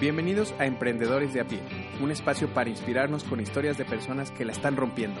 Bienvenidos 0.00 0.54
a 0.60 0.66
Emprendedores 0.66 1.34
de 1.34 1.40
a 1.40 1.44
pie, 1.44 1.58
un 2.00 2.12
espacio 2.12 2.54
para 2.54 2.70
inspirarnos 2.70 3.24
con 3.24 3.40
historias 3.40 3.76
de 3.78 3.84
personas 3.84 4.30
que 4.30 4.44
la 4.44 4.52
están 4.52 4.76
rompiendo, 4.76 5.20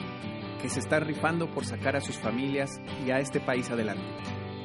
que 0.62 0.68
se 0.68 0.78
están 0.78 1.04
rifando 1.04 1.50
por 1.50 1.66
sacar 1.66 1.96
a 1.96 2.00
sus 2.00 2.16
familias 2.16 2.80
y 3.04 3.10
a 3.10 3.18
este 3.18 3.40
país 3.40 3.68
adelante. 3.70 4.04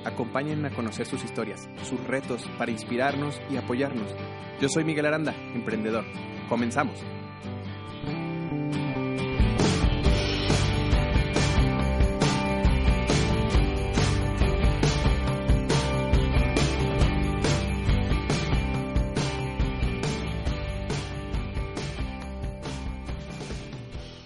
Acompáñenme 0.06 0.68
a 0.68 0.76
conocer 0.76 1.08
sus 1.08 1.24
historias, 1.24 1.68
sus 1.82 2.00
retos 2.06 2.48
para 2.60 2.70
inspirarnos 2.70 3.42
y 3.50 3.58
apoyarnos. 3.58 4.14
Yo 4.62 4.70
soy 4.70 4.84
Miguel 4.84 5.08
Aranda, 5.08 5.34
emprendedor. 5.56 6.06
Comenzamos. 6.48 7.04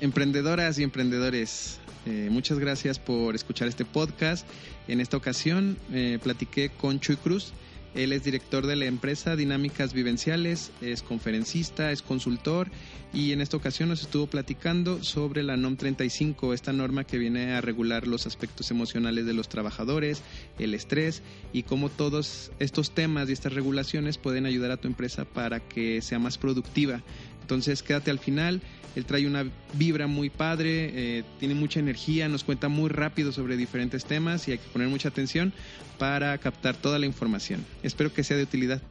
Emprendedoras 0.08 0.80
y 0.80 0.83
emprendedores, 0.83 1.80
eh, 2.05 2.30
muchas 2.31 2.59
gracias 2.59 2.97
por 2.97 3.36
escuchar 3.36 3.67
este 3.67 3.83
podcast. 3.83 4.47
En 4.88 5.02
esta 5.02 5.17
ocasión 5.17 5.77
eh, 5.91 6.17
platiqué 6.23 6.69
con 6.69 7.02
Chuy 7.02 7.17
Cruz. 7.17 7.52
Él 7.94 8.13
es 8.13 8.23
director 8.23 8.66
de 8.67 8.78
la 8.78 8.85
empresa 8.85 9.35
Dinámicas 9.35 9.91
Vivenciales, 9.91 10.72
es 10.80 11.02
conferencista, 11.03 11.91
es 11.91 12.02
consultor 12.02 12.69
y 13.13 13.33
en 13.33 13.41
esta 13.41 13.58
ocasión 13.58 13.89
nos 13.89 14.02
estuvo 14.02 14.28
platicando 14.28 15.03
sobre 15.03 15.44
la 15.44 15.58
NOM 15.58 15.75
35, 15.75 16.53
esta 16.53 16.72
norma 16.72 17.03
que 17.03 17.17
viene 17.17 17.55
a 17.55 17.59
regular 17.59 18.08
los 18.08 18.28
aspectos 18.28 18.72
emocionales 18.72 19.25
de 19.25 19.33
los 19.33 19.50
trabajadores, 19.50 20.22
el 20.58 20.73
estrés 20.73 21.22
y 21.52 21.63
cómo 21.63 21.89
todos 21.89 22.52
estos 22.59 22.91
temas 22.91 23.28
y 23.28 23.33
estas 23.33 23.52
regulaciones 23.52 24.17
pueden 24.17 24.45
ayudar 24.45 24.72
a 24.72 24.78
tu 24.78 24.88
empresa 24.88 25.25
para 25.25 25.59
que 25.59 26.02
sea 26.02 26.17
más 26.17 26.38
productiva. 26.38 27.03
Entonces 27.41 27.81
quédate 27.81 28.11
al 28.11 28.19
final, 28.19 28.61
él 28.95 29.05
trae 29.05 29.27
una 29.27 29.45
vibra 29.73 30.07
muy 30.07 30.30
padre, 30.30 30.91
eh, 31.19 31.23
tiene 31.39 31.55
mucha 31.55 31.80
energía, 31.80 32.27
nos 32.27 32.43
cuenta 32.43 32.67
muy 32.69 32.89
rápido 32.89 33.31
sobre 33.31 33.57
diferentes 33.57 34.05
temas 34.05 34.47
y 34.47 34.53
hay 34.53 34.57
que 34.57 34.67
poner 34.69 34.88
mucha 34.88 35.09
atención 35.09 35.53
para 35.99 36.38
captar 36.38 36.75
toda 36.75 36.99
la 36.99 37.05
información. 37.05 37.66
Espero 37.83 38.13
que 38.13 38.23
sea 38.23 38.38
de 38.38 38.44
utilidad. 38.44 38.81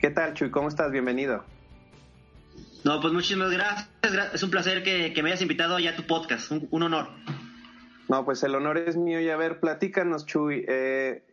¿Qué 0.00 0.10
tal, 0.10 0.34
Chuy? 0.34 0.50
¿Cómo 0.50 0.68
estás? 0.68 0.90
Bienvenido. 0.92 1.44
No, 2.84 3.00
pues 3.00 3.12
muchísimas 3.12 3.50
gracias. 3.50 3.88
Es 4.34 4.42
un 4.42 4.50
placer 4.50 4.82
que, 4.82 5.14
me 5.22 5.30
hayas 5.30 5.42
invitado 5.42 5.78
ya 5.78 5.90
a 5.90 5.96
tu 5.96 6.06
podcast. 6.06 6.50
Un, 6.50 6.82
honor. 6.82 7.08
No, 8.08 8.24
pues 8.24 8.42
el 8.42 8.54
honor 8.54 8.76
es 8.76 8.96
mío. 8.96 9.20
Y 9.20 9.30
a 9.30 9.36
ver, 9.36 9.60
platícanos, 9.60 10.26
Chuy. 10.26 10.64
Eh, 10.68 11.24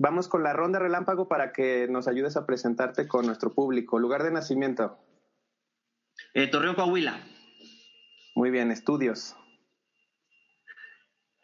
Vamos 0.00 0.28
con 0.28 0.44
la 0.44 0.52
ronda 0.52 0.78
relámpago 0.78 1.26
para 1.26 1.50
que 1.50 1.88
nos 1.90 2.06
ayudes 2.06 2.36
a 2.36 2.46
presentarte 2.46 3.08
con 3.08 3.26
nuestro 3.26 3.52
público. 3.52 3.98
Lugar 3.98 4.22
de 4.22 4.30
nacimiento. 4.30 4.96
Eh, 6.34 6.46
Torreón, 6.46 6.74
Coahuila. 6.74 7.20
Muy 8.34 8.50
bien, 8.50 8.70
estudios. 8.70 9.34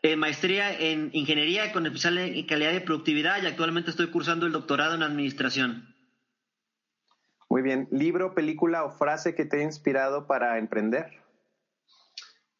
Eh, 0.03 0.17
maestría 0.17 0.79
en 0.79 1.09
ingeniería 1.15 1.73
con 1.73 1.87
especial 1.87 2.19
en 2.19 2.47
calidad 2.47 2.73
de 2.73 2.83
productividad 2.83 3.43
y 3.43 3.47
actualmente 3.47 3.91
estoy 3.91 4.09
cursando 4.09 4.45
el 4.45 4.53
doctorado 4.53 4.95
en 4.95 5.03
administración. 5.03 5.95
Muy 7.49 7.63
bien, 7.63 7.89
libro, 7.91 8.35
película 8.35 8.85
o 8.85 8.91
frase 8.91 9.35
que 9.35 9.47
te 9.47 9.61
ha 9.61 9.63
inspirado 9.63 10.27
para 10.27 10.59
emprender. 10.59 11.23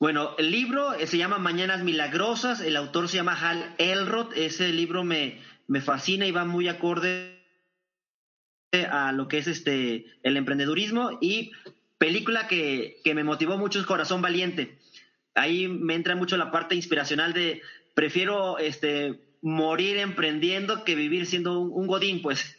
Bueno, 0.01 0.35
el 0.39 0.51
libro 0.51 0.95
eh, 0.95 1.07
se 1.07 1.19
llama 1.19 1.39
Mañanas 1.39 1.83
Milagrosas, 1.83 2.61
el 2.61 2.77
autor 2.77 3.09
se 3.09 3.17
llama 3.17 3.39
Hal 3.39 3.75
Elrod, 3.79 4.33
ese 4.37 4.69
libro 4.69 5.05
me, 5.05 5.41
me 5.67 5.81
fascina 5.81 6.27
y 6.27 6.33
va 6.33 6.45
muy 6.45 6.69
acorde 6.69 7.45
a 8.91 9.13
lo 9.13 9.29
que 9.29 9.39
es 9.39 9.47
este 9.47 10.07
el 10.23 10.37
emprendedurismo 10.37 11.19
y 11.21 11.53
película 12.05 12.47
que, 12.47 13.01
me 13.15 13.25
motivó 13.25 13.57
mucho 13.57 13.79
es 13.79 13.87
Corazón 13.87 14.21
Valiente. 14.21 14.77
Ahí 15.35 15.69
me 15.69 15.95
entra 15.95 16.15
mucho 16.15 16.37
la 16.37 16.51
parte 16.51 16.75
inspiracional 16.75 17.33
de 17.33 17.63
prefiero 17.95 18.59
este 18.59 19.21
morir 19.41 19.97
emprendiendo 19.97 20.85
que 20.85 20.97
vivir 20.97 21.25
siendo 21.25 21.61
un, 21.61 21.87
godín, 21.87 22.21
pues. 22.21 22.59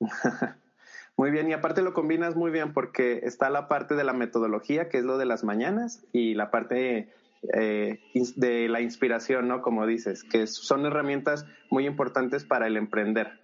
Muy 1.16 1.30
bien, 1.30 1.48
y 1.48 1.54
aparte 1.54 1.80
lo 1.80 1.94
combinas 1.94 2.36
muy 2.36 2.52
bien 2.52 2.72
porque 2.72 3.22
está 3.24 3.50
la 3.50 3.66
parte 3.66 3.96
de 3.96 4.04
la 4.04 4.12
metodología, 4.12 4.88
que 4.88 4.98
es 4.98 5.04
lo 5.04 5.18
de 5.18 5.24
las 5.26 5.42
mañanas, 5.42 6.04
y 6.12 6.34
la 6.34 6.52
parte 6.52 7.12
eh, 7.54 7.98
de 8.36 8.68
la 8.68 8.80
inspiración, 8.82 9.48
¿no? 9.48 9.60
Como 9.60 9.84
dices, 9.84 10.22
que 10.22 10.46
son 10.46 10.86
herramientas 10.86 11.44
muy 11.70 11.86
importantes 11.86 12.44
para 12.44 12.68
el 12.68 12.76
emprender. 12.76 13.40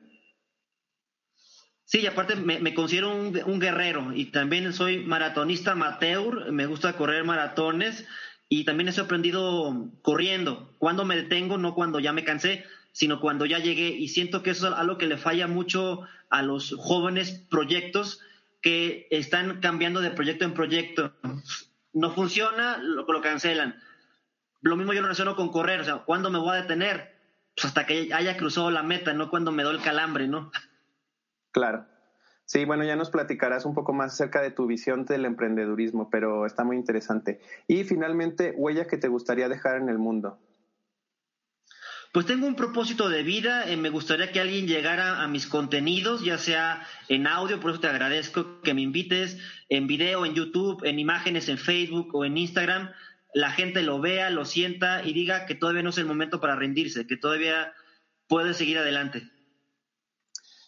Sí, 1.84 2.00
y 2.00 2.06
aparte 2.06 2.36
me, 2.36 2.74
considero 2.74 3.14
un, 3.14 3.60
guerrero 3.60 4.12
y 4.14 4.26
también 4.26 4.72
soy 4.72 5.04
maratonista 5.04 5.72
amateur, 5.72 6.50
me 6.50 6.66
gusta 6.66 6.96
correr 6.96 7.24
maratones 7.24 8.06
y 8.48 8.64
también 8.64 8.88
he 8.88 9.00
aprendido 9.00 9.90
corriendo, 10.02 10.74
cuando 10.78 11.04
me 11.04 11.16
detengo, 11.16 11.58
no 11.58 11.74
cuando 11.74 12.00
ya 12.00 12.12
me 12.12 12.24
cansé, 12.24 12.64
sino 12.92 13.20
cuando 13.20 13.44
ya 13.44 13.58
llegué 13.58 13.88
y 13.88 14.08
siento 14.08 14.42
que 14.42 14.50
eso 14.50 14.68
es 14.68 14.74
algo 14.74 14.96
que 14.96 15.06
le 15.06 15.18
falla 15.18 15.46
mucho 15.46 16.02
a 16.30 16.42
los 16.42 16.74
jóvenes 16.78 17.44
proyectos 17.50 18.20
que 18.62 19.06
están 19.10 19.60
cambiando 19.60 20.00
de 20.00 20.10
proyecto 20.10 20.46
en 20.46 20.54
proyecto 20.54 21.14
no 21.94 22.10
funciona, 22.10 22.78
lo, 22.78 23.06
lo 23.06 23.20
cancelan. 23.22 23.80
Lo 24.60 24.76
mismo 24.76 24.92
yo 24.92 25.00
lo 25.00 25.06
relaciono 25.06 25.36
con 25.36 25.50
correr, 25.50 25.80
o 25.80 25.84
sea, 25.84 25.96
¿cuándo 25.98 26.30
me 26.30 26.38
voy 26.38 26.50
a 26.50 26.62
detener? 26.62 27.14
Pues 27.54 27.66
hasta 27.66 27.86
que 27.86 28.12
haya 28.12 28.36
cruzado 28.36 28.70
la 28.70 28.82
meta, 28.82 29.14
no 29.14 29.30
cuando 29.30 29.52
me 29.52 29.62
doy 29.62 29.76
el 29.76 29.82
calambre, 29.82 30.26
¿no? 30.26 30.50
Claro. 31.54 31.86
Sí, 32.46 32.64
bueno, 32.64 32.84
ya 32.84 32.96
nos 32.96 33.10
platicarás 33.10 33.64
un 33.64 33.74
poco 33.74 33.92
más 33.94 34.12
acerca 34.12 34.42
de 34.42 34.50
tu 34.50 34.66
visión 34.66 35.06
del 35.06 35.24
emprendedurismo, 35.24 36.10
pero 36.10 36.44
está 36.46 36.64
muy 36.64 36.76
interesante. 36.76 37.40
Y 37.68 37.84
finalmente, 37.84 38.52
huella 38.56 38.86
que 38.86 38.98
te 38.98 39.08
gustaría 39.08 39.48
dejar 39.48 39.76
en 39.76 39.88
el 39.88 39.98
mundo. 39.98 40.36
Pues 42.12 42.26
tengo 42.26 42.46
un 42.46 42.56
propósito 42.56 43.08
de 43.08 43.22
vida, 43.22 43.70
eh, 43.70 43.76
me 43.76 43.88
gustaría 43.88 44.30
que 44.30 44.40
alguien 44.40 44.66
llegara 44.66 45.22
a 45.22 45.28
mis 45.28 45.46
contenidos, 45.46 46.24
ya 46.24 46.38
sea 46.38 46.86
en 47.08 47.26
audio, 47.26 47.60
por 47.60 47.70
eso 47.70 47.80
te 47.80 47.88
agradezco 47.88 48.60
que 48.60 48.74
me 48.74 48.82
invites, 48.82 49.38
en 49.68 49.86
video, 49.86 50.26
en 50.26 50.34
YouTube, 50.34 50.84
en 50.84 50.98
imágenes, 50.98 51.48
en 51.48 51.58
Facebook 51.58 52.14
o 52.14 52.24
en 52.24 52.36
Instagram, 52.36 52.90
la 53.32 53.50
gente 53.50 53.82
lo 53.82 54.00
vea, 54.00 54.30
lo 54.30 54.44
sienta 54.44 55.04
y 55.04 55.12
diga 55.12 55.46
que 55.46 55.54
todavía 55.54 55.82
no 55.82 55.90
es 55.90 55.98
el 55.98 56.06
momento 56.06 56.40
para 56.40 56.56
rendirse, 56.56 57.06
que 57.06 57.16
todavía 57.16 57.72
puede 58.28 58.54
seguir 58.54 58.78
adelante. 58.78 59.28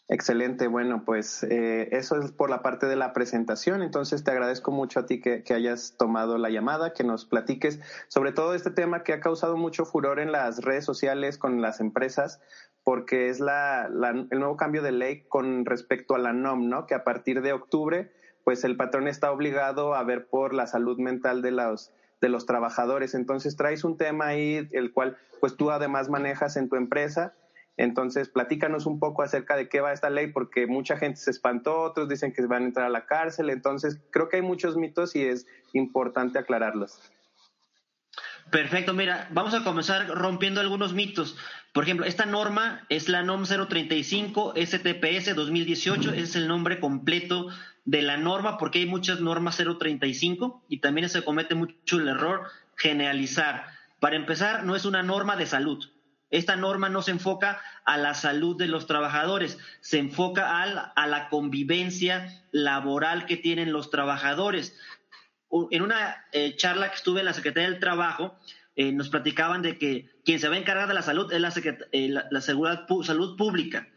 Excelente, 0.08 0.68
bueno, 0.68 1.04
pues 1.04 1.42
eh, 1.42 1.88
eso 1.90 2.20
es 2.20 2.30
por 2.30 2.48
la 2.48 2.62
parte 2.62 2.86
de 2.86 2.94
la 2.94 3.12
presentación, 3.12 3.82
entonces 3.82 4.22
te 4.22 4.30
agradezco 4.30 4.70
mucho 4.70 5.00
a 5.00 5.06
ti 5.06 5.20
que, 5.20 5.42
hayas 5.52 5.96
tomado 5.98 6.38
la 6.38 6.48
llamada, 6.48 6.92
que 6.92 7.02
nos 7.02 7.24
platiques 7.24 7.80
sobre 8.06 8.30
todo 8.30 8.54
este 8.54 8.70
tema 8.70 9.02
que 9.02 9.12
ha 9.12 9.20
causado 9.20 9.56
mucho 9.56 9.84
furor 9.84 10.20
en 10.20 10.30
las 10.30 10.62
redes 10.62 10.84
sociales 10.84 11.38
con 11.38 11.60
las 11.60 11.80
empresas, 11.80 12.40
porque 12.84 13.30
es 13.30 13.40
la, 13.40 13.86
el 14.30 14.38
nuevo 14.38 14.56
cambio 14.56 14.80
de 14.80 14.92
ley 14.92 15.24
con 15.28 15.64
respecto 15.64 16.14
a 16.14 16.18
la 16.18 16.32
NOM, 16.32 16.68
¿no? 16.68 16.86
Que 16.86 16.94
a 16.94 17.02
partir 17.02 17.42
de 17.42 17.52
octubre, 17.52 18.12
pues 18.44 18.62
el 18.62 18.76
patrón 18.76 19.08
está 19.08 19.32
obligado 19.32 19.96
a 19.96 20.04
ver 20.04 20.28
por 20.28 20.54
la 20.54 20.68
salud 20.68 20.98
mental 20.98 21.42
de 21.42 21.50
los 21.50 21.90
de 22.20 22.28
los 22.28 22.46
trabajadores. 22.46 23.14
Entonces 23.14 23.56
traes 23.56 23.82
un 23.82 23.96
tema 23.96 24.28
ahí, 24.28 24.68
el 24.70 24.92
cual 24.92 25.16
pues 25.40 25.56
tú 25.56 25.72
además 25.72 26.08
manejas 26.08 26.56
en 26.56 26.68
tu 26.68 26.76
empresa 26.76 27.34
entonces, 27.76 28.28
platícanos 28.30 28.86
un 28.86 28.98
poco 28.98 29.22
acerca 29.22 29.56
de 29.56 29.68
qué 29.68 29.80
va 29.80 29.92
esta 29.92 30.08
ley, 30.08 30.28
porque 30.28 30.66
mucha 30.66 30.96
gente 30.96 31.20
se 31.20 31.30
espantó, 31.30 31.82
otros 31.82 32.08
dicen 32.08 32.32
que 32.32 32.44
van 32.46 32.62
a 32.62 32.66
entrar 32.66 32.86
a 32.86 32.90
la 32.90 33.06
cárcel. 33.06 33.50
Entonces, 33.50 34.00
creo 34.10 34.28
que 34.28 34.36
hay 34.36 34.42
muchos 34.42 34.76
mitos 34.76 35.14
y 35.14 35.24
es 35.24 35.46
importante 35.74 36.38
aclararlos. 36.38 36.98
Perfecto, 38.50 38.94
mira, 38.94 39.28
vamos 39.32 39.54
a 39.54 39.64
comenzar 39.64 40.08
rompiendo 40.08 40.60
algunos 40.60 40.94
mitos. 40.94 41.36
Por 41.74 41.84
ejemplo, 41.84 42.06
esta 42.06 42.24
norma 42.24 42.86
es 42.88 43.08
la 43.08 43.22
NOM 43.22 43.44
035 43.44 44.54
STPS 44.54 45.34
2018, 45.34 46.12
ese 46.12 46.22
es 46.22 46.36
el 46.36 46.48
nombre 46.48 46.78
completo 46.78 47.48
de 47.84 48.02
la 48.02 48.16
norma, 48.16 48.56
porque 48.56 48.78
hay 48.78 48.86
muchas 48.86 49.20
normas 49.20 49.56
035 49.56 50.62
y 50.68 50.78
también 50.78 51.08
se 51.08 51.24
comete 51.24 51.56
mucho 51.56 51.98
el 51.98 52.08
error 52.08 52.48
generalizar. 52.76 53.66
Para 54.00 54.16
empezar, 54.16 54.64
no 54.64 54.76
es 54.76 54.84
una 54.84 55.02
norma 55.02 55.36
de 55.36 55.46
salud, 55.46 55.84
Esta 56.36 56.54
norma 56.54 56.90
no 56.90 57.00
se 57.00 57.12
enfoca 57.12 57.62
a 57.86 57.96
la 57.96 58.12
salud 58.12 58.58
de 58.58 58.66
los 58.66 58.86
trabajadores, 58.86 59.58
se 59.80 59.98
enfoca 59.98 60.62
a 60.62 61.06
la 61.06 61.28
convivencia 61.30 62.44
laboral 62.52 63.24
que 63.24 63.38
tienen 63.38 63.72
los 63.72 63.90
trabajadores. 63.90 64.78
En 65.70 65.80
una 65.80 66.26
eh, 66.32 66.54
charla 66.56 66.90
que 66.90 66.96
estuve 66.96 67.20
en 67.20 67.26
la 67.26 67.32
Secretaría 67.32 67.70
del 67.70 67.80
Trabajo, 67.80 68.38
eh, 68.74 68.92
nos 68.92 69.08
platicaban 69.08 69.62
de 69.62 69.78
que 69.78 70.10
quien 70.26 70.38
se 70.38 70.48
va 70.48 70.56
a 70.56 70.58
encargar 70.58 70.88
de 70.88 70.92
la 70.92 71.00
salud 71.00 71.32
es 71.32 71.40
la, 71.40 71.54
eh, 71.92 72.08
la, 72.30 72.40
seguridad, 72.42 72.86
salud 73.02 73.38
pública, 73.38 73.88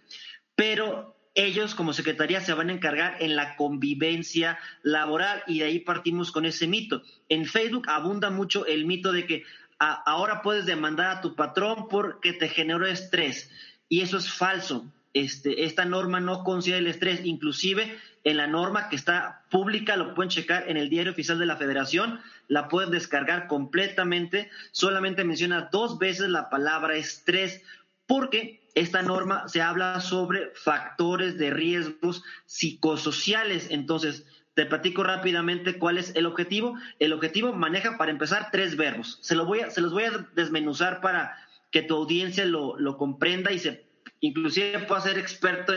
pero 0.55 1.17
ellos 1.35 1.75
como 1.75 1.91
secretaría 1.91 2.39
se 2.39 2.53
van 2.53 2.69
a 2.69 2.73
encargar 2.73 3.17
en 3.19 3.35
la 3.35 3.57
convivencia 3.57 4.57
laboral 4.81 5.43
y 5.45 5.59
de 5.59 5.65
ahí 5.65 5.79
partimos 5.79 6.31
con 6.31 6.45
ese 6.45 6.67
mito. 6.67 7.03
En 7.27 7.45
Facebook 7.45 7.89
abunda 7.89 8.29
mucho 8.29 8.65
el 8.65 8.85
mito 8.85 9.11
de 9.11 9.25
que 9.25 9.43
ahora 9.79 10.41
puedes 10.41 10.65
demandar 10.65 11.07
a 11.07 11.21
tu 11.21 11.35
patrón 11.35 11.87
porque 11.89 12.33
te 12.33 12.49
generó 12.49 12.85
estrés. 12.85 13.49
Y 13.87 14.01
eso 14.01 14.17
es 14.17 14.31
falso. 14.31 14.85
Este, 15.13 15.63
esta 15.63 15.85
norma 15.85 16.19
no 16.19 16.43
considera 16.43 16.79
el 16.79 16.87
estrés, 16.87 17.21
inclusive 17.25 17.97
en 18.23 18.37
la 18.37 18.47
norma 18.47 18.89
que 18.89 18.95
está 18.95 19.43
pública, 19.49 19.95
lo 19.95 20.13
pueden 20.13 20.29
checar 20.29 20.69
en 20.69 20.77
el 20.77 20.89
diario 20.89 21.13
oficial 21.13 21.39
de 21.39 21.45
la 21.45 21.57
federación, 21.57 22.19
la 22.47 22.67
pueden 22.67 22.91
descargar 22.91 23.47
completamente, 23.47 24.49
solamente 24.71 25.23
menciona 25.23 25.69
dos 25.71 25.97
veces 25.97 26.29
la 26.29 26.49
palabra 26.49 26.95
estrés, 26.95 27.63
porque 28.05 28.61
esta 28.75 29.01
norma 29.01 29.47
se 29.47 29.61
habla 29.61 29.99
sobre 30.01 30.51
factores 30.53 31.37
de 31.37 31.49
riesgos 31.49 32.23
psicosociales, 32.45 33.67
entonces 33.71 34.25
te 34.53 34.65
platico 34.65 35.03
rápidamente 35.03 35.77
cuál 35.77 35.97
es 35.97 36.15
el 36.15 36.25
objetivo. 36.25 36.77
El 36.99 37.13
objetivo 37.13 37.53
maneja, 37.53 37.97
para 37.97 38.11
empezar, 38.11 38.49
tres 38.51 38.75
verbos. 38.75 39.19
Se, 39.21 39.35
lo 39.35 39.45
voy 39.45 39.61
a, 39.61 39.69
se 39.69 39.81
los 39.81 39.93
voy 39.93 40.03
a 40.03 40.27
desmenuzar 40.35 41.01
para 41.01 41.35
que 41.71 41.81
tu 41.81 41.95
audiencia 41.95 42.45
lo, 42.45 42.77
lo 42.77 42.97
comprenda 42.97 43.51
y 43.51 43.59
se 43.59 43.89
inclusive 44.21 44.79
pueda 44.79 45.01
ser 45.01 45.17
experto 45.17 45.73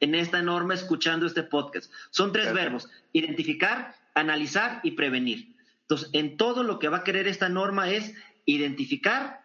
en 0.00 0.14
esta 0.14 0.42
norma 0.42 0.74
escuchando 0.74 1.26
este 1.26 1.42
podcast. 1.42 1.90
Son 2.10 2.32
tres 2.32 2.52
verbos, 2.52 2.88
identificar, 3.12 3.94
analizar 4.14 4.80
y 4.82 4.92
prevenir. 4.92 5.54
Entonces, 5.82 6.10
en 6.12 6.36
todo 6.36 6.62
lo 6.62 6.78
que 6.78 6.88
va 6.88 6.98
a 6.98 7.04
querer 7.04 7.28
esta 7.28 7.48
norma 7.48 7.90
es 7.90 8.14
identificar, 8.44 9.44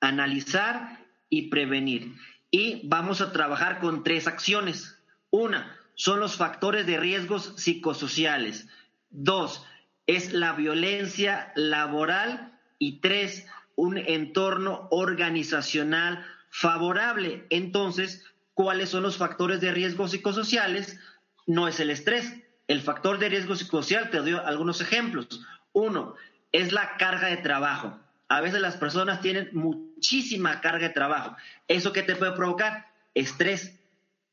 analizar 0.00 1.04
y 1.28 1.48
prevenir. 1.48 2.14
Y 2.50 2.86
vamos 2.88 3.20
a 3.20 3.32
trabajar 3.32 3.80
con 3.80 4.04
tres 4.04 4.26
acciones. 4.26 5.02
Una, 5.30 5.76
son 5.96 6.20
los 6.20 6.36
factores 6.36 6.86
de 6.86 6.98
riesgos 6.98 7.54
psicosociales. 7.56 8.68
Dos, 9.10 9.66
es 10.06 10.32
la 10.32 10.52
violencia 10.52 11.52
laboral. 11.56 12.52
Y 12.78 13.00
tres, 13.00 13.46
un 13.74 13.96
entorno 13.96 14.86
organizacional 14.90 16.24
favorable. 16.50 17.46
Entonces, 17.48 18.22
¿cuáles 18.52 18.90
son 18.90 19.02
los 19.02 19.16
factores 19.16 19.62
de 19.62 19.72
riesgo 19.72 20.06
psicosociales? 20.06 21.00
No 21.46 21.66
es 21.66 21.80
el 21.80 21.90
estrés. 21.90 22.34
El 22.68 22.82
factor 22.82 23.18
de 23.18 23.30
riesgo 23.30 23.56
psicosocial, 23.56 24.10
te 24.10 24.18
doy 24.18 24.32
algunos 24.44 24.82
ejemplos. 24.82 25.40
Uno, 25.72 26.14
es 26.52 26.72
la 26.72 26.96
carga 26.98 27.28
de 27.28 27.38
trabajo. 27.38 27.98
A 28.28 28.42
veces 28.42 28.60
las 28.60 28.76
personas 28.76 29.22
tienen 29.22 29.48
muchísima 29.52 30.60
carga 30.60 30.88
de 30.88 30.94
trabajo. 30.94 31.36
¿Eso 31.68 31.92
qué 31.92 32.02
te 32.02 32.16
puede 32.16 32.32
provocar? 32.32 32.88
Estrés. 33.14 33.78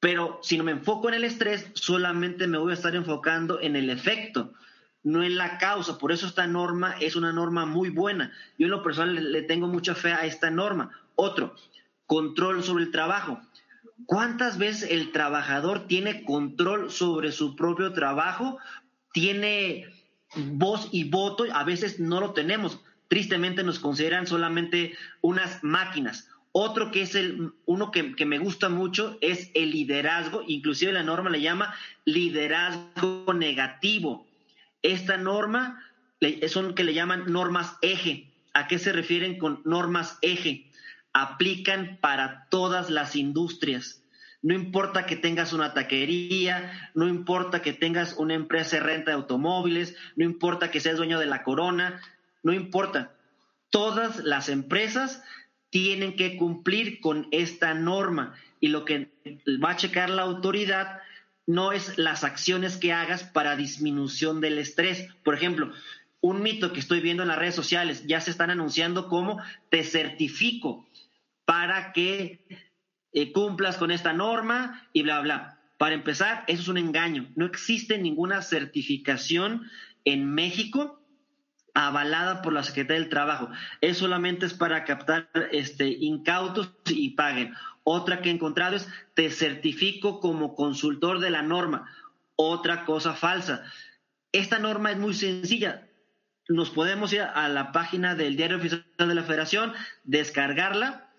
Pero 0.03 0.37
si 0.43 0.57
no 0.57 0.65
me 0.65 0.73
enfoco 0.73 1.07
en 1.07 1.13
el 1.13 1.23
estrés, 1.23 1.65
solamente 1.75 2.45
me 2.45 2.57
voy 2.57 2.71
a 2.71 2.73
estar 2.73 2.93
enfocando 2.93 3.61
en 3.61 3.77
el 3.77 3.89
efecto, 3.89 4.51
no 5.01 5.23
en 5.23 5.37
la 5.37 5.57
causa. 5.57 5.97
Por 5.97 6.11
eso 6.11 6.27
esta 6.27 6.45
norma 6.45 6.97
es 6.99 7.15
una 7.15 7.31
norma 7.31 7.65
muy 7.65 7.87
buena. 7.87 8.33
Yo 8.57 8.65
en 8.65 8.71
lo 8.71 8.83
personal 8.83 9.31
le, 9.31 9.41
tengo 9.43 9.67
mucha 9.67 9.95
fe 9.95 10.11
a 10.11 10.25
esta 10.25 10.51
norma. 10.51 10.91
Otro, 11.15 11.55
control 12.05 12.65
sobre 12.65 12.83
el 12.83 12.91
trabajo. 12.91 13.39
¿Cuántas 14.05 14.57
veces 14.57 14.91
el 14.91 15.13
trabajador 15.13 15.87
tiene 15.87 16.25
control 16.25 16.91
sobre 16.91 17.31
su 17.31 17.55
propio 17.55 17.93
trabajo? 17.93 18.57
Tiene 19.13 19.87
voz 20.35 20.89
y 20.91 21.09
voto, 21.09 21.45
a 21.53 21.63
veces 21.63 22.01
no 22.01 22.19
lo 22.19 22.33
tenemos. 22.33 22.81
Tristemente 23.07 23.63
nos 23.63 23.79
consideran 23.79 24.27
solamente 24.27 24.97
unas 25.21 25.63
máquinas. 25.63 26.27
Otro 26.55 26.91
que 26.91 27.01
es 27.01 27.15
el, 27.15 27.51
uno 27.65 27.89
que, 27.89 28.25
me 28.27 28.37
gusta 28.37 28.69
mucho 28.69 29.17
es 29.21 29.49
el 29.55 29.71
liderazgo, 29.71 30.43
inclusive 30.47 30.93
la 30.93 31.01
norma 31.01 31.31
le 31.31 31.41
llama 31.41 31.73
liderazgo 32.05 33.33
negativo. 33.33 34.27
Esta 34.83 35.17
norma 35.17 35.83
son 36.47 36.75
que 36.75 36.83
le 36.83 36.93
llaman 36.93 37.31
normas 37.33 37.75
eje. 37.81 38.29
¿A 38.53 38.67
qué 38.67 38.77
se 38.77 38.91
refieren 38.91 39.39
con 39.39 39.61
normas 39.65 40.19
eje? 40.21 40.69
Aplican 41.11 41.97
para 41.99 42.45
todas 42.51 42.91
las 42.91 43.15
industrias. 43.15 44.03
No 44.43 44.53
importa 44.53 45.07
que 45.07 45.15
tengas 45.15 45.53
una 45.53 45.73
taquería, 45.73 46.91
no 46.93 47.07
importa 47.07 47.63
que 47.63 47.73
tengas 47.73 48.13
una 48.13 48.35
empresa 48.35 48.75
de 48.75 48.83
renta 48.83 49.09
de 49.09 49.17
automóviles, 49.17 49.95
no 50.15 50.23
importa 50.23 50.69
que 50.69 50.81
seas 50.81 50.97
dueño 50.97 51.17
de 51.17 51.25
la 51.25 51.41
corona, 51.41 51.99
no 52.43 52.53
importa. 52.53 53.11
Todas 53.71 54.23
las 54.23 54.49
empresas 54.49 55.23
tienen 55.73 56.15
que 56.15 56.37
cumplir 56.37 57.01
con 57.01 57.27
esta 57.31 57.73
norma 57.73 58.35
y 58.59 58.67
lo 58.67 58.85
que 58.85 59.09
va 59.61 59.71
a 59.71 59.75
checar 59.75 60.11
la 60.11 60.21
autoridad 60.21 60.99
no 61.47 61.71
es 61.71 61.97
las 61.97 62.23
acciones 62.23 62.77
que 62.77 62.93
hagas 62.93 63.23
para 63.23 63.55
disminución 63.55 64.39
del 64.39 64.59
estrés. 64.59 65.07
Por 65.23 65.33
ejemplo, 65.33 65.73
un 66.21 66.43
mito 66.43 66.73
que 66.73 66.79
estoy 66.79 66.99
viendo 66.99 67.23
en 67.23 67.29
las 67.29 67.39
redes 67.39 67.55
sociales, 67.55 68.05
ya 68.05 68.21
se 68.21 68.29
están 68.29 68.51
anunciando 68.51 69.09
como 69.09 69.41
te 69.69 69.83
certifico 69.83 70.87
para 71.43 71.91
que 71.91 72.45
eh, 73.11 73.31
cumplas 73.31 73.77
con 73.77 73.89
esta 73.89 74.13
norma 74.13 74.87
y 74.93 75.01
bla, 75.01 75.21
bla. 75.21 75.59
Para 75.79 75.95
empezar, 75.95 76.43
eso 76.45 76.61
es 76.61 76.67
un 76.67 76.77
engaño. 76.77 77.31
No 77.35 77.47
existe 77.47 77.97
ninguna 77.97 78.43
certificación 78.43 79.71
en 80.05 80.31
México 80.35 81.02
avalada 81.73 82.41
por 82.41 82.53
la 82.53 82.63
Secretaría 82.63 83.01
del 83.01 83.09
Trabajo. 83.09 83.49
Es 83.81 83.97
solamente 83.97 84.45
es 84.45 84.53
para 84.53 84.85
captar 84.85 85.29
este, 85.51 85.87
incautos 85.87 86.71
y 86.87 87.11
paguen. 87.11 87.53
Otra 87.83 88.21
que 88.21 88.29
he 88.29 88.33
encontrado 88.33 88.75
es 88.75 88.87
te 89.13 89.29
certifico 89.29 90.19
como 90.19 90.55
consultor 90.55 91.19
de 91.19 91.31
la 91.31 91.41
norma. 91.41 91.89
Otra 92.35 92.85
cosa 92.85 93.13
falsa. 93.13 93.63
Esta 94.31 94.59
norma 94.59 94.91
es 94.91 94.97
muy 94.97 95.13
sencilla. 95.13 95.87
Nos 96.47 96.69
podemos 96.69 97.11
ir 97.13 97.21
a 97.21 97.47
la 97.49 97.71
página 97.71 98.15
del 98.15 98.35
Diario 98.35 98.57
Oficial 98.57 98.85
de 98.97 99.15
la 99.15 99.23
Federación, 99.23 99.73
descargarla 100.03 101.09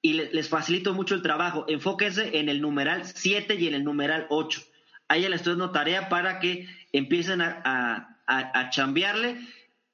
y 0.00 0.14
les 0.14 0.48
facilito 0.48 0.92
mucho 0.92 1.14
el 1.14 1.22
trabajo. 1.22 1.64
Enfóquense 1.68 2.38
en 2.38 2.48
el 2.48 2.60
numeral 2.60 3.04
7 3.04 3.54
y 3.54 3.68
en 3.68 3.74
el 3.74 3.84
numeral 3.84 4.26
8. 4.28 4.60
Ahí 5.08 5.22
les 5.22 5.34
estoy 5.34 5.52
dando 5.52 5.70
tarea 5.70 6.08
para 6.08 6.40
que 6.40 6.68
empiecen 6.92 7.40
a, 7.40 7.60
a, 8.26 8.60
a 8.60 8.70
chambearle 8.70 9.38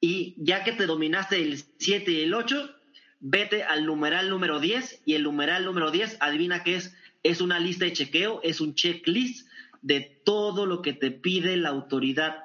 y 0.00 0.34
ya 0.38 0.64
que 0.64 0.72
te 0.72 0.86
dominaste 0.86 1.40
el 1.40 1.62
7 1.78 2.10
y 2.10 2.20
el 2.22 2.34
8, 2.34 2.74
vete 3.20 3.64
al 3.64 3.84
numeral 3.84 4.30
número 4.30 4.60
10 4.60 5.02
y 5.04 5.14
el 5.14 5.24
numeral 5.24 5.64
número 5.64 5.90
10, 5.90 6.18
adivina 6.20 6.62
qué 6.62 6.76
es, 6.76 6.94
es 7.22 7.40
una 7.40 7.58
lista 7.58 7.84
de 7.84 7.92
chequeo, 7.92 8.40
es 8.42 8.60
un 8.60 8.74
checklist 8.74 9.48
de 9.82 10.00
todo 10.24 10.66
lo 10.66 10.82
que 10.82 10.92
te 10.92 11.10
pide 11.10 11.56
la 11.56 11.70
autoridad. 11.70 12.44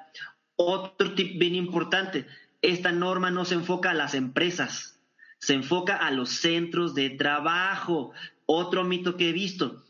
Otro 0.56 1.14
tip 1.14 1.38
bien 1.38 1.54
importante, 1.54 2.26
esta 2.62 2.92
norma 2.92 3.30
no 3.30 3.44
se 3.44 3.54
enfoca 3.54 3.90
a 3.90 3.94
las 3.94 4.14
empresas, 4.14 5.00
se 5.38 5.54
enfoca 5.54 5.96
a 5.96 6.10
los 6.10 6.30
centros 6.30 6.94
de 6.94 7.10
trabajo. 7.10 8.12
Otro 8.46 8.84
mito 8.84 9.16
que 9.16 9.30
he 9.30 9.32
visto, 9.32 9.84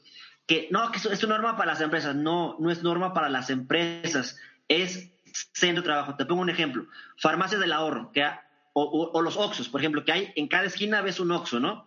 que 0.46 0.68
no, 0.70 0.90
que 0.92 0.98
es 0.98 1.24
una 1.24 1.38
norma 1.38 1.56
para 1.56 1.72
las 1.72 1.80
empresas, 1.80 2.14
no, 2.14 2.56
no 2.60 2.70
es 2.70 2.82
norma 2.82 3.12
para 3.14 3.28
las 3.28 3.50
empresas, 3.50 4.38
es 4.68 5.13
centro 5.52 5.82
de 5.82 5.86
trabajo. 5.86 6.16
Te 6.16 6.24
pongo 6.24 6.42
un 6.42 6.50
ejemplo. 6.50 6.86
Farmacias 7.16 7.60
del 7.60 7.72
ahorro, 7.72 8.12
que 8.12 8.24
o, 8.72 9.22
los 9.22 9.36
Oxos, 9.36 9.68
por 9.68 9.80
ejemplo, 9.80 10.04
que 10.04 10.12
hay 10.12 10.32
en 10.34 10.48
cada 10.48 10.64
esquina 10.64 11.00
ves 11.00 11.20
un 11.20 11.30
Oxo, 11.30 11.60
¿no? 11.60 11.86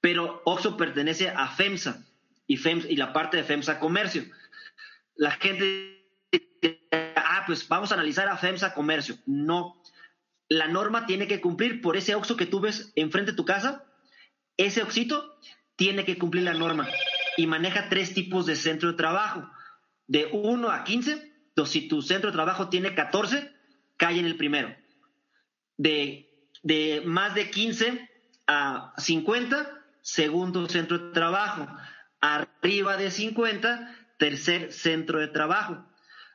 Pero 0.00 0.42
Oxo 0.44 0.76
pertenece 0.76 1.28
a 1.28 1.48
FEMSA 1.48 2.04
y, 2.46 2.56
FEMSA, 2.56 2.88
y 2.88 2.96
la 2.96 3.12
parte 3.12 3.36
de 3.36 3.44
FEMSA 3.44 3.78
Comercio. 3.78 4.24
La 5.14 5.32
gente, 5.32 6.04
ah, 7.16 7.44
pues 7.46 7.68
vamos 7.68 7.92
a 7.92 7.94
analizar 7.94 8.28
a 8.28 8.36
FEMSA 8.36 8.74
Comercio. 8.74 9.16
No. 9.26 9.80
La 10.48 10.66
norma 10.66 11.06
tiene 11.06 11.28
que 11.28 11.40
cumplir 11.40 11.80
por 11.80 11.96
ese 11.96 12.14
Oxo 12.14 12.36
que 12.36 12.46
tú 12.46 12.60
ves 12.60 12.92
enfrente 12.96 13.32
de 13.32 13.36
tu 13.36 13.44
casa. 13.44 13.84
Ese 14.56 14.82
Oxito 14.82 15.38
tiene 15.76 16.04
que 16.04 16.18
cumplir 16.18 16.42
la 16.42 16.54
norma 16.54 16.88
y 17.36 17.46
maneja 17.46 17.88
tres 17.88 18.12
tipos 18.12 18.46
de 18.46 18.56
centro 18.56 18.90
de 18.90 18.96
trabajo, 18.96 19.48
de 20.08 20.28
1 20.32 20.70
a 20.70 20.82
15 20.82 21.27
si 21.66 21.88
tu 21.88 22.02
centro 22.02 22.30
de 22.30 22.36
trabajo 22.36 22.68
tiene 22.68 22.94
14, 22.94 23.52
cae 23.96 24.18
en 24.18 24.26
el 24.26 24.36
primero. 24.36 24.74
De, 25.76 26.28
de 26.62 27.02
más 27.04 27.34
de 27.34 27.50
15 27.50 28.08
a 28.46 28.92
50, 28.96 29.84
segundo 30.02 30.68
centro 30.68 30.98
de 30.98 31.12
trabajo. 31.12 31.68
Arriba 32.20 32.96
de 32.96 33.10
50, 33.10 33.94
tercer 34.18 34.72
centro 34.72 35.20
de 35.20 35.28
trabajo. 35.28 35.84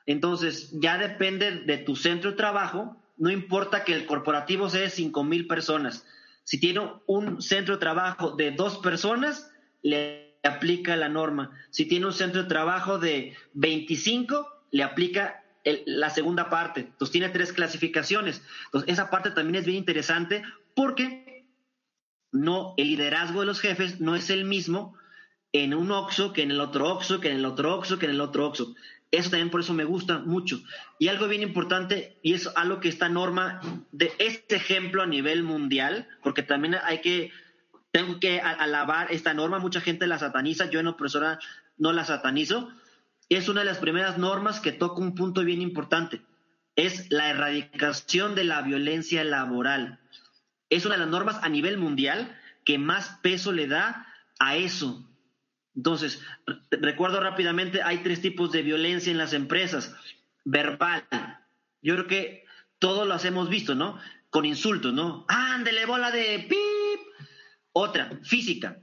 Entonces, 0.06 0.70
ya 0.72 0.98
depende 0.98 1.50
de 1.62 1.78
tu 1.78 1.96
centro 1.96 2.32
de 2.32 2.36
trabajo, 2.36 3.00
no 3.16 3.30
importa 3.30 3.84
que 3.84 3.94
el 3.94 4.06
corporativo 4.06 4.68
sea 4.68 4.82
de 4.82 4.90
5 4.90 5.24
mil 5.24 5.46
personas. 5.46 6.06
Si 6.42 6.58
tiene 6.58 6.90
un 7.06 7.40
centro 7.40 7.74
de 7.74 7.80
trabajo 7.80 8.32
de 8.36 8.50
dos 8.50 8.78
personas, 8.78 9.50
le 9.82 10.38
aplica 10.42 10.96
la 10.96 11.08
norma. 11.08 11.50
Si 11.70 11.86
tiene 11.86 12.06
un 12.06 12.12
centro 12.12 12.42
de 12.42 12.48
trabajo 12.48 12.98
de 12.98 13.34
25, 13.54 14.46
le 14.74 14.82
aplica 14.82 15.44
la 15.86 16.10
segunda 16.10 16.50
parte. 16.50 16.80
Entonces 16.80 17.12
tiene 17.12 17.28
tres 17.28 17.52
clasificaciones. 17.52 18.42
Entonces 18.66 18.92
esa 18.92 19.08
parte 19.08 19.30
también 19.30 19.54
es 19.54 19.66
bien 19.66 19.78
interesante 19.78 20.42
porque 20.74 21.46
no, 22.32 22.74
el 22.76 22.88
liderazgo 22.88 23.38
de 23.38 23.46
los 23.46 23.60
jefes 23.60 24.00
no 24.00 24.16
es 24.16 24.30
el 24.30 24.44
mismo 24.44 24.96
en 25.52 25.74
un 25.74 25.92
OXO 25.92 26.32
que 26.32 26.42
en 26.42 26.50
el 26.50 26.60
otro 26.60 26.92
OXO, 26.92 27.20
que 27.20 27.30
en 27.30 27.36
el 27.36 27.44
otro 27.44 27.72
OXO, 27.72 28.00
que 28.00 28.06
en 28.06 28.10
el 28.10 28.20
otro 28.20 28.48
OXO. 28.48 28.74
Eso 29.12 29.30
también 29.30 29.50
por 29.50 29.60
eso 29.60 29.74
me 29.74 29.84
gusta 29.84 30.18
mucho. 30.18 30.60
Y 30.98 31.06
algo 31.06 31.28
bien 31.28 31.42
importante, 31.42 32.18
y 32.20 32.34
es 32.34 32.50
algo 32.56 32.80
que 32.80 32.88
esta 32.88 33.08
norma, 33.08 33.60
de 33.92 34.12
este 34.18 34.56
ejemplo 34.56 35.04
a 35.04 35.06
nivel 35.06 35.44
mundial, 35.44 36.08
porque 36.24 36.42
también 36.42 36.74
hay 36.82 37.00
que, 37.00 37.30
tengo 37.92 38.18
que 38.18 38.40
alabar 38.40 39.12
esta 39.12 39.34
norma, 39.34 39.60
mucha 39.60 39.80
gente 39.80 40.08
la 40.08 40.18
sataniza, 40.18 40.68
yo 40.68 40.80
en 40.80 40.88
opresora 40.88 41.38
no 41.78 41.92
la 41.92 42.04
satanizo, 42.04 42.72
es 43.36 43.48
una 43.48 43.60
de 43.60 43.66
las 43.66 43.78
primeras 43.78 44.18
normas 44.18 44.60
que 44.60 44.72
toca 44.72 45.00
un 45.00 45.14
punto 45.14 45.44
bien 45.44 45.62
importante, 45.62 46.22
es 46.76 47.10
la 47.10 47.30
erradicación 47.30 48.34
de 48.34 48.44
la 48.44 48.62
violencia 48.62 49.24
laboral. 49.24 50.00
Es 50.70 50.84
una 50.84 50.94
de 50.94 51.00
las 51.00 51.10
normas 51.10 51.38
a 51.42 51.48
nivel 51.48 51.78
mundial 51.78 52.36
que 52.64 52.78
más 52.78 53.18
peso 53.22 53.52
le 53.52 53.68
da 53.68 54.06
a 54.38 54.56
eso, 54.56 55.06
entonces, 55.76 56.22
recuerdo 56.70 57.20
rápidamente, 57.20 57.82
hay 57.82 57.98
tres 57.98 58.20
tipos 58.20 58.52
de 58.52 58.62
violencia 58.62 59.10
en 59.10 59.18
las 59.18 59.32
empresas. 59.32 59.94
Verbal. 60.44 61.04
Yo 61.82 61.94
creo 61.94 62.06
que 62.06 62.44
todos 62.78 63.06
las 63.06 63.24
hemos 63.24 63.48
visto, 63.48 63.74
¿no? 63.74 63.98
Con 64.30 64.44
insultos, 64.44 64.92
¿no? 64.92 65.24
Ándele, 65.28 65.86
bola 65.86 66.10
de 66.10 66.46
pip. 66.48 67.28
Otra, 67.72 68.18
física. 68.22 68.78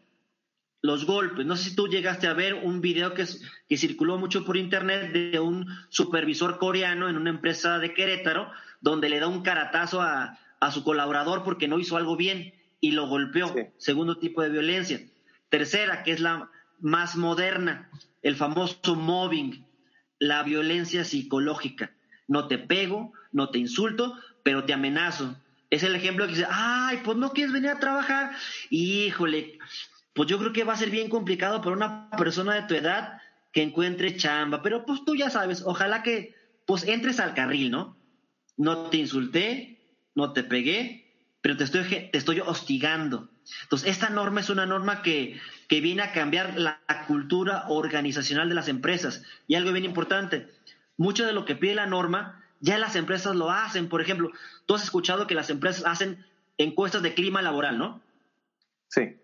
Los 0.82 1.06
golpes. 1.06 1.46
No 1.46 1.56
sé 1.56 1.70
si 1.70 1.76
tú 1.76 1.88
llegaste 1.88 2.28
a 2.28 2.34
ver 2.34 2.56
un 2.56 2.82
video 2.82 3.14
que, 3.14 3.26
que 3.70 3.78
circuló 3.78 4.18
mucho 4.18 4.44
por 4.44 4.58
internet 4.58 5.12
de 5.12 5.40
un 5.40 5.68
supervisor 5.90 6.58
coreano 6.58 7.08
en 7.08 7.18
una 7.18 7.30
empresa 7.30 7.78
de 7.80 7.94
Querétaro, 7.94 8.52
donde 8.82 9.10
le 9.10 9.20
da 9.20 9.28
un 9.28 9.44
caratazo 9.44 10.02
a, 10.02 10.38
su 10.72 10.84
colaborador 10.84 11.44
porque 11.44 11.68
no 11.68 11.80
hizo 11.80 11.98
algo 11.98 12.16
bien 12.16 12.54
y 12.80 12.92
lo 12.92 13.08
golpeó. 13.08 13.54
Segundo 13.78 14.18
tipo 14.18 14.42
de 14.42 14.50
violencia. 14.50 15.02
Tercera, 15.50 16.04
que 16.04 16.12
es 16.12 16.20
la, 16.20 16.50
más 16.80 17.16
moderna, 17.16 17.90
el 18.22 18.36
famoso 18.36 18.96
mobbing, 18.96 19.66
la 20.20 20.44
violencia 20.44 21.04
psicológica. 21.04 21.92
No 22.28 22.48
te 22.48 22.58
pego, 22.58 23.14
no 23.32 23.50
te 23.50 23.60
insulto, 23.60 24.18
pero 24.44 24.66
te 24.66 24.74
amenazo. 24.74 25.36
Es 25.70 25.84
el 25.84 25.96
ejemplo 25.96 26.26
que 26.26 26.34
dice, 26.34 26.48
ay, 26.50 27.00
pues 27.04 27.18
no 27.18 27.32
quieres 27.32 27.54
venir 27.54 27.70
a 27.70 27.80
trabajar. 27.80 28.32
Híjole, 28.70 29.58
pues 30.14 30.30
yo 30.30 30.38
creo 30.40 30.54
que 30.54 30.64
va 30.64 30.74
a 30.74 30.78
ser 30.78 30.90
bien 30.90 31.10
complicado 31.10 31.62
para 31.62 31.76
una 31.76 32.10
persona 32.12 32.56
de 32.56 32.64
tu 32.64 32.76
edad 32.76 33.22
que 33.52 33.62
encuentre 33.62 34.18
chamba, 34.18 34.62
pero 34.62 34.86
pues 34.86 35.04
tú 35.06 35.16
ya 35.16 35.30
sabes, 35.30 35.64
ojalá 35.66 36.04
que 36.04 36.36
pues 36.66 36.84
entres 36.84 37.20
al 37.20 37.34
carril, 37.34 37.72
¿no? 37.72 37.98
No 38.58 38.90
te 38.90 38.98
insulté, 38.98 39.80
no 40.16 40.34
te 40.34 40.44
pegué, 40.44 41.12
pero 41.42 41.58
te 41.58 41.64
estoy, 41.64 41.84
te 41.84 42.18
estoy 42.18 42.40
hostigando. 42.40 43.30
Entonces, 43.64 43.90
esta 43.90 44.10
norma 44.10 44.40
es 44.40 44.50
una 44.50 44.66
norma 44.66 45.02
que, 45.02 45.40
que 45.68 45.82
viene 45.82 46.04
a 46.04 46.12
cambiar 46.12 46.58
la 46.58 46.80
cultura 47.08 47.66
organizacional 47.68 48.48
de 48.48 48.56
las 48.56 48.68
empresas. 48.68 49.24
Y 49.48 49.56
algo 49.56 49.72
bien 49.72 49.86
importante, 49.86 50.48
mucho 50.98 51.26
de 51.26 51.34
lo 51.34 51.46
que 51.46 51.56
pide 51.56 51.76
la 51.76 51.88
norma, 51.88 52.44
ya 52.60 52.78
las 52.78 52.96
empresas 52.96 53.36
lo 53.36 53.50
hacen. 53.50 53.90
Por 53.90 54.02
ejemplo, 54.02 54.32
tú 54.66 54.76
has 54.76 54.84
escuchado 54.84 55.28
que 55.28 55.36
las 55.36 55.50
empresas 55.50 55.86
hacen 55.86 56.26
encuestas 56.58 57.02
de 57.02 57.14
clima 57.14 57.42
laboral, 57.42 57.78
¿no? 57.78 58.02
Sí. 58.88 59.16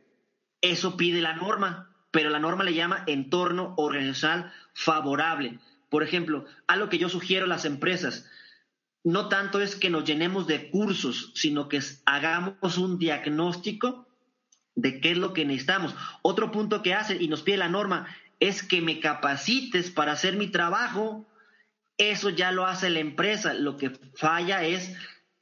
Eso 0.62 0.98
pide 0.98 1.22
la 1.22 1.34
norma, 1.34 1.96
pero 2.12 2.30
la 2.30 2.40
norma 2.40 2.64
le 2.64 2.74
llama 2.74 3.04
entorno 3.08 3.74
organizacional 3.78 4.52
favorable. 4.74 5.60
Por 5.90 6.04
ejemplo, 6.04 6.46
algo 6.68 6.90
que 6.90 6.98
yo 6.98 7.10
sugiero 7.10 7.46
a 7.46 7.50
las 7.50 7.66
empresas, 7.66 8.30
no 9.04 9.30
tanto 9.30 9.62
es 9.62 9.76
que 9.76 9.90
nos 9.90 10.04
llenemos 10.04 10.48
de 10.48 10.70
cursos, 10.70 11.32
sino 11.36 11.70
que 11.70 11.82
hagamos 12.06 12.78
un 12.78 13.00
diagnóstico 13.00 14.08
de 14.76 15.00
qué 15.00 15.12
es 15.12 15.18
lo 15.18 15.34
que 15.34 15.46
necesitamos. 15.46 15.96
Otro 16.22 16.52
punto 16.52 16.82
que 16.82 16.94
hace 16.94 17.16
y 17.16 17.28
nos 17.28 17.42
pide 17.42 17.58
la 17.58 17.70
norma 17.70 18.08
es 18.40 18.64
que 18.64 18.82
me 18.82 19.00
capacites 19.00 19.92
para 19.92 20.12
hacer 20.12 20.36
mi 20.36 20.48
trabajo. 20.48 21.28
Eso 21.98 22.30
ya 22.30 22.52
lo 22.52 22.66
hace 22.66 22.90
la 22.90 23.00
empresa. 23.00 23.54
Lo 23.54 23.78
que 23.78 23.92
falla 24.16 24.64
es, 24.64 24.96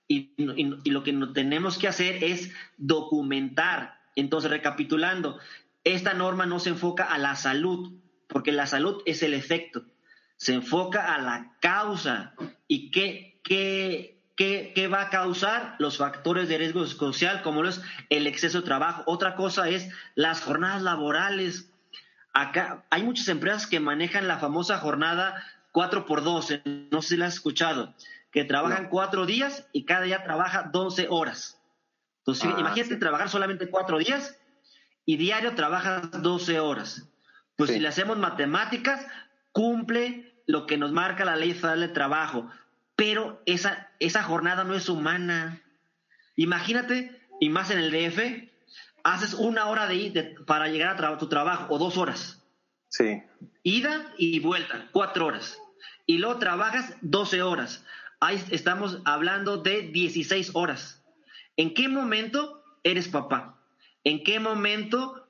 y, 0.07 0.33
lo 0.37 1.03
que 1.03 1.13
tenemos 1.33 1.77
que 1.77 1.87
hacer 1.87 2.23
es 2.23 2.51
documentar. 2.77 3.99
Entonces, 4.15 4.51
recapitulando, 4.51 5.39
esta 5.83 6.13
norma 6.13 6.45
no 6.45 6.59
se 6.59 6.69
enfoca 6.69 7.03
a 7.03 7.17
la 7.17 7.35
salud, 7.35 7.93
porque 8.27 8.51
la 8.51 8.67
salud 8.67 9.01
es 9.05 9.23
el 9.23 9.33
efecto. 9.33 9.85
Se 10.37 10.53
enfoca 10.53 11.13
a 11.13 11.21
la 11.21 11.57
causa 11.59 12.33
y 12.67 12.91
qué 12.91 13.35
¿Qué, 14.35 14.89
va 14.91 15.03
a 15.03 15.09
causar 15.09 15.75
los 15.79 15.97
factores 15.97 16.49
de 16.49 16.57
riesgo 16.57 16.85
social, 16.85 17.41
como 17.41 17.63
es 17.63 17.81
el 18.09 18.27
exceso 18.27 18.59
de 18.59 18.65
trabajo? 18.65 19.03
Otra 19.05 19.35
cosa 19.35 19.69
es 19.69 19.89
las 20.15 20.41
jornadas 20.41 20.81
laborales. 20.81 21.71
Acá 22.33 22.83
hay 22.89 23.03
muchas 23.03 23.29
empresas 23.29 23.65
que 23.65 23.79
manejan 23.79 24.27
la 24.27 24.39
famosa 24.39 24.79
jornada 24.79 25.41
4 25.71 26.05
por 26.05 26.23
12, 26.23 26.63
no 26.91 27.01
sé 27.01 27.09
si 27.09 27.17
la 27.17 27.27
has 27.27 27.35
escuchado, 27.35 27.93
que 28.31 28.43
trabajan 28.43 28.89
cuatro 28.89 29.25
días 29.25 29.67
y 29.71 29.85
cada 29.85 30.01
día 30.01 30.23
trabaja 30.23 30.69
12 30.71 31.07
horas. 31.09 31.54
Entonces, 32.25 32.51
ah, 32.53 32.59
imagínate 32.59 32.95
trabajar 32.95 33.29
solamente 33.29 33.69
cuatro 33.69 33.99
días 33.99 34.37
y 35.05 35.17
diario 35.17 35.55
trabajas 35.55 36.21
12 36.21 36.59
horas. 36.59 37.07
Pues 37.55 37.71
si 37.71 37.79
le 37.79 37.87
hacemos 37.87 38.17
matemáticas, 38.17 39.05
cumple 39.51 40.33
lo 40.47 40.65
que 40.65 40.77
nos 40.77 40.91
marca 40.91 41.23
la 41.23 41.35
ley 41.35 41.53
federal 41.53 41.81
de 41.81 41.87
trabajo 41.89 42.49
pero 42.95 43.41
esa, 43.45 43.89
esa 43.99 44.23
jornada 44.23 44.63
no 44.63 44.73
es 44.73 44.89
humana. 44.89 45.61
Imagínate, 46.35 47.19
y 47.39 47.49
más 47.49 47.69
en 47.69 47.79
el 47.79 47.91
DF, 47.91 48.49
haces 49.03 49.33
una 49.33 49.67
hora 49.67 49.87
de, 49.87 49.95
ir 49.95 50.45
para 50.45 50.67
llegar 50.67 51.03
a 51.03 51.17
tu 51.17 51.27
trabajo, 51.27 51.73
o 51.73 51.77
dos 51.77 51.97
horas. 51.97 52.41
Sí. 52.89 53.21
Ida 53.63 54.13
y 54.17 54.39
vuelta, 54.39 54.87
cuatro 54.91 55.27
horas. 55.27 55.59
Y 56.05 56.19
luego 56.19 56.39
trabajas 56.39 56.95
12 57.01 57.41
horas. 57.41 57.83
Ahí 58.19 58.41
estamos 58.51 58.99
hablando 59.05 59.57
de 59.57 59.81
16 59.81 60.51
horas. 60.53 60.94
¿En 61.57 61.73
qué 61.73 61.87
momento 61.87 62.63
eres 62.83 63.07
papá? 63.07 63.59
¿En 64.03 64.23
qué 64.23 64.39
momento 64.39 65.27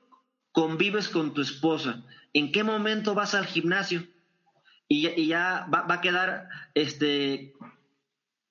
convives 0.52 1.08
con 1.08 1.34
tu 1.34 1.40
esposa? 1.40 2.04
¿En 2.32 2.52
qué 2.52 2.64
momento 2.64 3.14
vas 3.14 3.34
al 3.34 3.46
gimnasio? 3.46 4.06
y, 4.88 5.26
ya 5.26 5.66
va, 5.72 5.86
a 5.88 6.00
quedar, 6.00 6.48
este, 6.74 7.54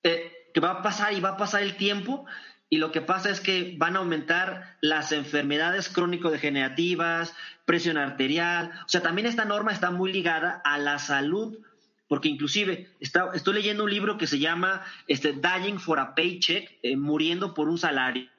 eh, 0.03 0.31
que 0.53 0.59
va 0.59 0.71
a 0.71 0.81
pasar 0.81 1.13
y 1.13 1.21
va 1.21 1.29
a 1.29 1.37
pasar 1.37 1.63
el 1.63 1.77
tiempo 1.77 2.25
y 2.69 2.77
lo 2.77 2.91
que 2.91 3.01
pasa 3.01 3.29
es 3.29 3.39
que 3.39 3.75
van 3.77 3.95
a 3.95 3.99
aumentar 3.99 4.77
las 4.81 5.11
enfermedades 5.11 5.89
crónico-degenerativas, 5.89 7.33
presión 7.65 7.97
arterial, 7.97 8.71
o 8.85 8.89
sea, 8.89 9.01
también 9.01 9.27
esta 9.27 9.45
norma 9.45 9.71
está 9.71 9.91
muy 9.91 10.11
ligada 10.11 10.61
a 10.65 10.77
la 10.77 10.99
salud, 10.99 11.59
porque 12.07 12.29
inclusive 12.29 12.89
está, 12.99 13.31
estoy 13.33 13.55
leyendo 13.55 13.83
un 13.83 13.89
libro 13.89 14.17
que 14.17 14.27
se 14.27 14.39
llama 14.39 14.83
este, 15.07 15.33
Dying 15.33 15.79
for 15.79 15.99
a 15.99 16.15
Paycheck, 16.15 16.77
eh, 16.83 16.95
muriendo 16.95 17.53
por 17.53 17.67
un 17.69 17.77
salario, 17.77 18.29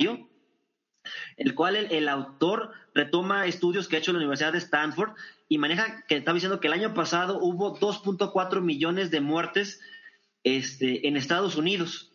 el 1.37 1.55
cual 1.55 1.77
el, 1.77 2.09
autor 2.09 2.73
retoma 2.95 3.47
estudios 3.47 3.89
que 3.89 3.97
ha 3.97 3.99
hecho 3.99 4.13
la 4.13 4.19
Universidad 4.19 4.53
de 4.53 4.59
Stanford 4.59 5.13
y 5.49 5.59
maneja 5.59 6.05
que 6.07 6.17
estaba 6.17 6.35
diciendo 6.35 6.61
que 6.61 6.69
el 6.69 6.75
año 6.75 6.95
pasado 6.95 7.39
hubo 7.41 7.79
2.4 7.79 8.61
millones 8.61 9.11
de 9.11 9.21
muertes 9.21 9.81
este, 10.45 11.07
en 11.07 11.17
Estados 11.17 11.57
Unidos, 11.57 12.13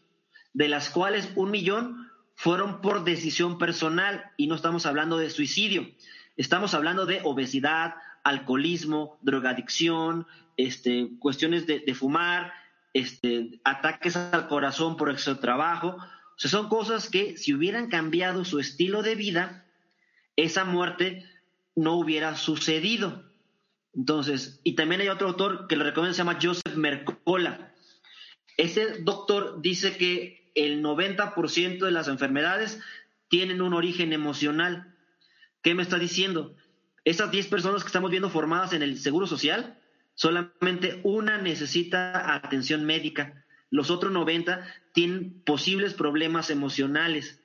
de 0.53 0.67
las 0.67 0.89
cuales 0.89 1.29
un 1.36 1.51
millón 1.51 2.12
fueron 2.36 2.81
por 2.81 3.03
decisión 3.03 3.58
personal 3.58 4.31
y 4.38 4.48
no 4.48 4.55
estamos 4.55 4.86
hablando 4.86 5.17
de 5.17 5.29
suicidio, 5.29 5.89
estamos 6.38 6.74
hablando 6.74 7.05
de 7.05 7.22
obesidad, 7.24 7.96
alcoholismo, 8.24 9.18
drogadicción, 9.22 10.28
este, 10.58 11.10
cuestiones 11.20 11.68
de, 11.68 11.80
de 11.80 11.96
fumar, 11.96 12.54
este, 12.94 13.60
ataques 13.63 14.16
al 14.16 14.48
corazón 14.48 14.98
por 14.98 15.10
exceso 15.10 15.40
trabajo. 15.40 15.98
O 15.98 16.38
sea, 16.38 16.50
son 16.50 16.70
cosas 16.70 17.10
que 17.10 17.38
si 17.38 17.54
hubieran 17.54 17.90
cambiado 17.90 18.46
su 18.46 18.60
estilo 18.60 19.04
de 19.04 19.16
vida, 19.16 19.66
esa 20.36 20.66
muerte 20.66 21.25
no 21.75 21.94
hubiera 21.94 22.36
sucedido. 22.36 23.24
Entonces, 23.94 24.60
y 24.63 24.75
también 24.75 25.01
hay 25.01 25.10
otro 25.10 25.30
autor 25.30 25.68
que 25.68 25.75
lo 25.75 25.84
recomiendo, 25.84 26.13
se 26.13 26.20
llama 26.20 26.40
Joseph 26.42 26.75
Mercola. 26.75 27.74
Ese 28.58 29.01
doctor 29.01 29.62
dice 29.62 29.98
que 29.98 30.51
el 30.56 30.84
90% 30.84 31.80
de 31.80 31.92
las 31.92 32.08
enfermedades 32.08 32.82
tienen 33.28 33.62
un 33.62 33.74
origen 33.74 34.13
emocional. 34.13 34.96
¿Qué 35.62 35.74
me 35.74 35.84
está 35.84 35.98
diciendo? 35.98 36.56
Esas 37.03 37.31
10 37.31 37.48
personas 37.48 37.81
que 37.84 37.88
estamos 37.88 38.12
viendo 38.12 38.29
formadas 38.29 38.74
en 38.74 38.84
el 38.84 39.00
Seguro 39.00 39.25
Social, 39.25 39.77
solamente 40.13 41.00
una 41.03 41.38
necesita 41.39 42.36
atención 42.36 42.86
médica. 42.86 43.43
Los 43.72 43.89
otros 43.89 44.12
90 44.12 44.65
tienen 44.93 45.41
posibles 45.43 45.93
problemas 45.93 46.50
emocionales. 46.50 47.41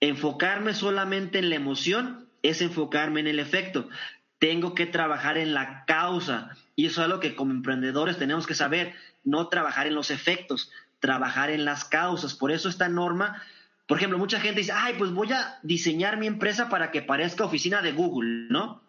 Enfocarme 0.00 0.74
solamente 0.74 1.38
en 1.38 1.50
la 1.50 1.56
emoción 1.56 2.28
es 2.42 2.62
enfocarme 2.62 3.20
en 3.20 3.26
el 3.26 3.40
efecto. 3.40 3.88
Tengo 4.38 4.74
que 4.74 4.86
trabajar 4.86 5.36
en 5.36 5.52
la 5.52 5.84
causa. 5.84 6.56
Y 6.76 6.86
eso 6.86 7.00
es 7.00 7.06
algo 7.06 7.20
que 7.20 7.34
como 7.34 7.50
emprendedores 7.50 8.18
tenemos 8.18 8.46
que 8.46 8.54
saber, 8.54 8.94
no 9.24 9.48
trabajar 9.48 9.86
en 9.86 9.94
los 9.94 10.10
efectos, 10.10 10.70
trabajar 11.00 11.50
en 11.50 11.64
las 11.64 11.84
causas. 11.84 12.34
Por 12.34 12.52
eso 12.52 12.68
esta 12.68 12.88
norma, 12.88 13.42
por 13.90 13.98
ejemplo, 13.98 14.18
mucha 14.18 14.38
gente 14.38 14.60
dice, 14.60 14.70
ay, 14.72 14.94
pues 14.98 15.10
voy 15.10 15.32
a 15.32 15.58
diseñar 15.64 16.16
mi 16.16 16.28
empresa 16.28 16.68
para 16.68 16.92
que 16.92 17.02
parezca 17.02 17.44
oficina 17.44 17.82
de 17.82 17.90
Google, 17.90 18.46
¿no? 18.48 18.84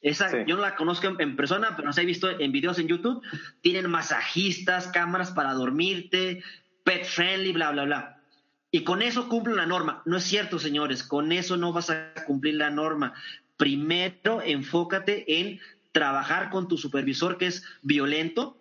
Esa, 0.00 0.46
Yo 0.46 0.56
no 0.56 0.62
la 0.62 0.76
conozco 0.76 1.14
en, 1.18 1.36
persona, 1.36 1.76
pero 1.76 1.88
las 1.88 1.98
he 1.98 2.06
visto 2.06 2.30
en 2.40 2.50
videos 2.50 2.78
en 2.78 2.88
YouTube. 2.88 3.22
Tienen 3.60 3.90
masajistas, 3.90 4.88
cámaras 4.88 5.32
para 5.32 5.52
dormirte, 5.52 6.42
pet 6.84 7.04
friendly, 7.04 7.52
bla, 7.52 7.70
bla, 7.72 7.84
bla. 7.84 8.22
Y 8.70 8.82
con 8.82 9.02
eso 9.02 9.28
cumple 9.28 9.54
la 9.56 9.66
norma. 9.66 10.00
No 10.06 10.16
es 10.16 10.24
cierto, 10.24 10.58
señores, 10.58 11.02
con 11.02 11.32
eso 11.32 11.58
no 11.58 11.74
vas 11.74 11.90
a 11.90 12.14
cumplir 12.26 12.54
la 12.54 12.70
norma. 12.70 13.12
Primero 13.58 14.40
enfócate 14.40 15.38
en 15.38 15.60
trabajar 15.92 16.48
con 16.48 16.66
tu 16.66 16.78
supervisor 16.78 17.36
que 17.36 17.48
es 17.48 17.62
violento 17.82 18.56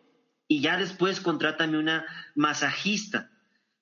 y 0.46 0.60
ya 0.60 0.76
después 0.76 1.22
contrátame 1.22 1.78
una 1.78 2.06
masajista. 2.36 3.32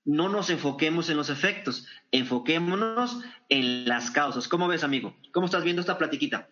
No 0.08 0.30
nos 0.30 0.50
enfoquemos 0.50 1.10
en 1.10 1.18
los 1.18 1.30
efectos, 1.30 1.86
enfoquémonos 2.14 3.26
en 3.50 3.90
las 3.90 4.10
causas. 4.10 4.48
¿Cómo 4.48 4.70
ves, 4.70 4.86
amigo? 4.86 5.14
¿Cómo 5.34 5.48
estás 5.48 5.66
viendo 5.66 5.82
esta 5.82 5.98
platiquita? 5.98 6.48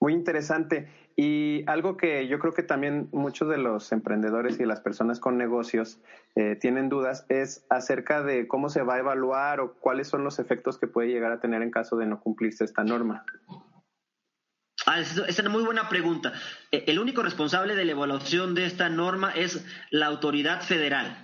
Muy 0.00 0.12
interesante. 0.12 0.88
Y 1.16 1.68
algo 1.68 1.96
que 1.96 2.28
yo 2.28 2.38
creo 2.38 2.54
que 2.54 2.62
también 2.62 3.08
muchos 3.10 3.48
de 3.48 3.58
los 3.58 3.90
emprendedores 3.90 4.60
y 4.60 4.66
las 4.66 4.80
personas 4.80 5.18
con 5.18 5.36
negocios 5.36 5.98
eh, 6.36 6.54
tienen 6.54 6.88
dudas 6.88 7.26
es 7.28 7.66
acerca 7.70 8.22
de 8.22 8.46
cómo 8.46 8.68
se 8.68 8.82
va 8.82 8.94
a 8.94 8.98
evaluar 9.00 9.58
o 9.58 9.74
cuáles 9.74 10.06
son 10.06 10.22
los 10.22 10.38
efectos 10.38 10.78
que 10.78 10.86
puede 10.86 11.08
llegar 11.08 11.32
a 11.32 11.40
tener 11.40 11.60
en 11.60 11.72
caso 11.72 11.96
de 11.96 12.06
no 12.06 12.20
cumplirse 12.20 12.62
esta 12.62 12.84
norma. 12.84 13.24
Ah, 14.86 15.00
esa 15.00 15.26
es 15.26 15.38
una 15.40 15.50
muy 15.50 15.64
buena 15.64 15.88
pregunta. 15.88 16.32
Eh, 16.70 16.84
el 16.86 17.00
único 17.00 17.24
responsable 17.24 17.74
de 17.74 17.84
la 17.84 17.92
evaluación 17.92 18.54
de 18.54 18.66
esta 18.66 18.88
norma 18.88 19.32
es 19.32 19.66
la 19.90 20.06
autoridad 20.06 20.62
federal. 20.62 21.23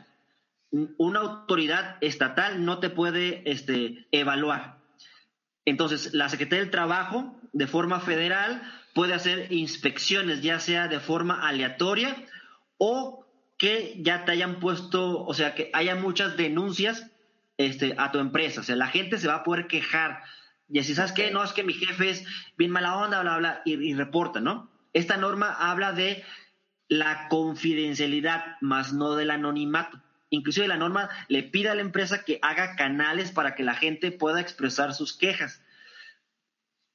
Una 0.71 1.21
autoridad 1.21 1.97
estatal 2.01 2.65
no 2.65 2.79
te 2.79 2.91
puede 2.91 3.43
este, 3.51 4.07
evaluar. 4.13 4.79
Entonces, 5.65 6.15
la 6.15 6.29
Secretaría 6.29 6.63
del 6.63 6.71
Trabajo, 6.71 7.37
de 7.53 7.67
forma 7.67 8.01
federal, 8.01 8.63
puede 8.95 9.15
hacer 9.15 9.53
inspecciones, 9.53 10.43
ya 10.43 10.61
sea 10.61 10.89
de 10.89 11.01
forma 11.01 11.47
aleatoria 11.47 12.17
o 12.79 13.27
que 13.59 13.97
ya 14.01 14.25
te 14.25 14.33
hayan 14.33 14.59
puesto, 14.59 15.25
o 15.25 15.35
sea, 15.35 15.55
que 15.55 15.71
haya 15.75 15.95
muchas 15.95 16.37
denuncias 16.37 17.07
este, 17.59 17.95
a 17.99 18.11
tu 18.11 18.19
empresa. 18.19 18.63
O 18.63 18.65
sea, 18.65 18.77
la 18.77 18.87
gente 18.87 19.19
se 19.19 19.29
va 19.29 19.37
a 19.37 19.45
poder 19.45 19.67
quejar. 19.67 20.23
Y 20.69 20.79
así, 20.79 20.95
¿sabes 20.95 21.13
qué? 21.13 21.31
No, 21.31 21.45
es 21.45 21.53
que 21.53 21.63
mi 21.63 21.75
jefe 21.75 22.11
es 22.11 22.25
bien 22.57 22.71
mala 22.71 22.97
onda, 22.97 23.21
bla, 23.21 23.37
bla, 23.37 23.63
y, 23.65 23.75
y 23.75 23.95
reporta, 23.95 24.41
¿no? 24.41 24.71
Esta 24.93 25.17
norma 25.17 25.53
habla 25.53 25.93
de 25.93 26.25
la 26.89 27.29
confidencialidad, 27.29 28.57
más 28.61 28.93
no 28.93 29.15
del 29.15 29.31
anonimato. 29.31 30.01
Inclusive 30.31 30.69
la 30.69 30.77
norma 30.77 31.11
le 31.29 31.43
pide 31.43 31.69
a 31.69 31.75
la 31.75 31.83
empresa 31.83 32.25
que 32.25 32.39
haga 32.41 32.77
canales 32.77 33.33
para 33.33 33.55
que 33.55 33.65
la 33.65 33.75
gente 33.75 34.13
pueda 34.13 34.41
expresar 34.41 34.95
sus 34.95 35.13
quejas. 35.13 35.63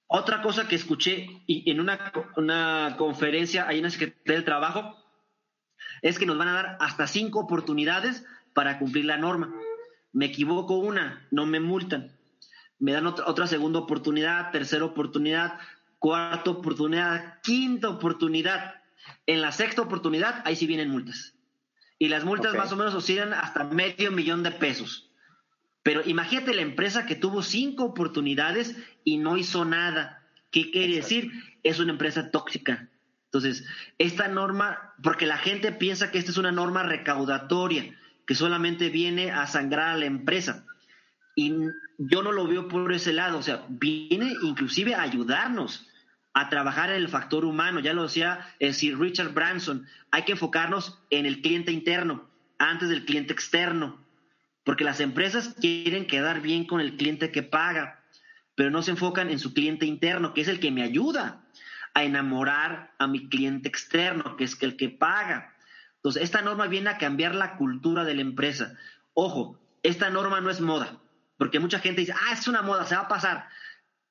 Otra 0.08 0.42
cosa 0.42 0.68
que 0.68 0.76
escuché 0.76 1.44
en 1.48 1.80
una, 1.80 2.96
conferencia 2.98 3.68
ahí 3.68 3.78
en 3.78 3.84
la 3.84 3.90
Secretaría 3.90 4.36
del 4.36 4.46
Trabajo 4.46 4.98
es 6.02 6.18
que 6.18 6.26
nos 6.26 6.38
van 6.38 6.48
a 6.48 6.54
dar 6.54 6.78
hasta 6.80 7.08
cinco 7.08 7.40
oportunidades 7.40 8.26
para 8.54 8.80
cumplir 8.80 9.06
la 9.06 9.18
norma. 9.18 9.54
Me 10.14 10.28
equivoco 10.28 10.78
una, 10.78 11.28
no 11.32 11.46
me 11.46 11.60
multan. 11.60 12.18
Me 12.80 12.94
dan 12.94 13.08
otra, 13.08 13.26
otra 13.28 13.48
segunda 13.48 13.80
oportunidad, 13.80 14.52
tercera 14.52 14.86
oportunidad, 14.86 15.60
cuarta 16.00 16.52
oportunidad, 16.52 17.42
quinta 17.42 17.90
oportunidad. 17.90 18.76
En 19.26 19.42
la 19.42 19.52
sexta 19.52 19.82
oportunidad, 19.82 20.42
ahí 20.46 20.56
sí 20.56 20.68
vienen 20.68 20.90
multas. 20.90 21.35
Y 21.98 22.10
las 22.10 22.26
multas 22.26 22.56
más 22.56 22.72
o 22.72 22.76
menos 22.76 22.94
oscilan 22.94 23.34
hasta 23.34 23.64
medio 23.64 24.12
millón 24.12 24.44
de 24.44 24.52
pesos. 24.52 25.10
Pero 25.84 26.02
imagínate 26.06 26.54
la 26.54 26.62
empresa 26.62 27.06
que 27.06 27.16
tuvo 27.16 27.42
cinco 27.42 27.86
oportunidades 27.86 28.76
y 29.04 29.18
no 29.18 29.38
hizo 29.38 29.66
nada. 29.66 30.24
¿Qué 30.52 30.72
quiere 30.72 30.96
decir? 30.96 31.32
Es 31.64 31.80
una 31.80 31.92
empresa 31.92 32.32
tóxica. 32.32 32.90
Entonces, 33.26 33.66
esta 33.98 34.28
norma, 34.28 34.94
porque 35.04 35.26
la 35.26 35.38
gente 35.38 35.72
piensa 35.72 36.12
que 36.12 36.18
esta 36.18 36.32
es 36.32 36.38
una 36.38 36.52
norma 36.52 36.84
recaudatoria, 36.84 37.96
que 38.26 38.36
solamente 38.36 38.90
viene 38.90 39.32
a 39.32 39.46
sangrar 39.46 39.90
a 39.90 39.98
la 39.98 40.06
empresa. 40.06 40.66
Y 41.36 41.54
yo 41.98 42.24
no 42.24 42.32
lo 42.32 42.48
veo 42.48 42.68
por 42.68 42.92
ese 42.94 43.14
lado, 43.14 43.38
o 43.38 43.44
sea, 43.44 43.66
viene 43.70 44.34
inclusive 44.42 44.96
a 44.96 45.02
ayudarnos 45.02 45.88
a 46.36 46.50
trabajar 46.50 46.90
en 46.90 46.98
el 46.98 47.08
factor 47.08 47.46
humano. 47.46 47.80
Ya 47.80 47.94
lo 47.94 48.04
decía 48.04 48.46
el 48.60 48.74
Sir 48.74 49.00
Richard 49.00 49.34
Branson, 49.34 49.88
hay 50.12 50.24
que 50.24 50.34
enfocarnos 50.34 51.00
en 51.10 51.26
el 51.26 51.42
cliente 51.42 51.72
interno 51.72 52.30
antes 52.60 52.90
del 52.90 53.06
cliente 53.06 53.34
externo, 53.34 54.06
porque 54.66 54.84
las 54.84 55.00
empresas 55.00 55.56
quieren 55.60 56.06
quedar 56.06 56.42
bien 56.42 56.66
con 56.66 56.82
el 56.82 56.98
cliente 56.98 57.32
que 57.32 57.42
paga, 57.42 58.04
pero 58.54 58.70
no 58.70 58.84
se 58.84 58.92
enfocan 58.92 59.30
en 59.30 59.40
su 59.40 59.54
cliente 59.54 59.86
interno, 59.86 60.34
que 60.34 60.42
es 60.42 60.50
el 60.50 60.60
que 60.60 60.72
me 60.72 60.84
ayuda 60.84 61.42
a 61.94 62.04
enamorar 62.04 62.94
a 63.00 63.08
mi 63.08 63.30
cliente 63.30 63.70
externo, 63.70 64.36
que 64.36 64.44
es 64.44 64.62
el 64.62 64.76
que 64.76 64.90
paga. 64.90 65.56
Entonces, 65.96 66.22
esta 66.22 66.42
norma 66.42 66.68
viene 66.68 66.90
a 66.90 66.98
cambiar 66.98 67.34
la 67.34 67.56
cultura 67.56 68.04
de 68.04 68.14
la 68.14 68.22
empresa. 68.22 68.78
Ojo, 69.14 69.58
esta 69.84 70.10
norma 70.10 70.42
no 70.42 70.50
es 70.50 70.60
moda, 70.60 71.00
porque 71.38 71.62
mucha 71.62 71.80
gente 71.80 72.02
dice, 72.02 72.14
ah, 72.14 72.34
es 72.34 72.46
una 72.50 72.62
moda, 72.62 72.86
se 72.86 72.96
va 72.96 73.04
a 73.04 73.08
pasar 73.08 73.48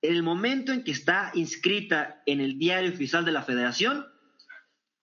el 0.05 0.23
momento 0.23 0.73
en 0.73 0.85
que 0.85 0.91
está 0.91 1.31
inscrita 1.35 2.23
en 2.27 2.41
el 2.41 2.59
diario 2.59 2.91
oficial 2.91 3.25
de 3.25 3.33
la 3.33 3.43
federación, 3.43 4.07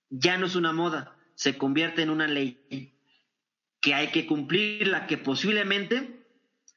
ya 0.10 0.38
no 0.38 0.46
es 0.46 0.56
una 0.56 0.74
moda, 0.74 1.16
se 1.36 1.58
convierte 1.58 2.04
en 2.04 2.12
una 2.12 2.28
ley 2.28 2.94
que 3.80 3.96
hay 3.96 4.10
que 4.10 4.28
cumplirla, 4.28 5.08
que 5.08 5.18
posiblemente 5.18 6.24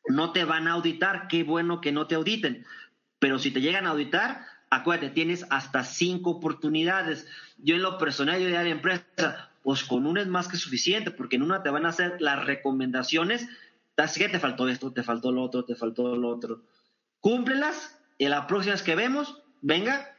no 0.09 0.33
te 0.33 0.45
van 0.45 0.69
a 0.69 0.73
auditar, 0.73 1.29
qué 1.29 1.43
bueno 1.43 1.83
que 1.83 1.93
no 1.93 2.07
te 2.07 2.15
auditen, 2.15 2.65
pero 3.19 3.39
si 3.39 3.51
te 3.51 3.61
llegan 3.61 3.87
a 3.87 3.91
auditar, 3.91 4.47
acuérdate, 4.71 5.11
tienes 5.11 5.45
hasta 5.51 5.85
cinco 5.85 6.31
oportunidades. 6.31 7.27
Yo 7.59 7.75
en 7.75 7.83
lo 7.83 7.99
personal, 7.99 8.41
yo 8.41 8.47
de 8.47 8.53
la 8.53 8.69
empresa, 8.69 9.51
pues 9.63 9.85
con 9.85 10.07
una 10.07 10.23
es 10.23 10.29
más 10.29 10.49
que 10.49 10.57
suficiente, 10.57 11.11
porque 11.11 11.37
en 11.37 11.43
una 11.43 11.63
te 11.63 11.71
van 11.71 11.85
a 11.85 11.91
hacer 11.91 12.21
las 12.21 12.45
recomendaciones, 12.47 13.49
así 13.99 14.21
que 14.21 14.31
te 14.31 14.41
faltó 14.41 14.69
esto, 14.69 14.93
te 14.93 15.03
faltó 15.03 15.31
lo 15.31 15.43
otro, 15.43 15.65
te 15.65 15.75
faltó 15.75 16.17
lo 16.17 16.29
otro. 16.29 16.63
Cúmplelas 17.21 17.94
y 18.19 18.29
la 18.29 18.47
próxima 18.47 18.75
vez 18.75 18.83
que 18.83 18.95
vemos, 18.95 19.43
venga, 19.61 20.17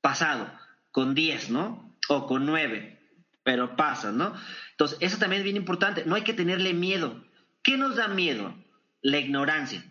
pasado, 0.00 0.50
con 0.90 1.14
10, 1.14 1.50
¿no? 1.50 1.96
O 2.08 2.26
con 2.26 2.46
9, 2.46 2.98
pero 3.42 3.76
pasa, 3.76 4.12
¿no? 4.12 4.34
Entonces, 4.70 4.98
eso 5.00 5.18
también 5.18 5.40
es 5.40 5.44
bien 5.44 5.56
importante, 5.56 6.04
no 6.06 6.14
hay 6.14 6.22
que 6.22 6.34
tenerle 6.34 6.72
miedo. 6.72 7.24
¿Qué 7.62 7.76
nos 7.76 7.96
da 7.96 8.08
miedo? 8.08 8.54
La 9.02 9.18
ignorancia. 9.18 9.84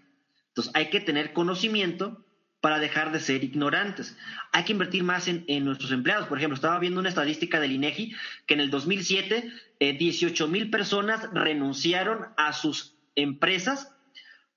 Entonces, 0.50 0.74
hay 0.76 0.90
que 0.90 1.02
tener 1.02 1.34
conocimiento 1.34 2.26
para 2.66 2.80
dejar 2.80 3.12
de 3.12 3.20
ser 3.20 3.44
ignorantes. 3.44 4.18
Hay 4.52 4.64
que 4.64 4.72
invertir 4.72 5.04
más 5.04 5.28
en, 5.28 5.46
nuestros 5.64 5.92
empleados. 5.92 6.28
Por 6.28 6.40
ejemplo, 6.40 6.56
estaba 6.56 6.80
viendo 6.80 7.00
una 7.00 7.10
estadística 7.10 7.60
del 7.60 7.74
INEGI 7.74 8.16
que 8.48 8.56
en 8.56 8.60
el 8.60 8.72
2007 8.72 9.52
18 9.80 10.48
mil 10.48 10.72
personas 10.72 11.30
renunciaron 11.32 12.30
a 12.38 12.54
sus 12.54 12.96
empresas 13.16 13.94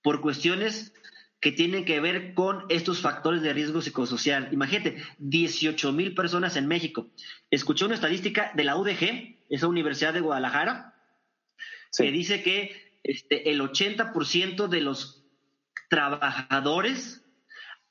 por 0.00 0.22
cuestiones 0.22 0.94
que 1.40 1.52
tienen 1.52 1.84
que 1.84 2.00
ver 2.00 2.34
con 2.34 2.64
estos 2.68 3.00
factores 3.00 3.42
de 3.42 3.52
riesgo 3.52 3.80
psicosocial. 3.80 4.48
Imagínate, 4.52 5.02
18 5.18 5.92
mil 5.92 6.14
personas 6.14 6.56
en 6.56 6.66
México. 6.66 7.10
Escuché 7.50 7.84
una 7.84 7.94
estadística 7.94 8.52
de 8.54 8.64
la 8.64 8.76
UDG, 8.76 9.36
esa 9.48 9.68
Universidad 9.68 10.12
de 10.12 10.20
Guadalajara, 10.20 10.94
que 11.96 12.10
dice 12.10 12.42
que 12.42 12.98
este, 13.04 13.50
el 13.50 13.60
80% 13.60 14.68
de 14.68 14.80
los 14.80 15.24
trabajadores 15.88 17.24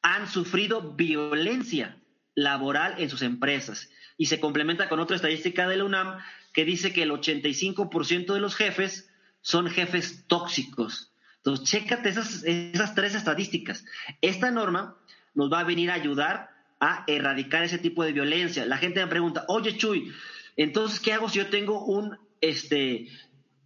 han 0.02 0.28
sufrido 0.28 0.94
violencia 0.94 2.02
laboral 2.36 2.96
en 2.98 3.10
sus 3.10 3.22
empresas. 3.22 3.90
Y 4.18 4.26
se 4.28 4.40
complementa 4.40 4.90
con 4.90 5.00
otra 5.00 5.16
estadística 5.16 5.68
de 5.68 5.78
la 5.78 5.86
UNAM 5.86 6.20
que 6.54 6.66
dice 6.66 6.92
que 6.92 7.04
el 7.04 7.12
85% 7.12 8.34
de 8.34 8.40
los 8.40 8.56
jefes 8.56 9.10
son 9.42 9.70
jefes 9.70 10.26
tóxicos. 10.28 11.14
Entonces, 11.48 11.70
chécate 11.70 12.10
esas, 12.10 12.44
esas 12.44 12.94
tres 12.94 13.16
estadísticas. 13.16 13.86
Esta 14.20 14.52
norma 14.52 14.98
nos 15.34 15.50
va 15.50 15.62
a 15.62 15.64
venir 15.64 15.90
a 15.90 15.94
ayudar 15.94 16.50
a 16.82 17.06
erradicar 17.08 17.64
ese 17.64 17.78
tipo 17.78 18.04
de 18.04 18.12
violencia. 18.12 18.66
La 18.66 18.78
gente 18.78 19.00
me 19.00 19.08
pregunta, 19.08 19.46
oye 19.48 19.78
Chuy, 19.78 20.12
entonces, 20.58 21.00
¿qué 21.00 21.14
hago 21.14 21.30
si 21.30 21.38
yo 21.38 21.48
tengo 21.48 21.86
un 21.86 22.18
este, 22.42 23.08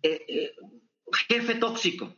eh, 0.03 0.25
eh, 0.27 0.53
jefe 1.27 1.55
tóxico? 1.55 2.15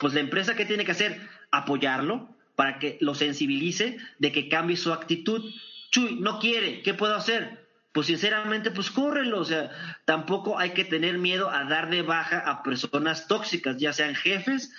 Pues 0.00 0.14
la 0.14 0.20
empresa, 0.20 0.56
¿qué 0.56 0.64
tiene 0.64 0.86
que 0.86 0.92
hacer? 0.92 1.20
Apoyarlo 1.50 2.34
para 2.56 2.78
que 2.78 2.96
lo 3.02 3.14
sensibilice 3.14 3.98
de 4.18 4.32
que 4.32 4.48
cambie 4.48 4.78
su 4.78 4.94
actitud. 4.94 5.44
Chuy, 5.90 6.20
no 6.20 6.38
quiere, 6.38 6.80
¿qué 6.80 6.94
puedo 6.94 7.14
hacer? 7.14 7.66
Pues 7.92 8.06
sinceramente, 8.06 8.70
pues 8.70 8.90
córrelo. 8.90 9.40
O 9.40 9.44
sea, 9.44 9.70
tampoco 10.06 10.58
hay 10.58 10.70
que 10.70 10.86
tener 10.86 11.18
miedo 11.18 11.50
a 11.50 11.64
dar 11.64 11.90
de 11.90 12.00
baja 12.00 12.38
a 12.38 12.62
personas 12.62 13.28
tóxicas, 13.28 13.76
ya 13.76 13.92
sean 13.92 14.14
jefes 14.14 14.72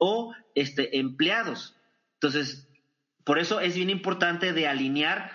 o 0.00 0.34
este, 0.56 0.98
empleados. 0.98 1.76
Entonces, 2.14 2.66
por 3.22 3.38
eso 3.38 3.60
es 3.60 3.76
bien 3.76 3.90
importante 3.90 4.52
de 4.52 4.66
alinear 4.66 5.30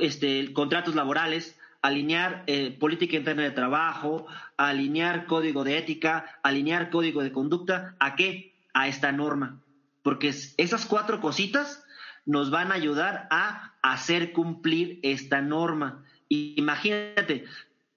este, 0.00 0.52
contratos 0.52 0.94
laborales, 0.94 1.58
alinear 1.80 2.44
eh, 2.46 2.76
política 2.78 3.16
interna 3.16 3.44
de 3.44 3.52
trabajo, 3.52 4.26
alinear 4.58 5.24
código 5.24 5.64
de 5.64 5.78
ética, 5.78 6.38
alinear 6.42 6.90
código 6.90 7.22
de 7.22 7.32
conducta, 7.32 7.96
¿a 7.98 8.16
qué? 8.16 8.54
A 8.74 8.88
esta 8.88 9.12
norma. 9.12 9.60
Porque 10.02 10.28
esas 10.28 10.84
cuatro 10.84 11.20
cositas 11.20 11.82
nos 12.26 12.50
van 12.50 12.72
a 12.72 12.74
ayudar 12.74 13.28
a 13.30 13.74
hacer 13.82 14.32
cumplir 14.32 15.00
esta 15.02 15.40
norma. 15.40 16.04
Imagínate, 16.28 17.44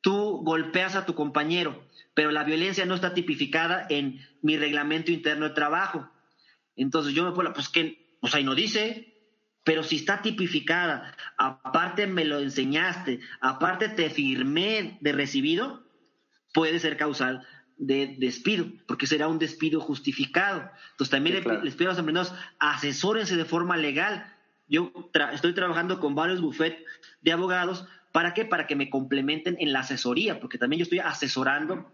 tú 0.02 0.42
golpeas 0.44 0.96
a 0.96 1.06
tu 1.06 1.16
compañero, 1.16 1.84
pero 2.14 2.32
la 2.32 2.44
violencia 2.44 2.86
no 2.86 2.96
está 2.96 3.14
tipificada 3.14 3.86
en 3.90 4.20
mi 4.42 4.58
reglamento 4.58 5.12
interno 5.12 5.50
de 5.50 5.56
trabajo. 5.56 6.10
Entonces 6.76 7.14
yo 7.14 7.24
me 7.24 7.32
puedo, 7.32 7.54
pues 7.54 7.70
que, 7.70 8.18
pues 8.22 8.36
ahí 8.36 8.44
no 8.44 8.56
dice, 8.56 9.14
pero 9.64 9.84
si 9.84 9.98
está 9.98 10.22
tipificada, 10.22 11.16
aparte 11.38 12.08
me 12.08 12.26
lo 12.26 12.40
enseñaste, 12.40 13.20
aparte 13.40 13.90
te 13.90 14.10
firmé 14.10 14.98
de 15.02 15.12
recibido, 15.14 15.84
puede 16.54 16.80
ser 16.80 16.98
causal 16.98 17.48
de 17.78 18.16
despido, 18.20 18.68
porque 18.88 19.08
será 19.08 19.28
un 19.28 19.40
despido 19.40 19.80
justificado. 19.80 20.70
Entonces 20.92 21.10
también 21.10 21.44
les 21.64 21.76
pido 21.76 21.90
a 21.90 21.94
los 21.94 22.00
emprendedores, 22.00 22.34
asesórense 22.60 23.36
de 23.36 23.46
forma 23.46 23.78
legal. 23.78 24.36
Yo 24.68 24.92
estoy 25.34 25.54
trabajando 25.54 26.00
con 26.00 26.16
varios 26.16 26.42
bufetes 26.42 26.84
de 27.22 27.32
abogados, 27.32 27.88
¿para 28.12 28.34
qué? 28.34 28.46
Para 28.46 28.68
que 28.68 28.76
me 28.76 28.90
complementen 28.90 29.58
en 29.60 29.74
la 29.74 29.80
asesoría, 29.80 30.40
porque 30.40 30.58
también 30.58 30.80
yo 30.80 30.84
estoy 30.84 31.00
asesorando 31.00 31.92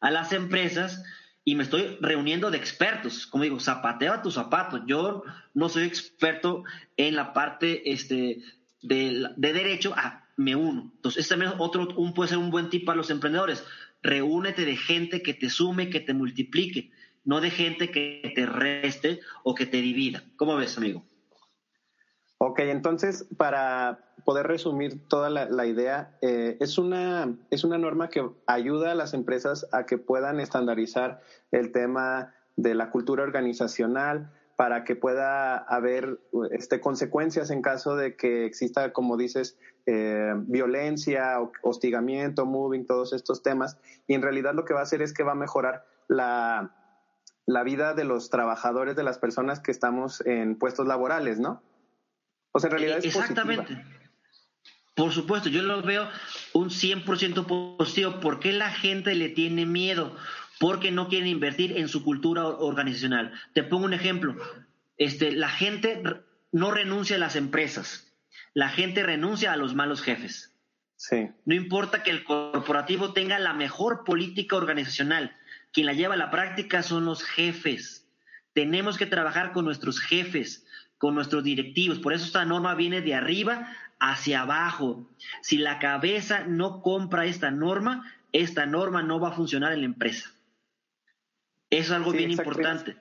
a 0.00 0.10
las 0.10 0.32
empresas 0.32 1.02
y 1.44 1.54
me 1.54 1.62
estoy 1.62 1.96
reuniendo 2.00 2.50
de 2.50 2.58
expertos. 2.58 3.26
Como 3.26 3.44
digo, 3.44 3.58
zapateo 3.58 4.12
a 4.12 4.22
tus 4.22 4.34
zapatos. 4.34 4.82
Yo 4.86 5.22
no 5.54 5.68
soy 5.68 5.84
experto 5.84 6.64
en 6.96 7.16
la 7.16 7.32
parte 7.32 7.90
este, 7.90 8.42
de, 8.82 9.34
derecho, 9.36 9.94
ah, 9.96 10.26
me 10.36 10.54
uno. 10.56 10.92
Entonces, 10.94 11.22
este 11.22 11.34
también 11.34 11.52
otro, 11.58 11.88
un, 11.96 12.14
puede 12.14 12.28
ser 12.28 12.38
un 12.38 12.50
buen 12.50 12.68
tip 12.68 12.84
para 12.84 12.96
los 12.96 13.10
emprendedores. 13.10 13.64
Reúnete 14.02 14.64
de 14.64 14.76
gente 14.76 15.22
que 15.22 15.34
te 15.34 15.50
sume, 15.50 15.90
que 15.90 16.00
te 16.00 16.14
multiplique, 16.14 16.90
no 17.24 17.40
de 17.40 17.50
gente 17.50 17.90
que 17.90 18.32
te 18.34 18.46
reste 18.46 19.20
o 19.42 19.54
que 19.54 19.66
te 19.66 19.80
divida. 19.80 20.22
¿Cómo 20.36 20.54
ves, 20.56 20.76
amigo? 20.76 21.04
Ok, 22.40 22.60
entonces, 22.60 23.26
para 23.36 23.98
poder 24.24 24.46
resumir 24.46 25.08
toda 25.08 25.28
la, 25.28 25.66
idea, 25.66 26.16
eh, 26.22 26.56
es, 26.60 26.78
una, 26.78 27.36
es 27.50 27.64
una 27.64 27.78
norma 27.78 28.08
que 28.10 28.30
ayuda 28.46 28.92
a 28.92 28.94
las 28.94 29.12
empresas 29.12 29.66
a 29.72 29.86
que 29.86 29.98
puedan 29.98 30.38
estandarizar 30.38 31.20
el 31.50 31.72
tema 31.72 32.34
de 32.56 32.74
la 32.74 32.90
cultura 32.90 33.24
organizacional 33.24 34.30
para 34.54 34.84
que 34.84 34.94
pueda 34.94 35.56
haber 35.56 36.20
este, 36.52 36.80
consecuencias 36.80 37.50
en 37.50 37.62
caso 37.62 37.96
de 37.96 38.16
que 38.16 38.44
exista, 38.44 38.92
como 38.92 39.16
dices, 39.16 39.56
eh, 39.86 40.32
violencia, 40.36 41.38
hostigamiento, 41.62 42.46
moving, 42.46 42.86
todos 42.86 43.12
estos 43.12 43.42
temas. 43.42 43.78
Y 44.06 44.14
en 44.14 44.22
realidad 44.22 44.54
lo 44.54 44.64
que 44.64 44.74
va 44.74 44.80
a 44.80 44.84
hacer 44.84 45.02
es 45.02 45.12
que 45.12 45.22
va 45.22 45.32
a 45.32 45.36
mejorar 45.36 45.84
la, 46.06 46.72
la 47.46 47.62
vida 47.62 47.94
de 47.94 48.04
los 48.04 48.30
trabajadores, 48.30 48.94
de 48.94 49.04
las 49.04 49.18
personas 49.18 49.60
que 49.60 49.70
estamos 49.70 50.20
en 50.26 50.56
puestos 50.56 50.86
laborales, 50.86 51.40
¿no? 51.40 51.62
O 52.58 52.60
sea, 52.60 52.70
en 52.70 52.76
realidad 52.76 52.98
es 52.98 53.04
Exactamente. 53.04 53.84
Por 54.96 55.12
supuesto, 55.12 55.48
yo 55.48 55.62
lo 55.62 55.80
veo 55.80 56.10
un 56.54 56.70
100% 56.70 57.76
positivo. 57.76 58.18
¿Por 58.18 58.40
qué 58.40 58.52
la 58.52 58.72
gente 58.72 59.14
le 59.14 59.28
tiene 59.28 59.64
miedo? 59.64 60.16
Porque 60.58 60.90
no 60.90 61.08
quieren 61.08 61.28
invertir 61.28 61.78
en 61.78 61.86
su 61.86 62.02
cultura 62.02 62.48
organizacional. 62.48 63.32
Te 63.54 63.62
pongo 63.62 63.84
un 63.84 63.94
ejemplo. 63.94 64.34
Este, 64.96 65.30
la 65.30 65.50
gente 65.50 66.02
no 66.50 66.72
renuncia 66.72 67.14
a 67.14 67.20
las 67.20 67.36
empresas. 67.36 68.12
La 68.54 68.70
gente 68.70 69.04
renuncia 69.04 69.52
a 69.52 69.56
los 69.56 69.76
malos 69.76 70.02
jefes. 70.02 70.52
Sí. 70.96 71.30
No 71.44 71.54
importa 71.54 72.02
que 72.02 72.10
el 72.10 72.24
corporativo 72.24 73.12
tenga 73.12 73.38
la 73.38 73.52
mejor 73.52 74.02
política 74.02 74.56
organizacional. 74.56 75.36
Quien 75.72 75.86
la 75.86 75.92
lleva 75.92 76.14
a 76.14 76.18
la 76.18 76.32
práctica 76.32 76.82
son 76.82 77.04
los 77.04 77.22
jefes. 77.22 78.08
Tenemos 78.52 78.98
que 78.98 79.06
trabajar 79.06 79.52
con 79.52 79.64
nuestros 79.64 80.00
jefes 80.00 80.66
con 80.98 81.14
nuestros 81.14 81.44
directivos. 81.44 81.98
Por 82.00 82.12
eso 82.12 82.26
esta 82.26 82.44
norma 82.44 82.74
viene 82.74 83.00
de 83.00 83.14
arriba 83.14 83.68
hacia 84.00 84.42
abajo. 84.42 85.06
Si 85.40 85.56
la 85.58 85.78
cabeza 85.78 86.44
no 86.46 86.82
compra 86.82 87.24
esta 87.24 87.50
norma, 87.50 88.04
esta 88.32 88.66
norma 88.66 89.02
no 89.02 89.20
va 89.20 89.28
a 89.28 89.32
funcionar 89.32 89.72
en 89.72 89.80
la 89.80 89.86
empresa. 89.86 90.30
Eso 91.70 91.92
es 91.92 91.96
algo 91.98 92.12
bien 92.12 92.30
importante. 92.30 92.96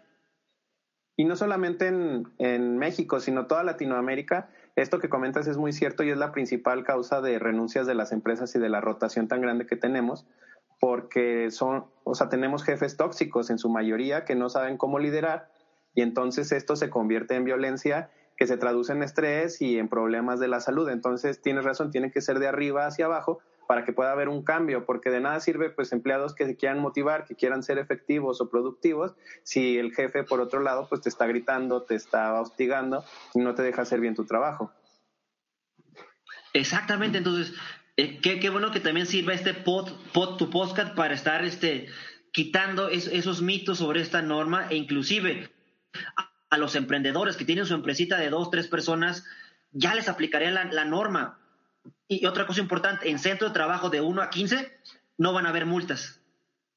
Y 1.16 1.26
no 1.26 1.36
solamente 1.36 1.88
en, 1.88 2.28
en, 2.38 2.78
México, 2.78 3.20
sino 3.20 3.48
toda 3.48 3.64
Latinoamérica. 3.64 4.50
Esto 4.76 5.00
que 5.00 5.10
comentas 5.10 5.48
es 5.48 5.58
muy 5.58 5.74
cierto 5.74 6.04
y 6.04 6.12
es 6.12 6.18
la 6.18 6.32
principal 6.32 6.84
causa 6.84 7.22
de 7.22 7.40
renuncias 7.40 7.88
de 7.88 7.96
las 7.96 8.12
empresas 8.12 8.56
y 8.56 8.60
de 8.60 8.70
la 8.70 8.82
rotación 8.82 9.28
tan 9.28 9.42
grande 9.42 9.66
que 9.66 9.76
tenemos, 9.76 10.28
porque 10.80 11.50
son, 11.50 11.86
o 12.04 12.14
sea, 12.14 12.30
tenemos 12.30 12.64
jefes 12.64 12.96
tóxicos 12.98 13.50
en 13.50 13.58
su 13.58 13.70
mayoría 13.70 14.26
que 14.26 14.36
no 14.36 14.50
saben 14.50 14.78
cómo 14.78 15.00
liderar 15.00 15.50
y 15.98 16.04
entonces 16.04 16.52
esto 16.52 16.76
se 16.76 16.92
convierte 16.92 17.34
en 17.34 17.44
violencia 17.44 18.12
que 18.38 18.46
se 18.46 18.56
traduce 18.56 18.92
en 18.94 19.02
estrés 19.02 19.64
y 19.64 19.80
en 19.80 19.90
problemas 19.90 20.40
de 20.40 20.48
la 20.48 20.60
salud. 20.60 20.88
Entonces, 20.90 21.42
tienes 21.42 21.64
razón, 21.64 21.90
tiene 21.90 22.12
que 22.12 22.22
ser 22.22 22.38
de 22.38 22.48
arriba 22.48 22.86
hacia 22.86 23.06
abajo 23.06 23.40
para 23.68 23.84
que 23.84 23.94
pueda 23.94 24.12
haber 24.12 24.30
un 24.30 24.44
cambio, 24.44 24.86
porque 24.86 25.10
de 25.10 25.22
nada 25.22 25.40
sirve 25.40 25.72
pues 25.72 25.92
empleados 25.94 26.36
que 26.36 26.46
se 26.46 26.56
quieran 26.56 26.82
motivar, 26.82 27.26
que 27.26 27.34
quieran 27.34 27.64
ser 27.64 27.80
efectivos 27.80 28.40
o 28.42 28.52
productivos, 28.52 29.16
si 29.42 29.80
el 29.80 29.92
jefe 29.92 30.24
por 30.24 30.40
otro 30.40 30.60
lado 30.60 30.86
pues 30.88 31.02
te 31.02 31.10
está 31.10 31.26
gritando, 31.26 31.82
te 31.82 31.96
está 31.96 32.40
hostigando 32.40 33.04
y 33.34 33.40
no 33.40 33.56
te 33.56 33.64
deja 33.64 33.82
hacer 33.82 34.00
bien 34.00 34.14
tu 34.14 34.28
trabajo. 34.28 34.72
Exactamente, 36.54 37.18
entonces 37.18 37.56
eh, 37.98 38.20
qué, 38.22 38.50
bueno 38.52 38.70
que 38.70 38.82
también 38.82 39.08
sirva 39.08 39.34
este 39.34 39.56
pod, 39.56 39.90
tu 40.38 40.52
podcast 40.52 40.96
para 40.96 41.16
estar 41.16 41.44
este 41.44 41.88
quitando 42.32 42.90
esos 42.90 43.42
mitos 43.42 43.80
sobre 43.80 44.02
esta 44.02 44.22
norma 44.22 44.68
e 44.70 44.76
inclusive 44.76 45.57
a 46.50 46.58
los 46.58 46.76
emprendedores 46.76 47.36
que 47.36 47.46
tienen 47.46 47.66
su 47.66 47.74
empresita 47.74 48.18
de 48.18 48.30
dos, 48.30 48.50
tres 48.50 48.68
personas, 48.68 49.26
ya 49.72 49.96
les 49.96 50.10
aplicaría 50.10 50.52
la, 50.52 50.86
norma. 50.86 51.40
Y 52.08 52.26
otra 52.26 52.48
cosa 52.48 52.62
importante, 52.62 53.10
en 53.10 53.20
centro 53.20 53.48
de 53.48 53.54
trabajo 53.54 53.90
de 53.90 54.02
1 54.02 54.22
a 54.22 54.30
15 54.30 54.80
no 55.18 55.34
van 55.34 55.46
a 55.46 55.50
haber 55.50 55.66
multas, 55.66 56.22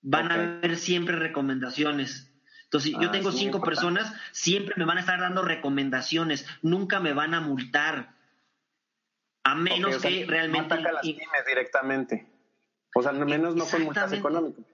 van 0.02 0.30
a 0.30 0.34
haber 0.34 0.76
siempre 0.76 1.16
recomendaciones. 1.16 2.32
Entonces, 2.64 2.92
si 2.92 3.00
yo 3.00 3.08
ah, 3.08 3.12
tengo 3.12 3.32
cinco 3.32 3.60
personas, 3.60 4.12
siempre 4.32 4.74
me 4.76 4.84
van 4.84 4.96
a 4.96 5.00
estar 5.00 5.20
dando 5.20 5.42
recomendaciones, 5.42 6.46
nunca 6.62 7.00
me 7.00 7.12
van 7.12 7.34
a 7.34 7.40
multar. 7.40 8.14
A 9.42 9.54
menos 9.54 10.00
que 10.00 10.24
realmente... 10.26 10.76
No 10.76 10.92
las 10.92 11.02
directamente. 11.46 12.28
O 12.94 13.02
sea, 13.02 13.10
al 13.10 13.26
menos 13.26 13.56
no 13.56 13.64
con 13.66 13.82
multas 13.82 14.12
económicas. 14.12 14.64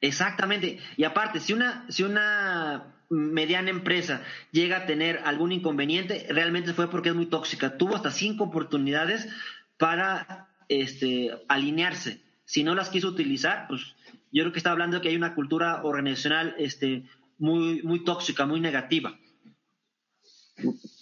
Exactamente. 0.00 0.78
Y 0.96 1.04
aparte, 1.04 1.40
si 1.40 1.52
una, 1.52 1.84
si 1.88 2.02
una 2.02 2.94
mediana 3.10 3.70
empresa 3.70 4.22
llega 4.52 4.78
a 4.78 4.86
tener 4.86 5.20
algún 5.24 5.52
inconveniente, 5.52 6.26
realmente 6.30 6.72
fue 6.72 6.88
porque 6.88 7.10
es 7.10 7.14
muy 7.14 7.26
tóxica. 7.26 7.76
Tuvo 7.76 7.96
hasta 7.96 8.10
cinco 8.10 8.44
oportunidades 8.44 9.28
para 9.76 10.48
este, 10.68 11.30
alinearse. 11.48 12.20
Si 12.44 12.64
no 12.64 12.74
las 12.74 12.88
quiso 12.88 13.08
utilizar, 13.08 13.66
pues 13.68 13.94
yo 14.32 14.42
creo 14.42 14.52
que 14.52 14.58
está 14.58 14.70
hablando 14.70 14.96
de 14.96 15.02
que 15.02 15.08
hay 15.08 15.16
una 15.16 15.34
cultura 15.34 15.82
organizacional 15.82 16.54
este, 16.58 17.04
muy, 17.38 17.82
muy 17.82 18.04
tóxica, 18.04 18.46
muy 18.46 18.60
negativa. 18.60 19.18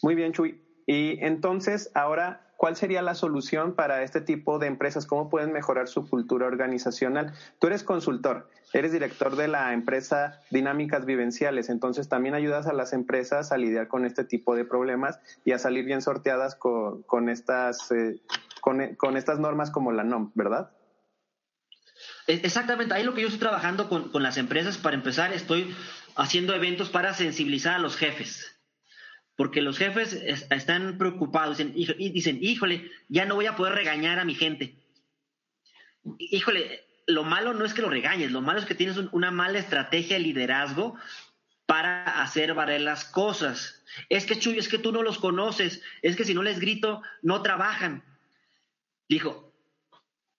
Muy 0.02 0.14
bien, 0.14 0.32
Chuy. 0.32 0.60
Y 0.86 1.22
entonces, 1.24 1.90
ahora 1.94 2.47
¿cuál 2.58 2.74
sería 2.74 3.02
la 3.02 3.14
solución 3.14 3.74
para 3.74 4.02
este 4.02 4.20
tipo 4.20 4.58
de 4.58 4.66
empresas? 4.66 5.06
¿Cómo 5.06 5.30
pueden 5.30 5.52
mejorar 5.52 5.86
su 5.86 6.06
cultura 6.06 6.48
organizacional? 6.48 7.32
Tú 7.60 7.68
eres 7.68 7.84
consultor, 7.84 8.50
eres 8.72 8.90
director 8.90 9.36
de 9.36 9.46
la 9.46 9.72
empresa 9.72 10.42
Dinámicas 10.50 11.06
Vivenciales, 11.06 11.70
entonces 11.70 12.08
también 12.08 12.34
ayudas 12.34 12.66
a 12.66 12.72
las 12.72 12.92
empresas 12.92 13.52
a 13.52 13.56
lidiar 13.56 13.86
con 13.86 14.04
este 14.04 14.24
tipo 14.24 14.56
de 14.56 14.64
problemas 14.64 15.20
y 15.44 15.52
a 15.52 15.58
salir 15.60 15.84
bien 15.84 16.02
sorteadas 16.02 16.56
con, 16.56 17.28
estas, 17.28 17.92
eh, 17.92 18.20
con, 18.60 19.16
estas 19.16 19.38
normas 19.38 19.70
como 19.70 19.92
la 19.92 20.02
NOM, 20.02 20.32
¿verdad? 20.34 20.72
E, 22.26 22.40
exactamente, 22.42 22.92
ahí 22.92 23.04
lo 23.04 23.14
que 23.14 23.22
yo 23.22 23.28
estoy 23.28 23.40
trabajando 23.40 23.88
con, 23.88 24.10
con 24.10 24.24
las 24.24 24.36
empresas, 24.36 24.78
para 24.78 24.96
empezar, 24.96 25.32
estoy 25.32 25.76
haciendo 26.16 26.54
eventos 26.54 26.90
para 26.90 27.14
sensibilizar 27.14 27.74
a 27.74 27.78
los 27.78 27.96
jefes 27.96 28.57
porque 29.38 29.62
los 29.62 29.78
jefes 29.78 30.14
están 30.50 30.98
preocupados 30.98 31.60
y 31.60 32.08
dicen, 32.10 32.40
híjole, 32.42 32.90
ya 33.08 33.24
no 33.24 33.36
voy 33.36 33.46
a 33.46 33.54
poder 33.54 33.72
regañar 33.72 34.18
a 34.18 34.24
mi 34.24 34.34
gente. 34.34 34.74
Híjole, 36.18 36.84
lo 37.06 37.22
malo 37.22 37.54
no 37.54 37.64
es 37.64 37.72
que 37.72 37.82
lo 37.82 37.88
regañes, 37.88 38.32
lo 38.32 38.40
malo 38.40 38.58
es 38.58 38.66
que 38.66 38.74
tienes 38.74 38.96
una 39.12 39.30
mala 39.30 39.60
estrategia 39.60 40.16
de 40.16 40.24
liderazgo 40.24 40.96
para 41.66 42.20
hacer 42.20 42.52
valer 42.52 42.80
las 42.80 43.04
cosas. 43.04 43.80
Es 44.08 44.26
que 44.26 44.40
Chuy, 44.40 44.58
es 44.58 44.66
que 44.66 44.78
tú 44.78 44.90
no 44.90 45.04
los 45.04 45.18
conoces, 45.18 45.82
es 46.02 46.16
que 46.16 46.24
si 46.24 46.34
no 46.34 46.42
les 46.42 46.58
grito, 46.58 47.02
no 47.22 47.40
trabajan. 47.40 48.02
Dijo, 49.08 49.54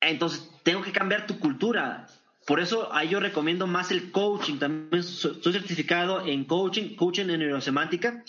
entonces 0.01 0.51
tengo 0.63 0.81
que 0.81 0.91
cambiar 0.91 1.25
tu 1.25 1.39
cultura. 1.39 2.07
Por 2.45 2.59
eso 2.59 2.93
ahí 2.93 3.07
yo 3.07 3.21
recomiendo 3.21 3.65
más 3.65 3.91
el 3.91 4.11
coaching. 4.11 4.57
También 4.57 5.03
soy 5.03 5.53
certificado 5.53 6.25
en 6.25 6.43
coaching, 6.43 6.97
coaching 6.97 7.29
en 7.29 7.39
neurosemántica. 7.39 8.25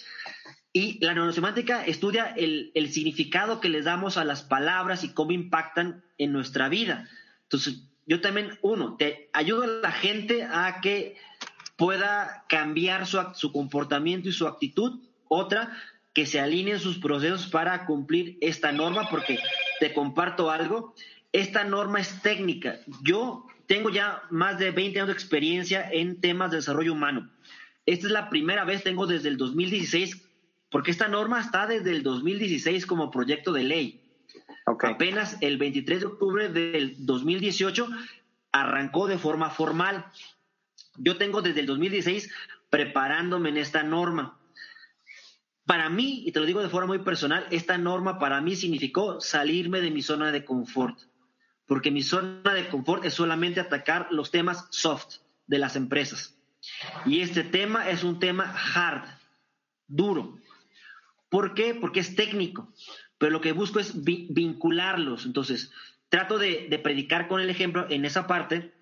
Y 0.73 1.05
la 1.05 1.15
neurosemántica 1.15 1.85
estudia 1.85 2.27
el, 2.37 2.71
el, 2.75 2.93
significado 2.93 3.61
que 3.61 3.69
les 3.69 3.85
damos 3.85 4.17
a 4.17 4.25
las 4.25 4.43
palabras 4.43 5.03
y 5.03 5.13
cómo 5.13 5.33
impactan 5.33 6.05
en 6.17 6.33
nuestra 6.33 6.69
vida. 6.69 7.09
Entonces, 7.45 7.83
yo 8.07 8.21
también, 8.21 8.59
uno, 8.63 8.97
te 8.97 9.31
ayudo 9.33 9.65
a 9.65 9.67
la 9.67 9.93
gente 9.93 10.45
a 10.45 10.81
que 10.81 11.17
pueda 11.77 12.45
cambiar 12.49 13.07
su, 13.07 13.21
su 13.35 13.53
comportamiento 13.53 14.29
y 14.29 14.33
su 14.33 14.47
actitud. 14.47 15.01
Otra, 15.27 15.77
que 16.13 16.27
se 16.27 16.41
alineen 16.41 16.79
sus 16.79 16.99
procesos 16.99 17.47
para 17.47 17.87
cumplir 17.87 18.37
esta 18.41 18.73
norma, 18.73 19.09
porque 19.11 19.39
te 19.79 19.93
comparto 19.93 20.51
algo, 20.51 20.95
esta 21.33 21.65
norma 21.65 22.01
es 22.01 22.21
técnica. 22.23 22.81
Yo 23.03 23.47
tengo 23.67 23.91
ya 23.91 24.23
más 24.31 24.59
de 24.59 24.73
20 24.73 24.99
años 24.99 25.09
de 25.09 25.15
experiencia 25.15 25.89
en 25.91 26.21
temas 26.21 26.51
de 26.51 26.59
desarrollo 26.59 26.93
humano. 26.93 27.31
Esta 27.87 28.07
es 28.07 28.13
la 28.13 28.29
primera 28.29 28.65
vez, 28.65 28.83
tengo 28.83 29.07
desde 29.07 29.29
el 29.29 29.37
2016, 29.37 30.30
porque 30.71 30.91
esta 30.91 31.09
norma 31.09 31.41
está 31.41 31.67
desde 31.67 31.91
el 31.91 32.03
2016 32.03 32.87
como 32.87 33.11
proyecto 33.11 33.53
de 33.53 33.65
ley. 33.65 34.01
Apenas 34.67 35.37
el 35.41 35.59
23 35.59 36.01
de 36.01 36.07
octubre 36.07 36.49
del 36.49 36.95
2018 37.05 37.89
arrancó 38.53 39.07
de 39.07 39.19
forma 39.19 39.51
formal. 39.51 40.07
Yo 40.97 41.17
tengo 41.17 41.43
desde 41.43 41.61
el 41.61 41.67
2016 41.67 42.33
preparándome 42.71 43.49
en 43.49 43.57
esta 43.57 43.83
norma. 43.83 44.39
Para 45.67 45.89
mí, 45.89 46.23
y 46.27 46.33
te 46.33 46.41
lo 46.41 46.47
digo 46.47 46.63
de 46.63 46.69
forma 46.69 46.89
muy 46.89 47.01
personal, 47.01 47.47
esta 47.51 47.79
norma 47.79 48.19
para 48.19 48.41
mí 48.41 48.57
significó 48.57 49.21
salirme 49.21 49.81
de 49.81 49.91
mi 49.91 50.03
zona 50.03 50.33
de 50.33 50.45
confort, 50.45 50.99
porque 51.67 51.91
mi 51.91 52.03
zona 52.03 52.55
de 52.55 52.69
confort 52.69 53.05
es 53.05 53.15
solamente 53.15 53.61
atacar 53.61 54.09
los 54.11 54.31
temas 54.31 54.67
soft 54.71 55.19
de 55.47 55.59
las 55.59 55.77
empresas. 55.77 56.37
Y 57.07 57.21
este 57.21 57.45
tema 57.45 57.89
es 57.89 58.03
un 58.05 58.19
tema 58.19 58.53
hard, 58.75 59.05
duro. 59.87 60.39
¿Por 61.31 61.55
qué? 61.55 61.75
Porque 61.75 62.01
es 62.01 62.15
técnico, 62.15 62.73
pero 63.17 63.33
lo 63.33 63.41
que 63.41 63.53
busco 63.53 63.81
es 63.81 64.05
vincularlos. 64.05 65.25
Entonces, 65.25 65.71
trato 66.11 66.39
de, 66.39 66.67
de, 66.69 66.79
predicar 66.79 67.29
con 67.29 67.41
el 67.41 67.49
ejemplo 67.49 67.87
en 67.89 68.05
esa 68.05 68.27
parte 68.27 68.75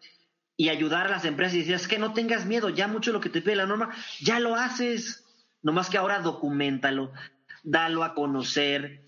y 0.57 0.71
ayudar 0.71 1.07
a 1.07 1.11
las 1.11 1.25
empresas 1.25 1.55
y 1.55 1.59
decir, 1.59 1.75
es 1.75 1.87
que 1.87 1.99
no 1.99 2.15
tengas 2.15 2.47
miedo, 2.47 2.71
ya 2.71 2.89
mucho 2.89 3.13
lo 3.13 3.21
que 3.21 3.29
te 3.29 3.43
pide 3.43 3.55
la 3.55 3.67
norma, 3.67 3.95
ya 4.21 4.41
lo 4.41 4.57
haces. 4.57 5.25
Nomás 5.63 5.91
que 5.91 5.99
ahora 5.99 6.21
documentalo, 6.21 7.13
dalo 7.63 8.03
a 8.03 8.15
conocer. 8.15 9.03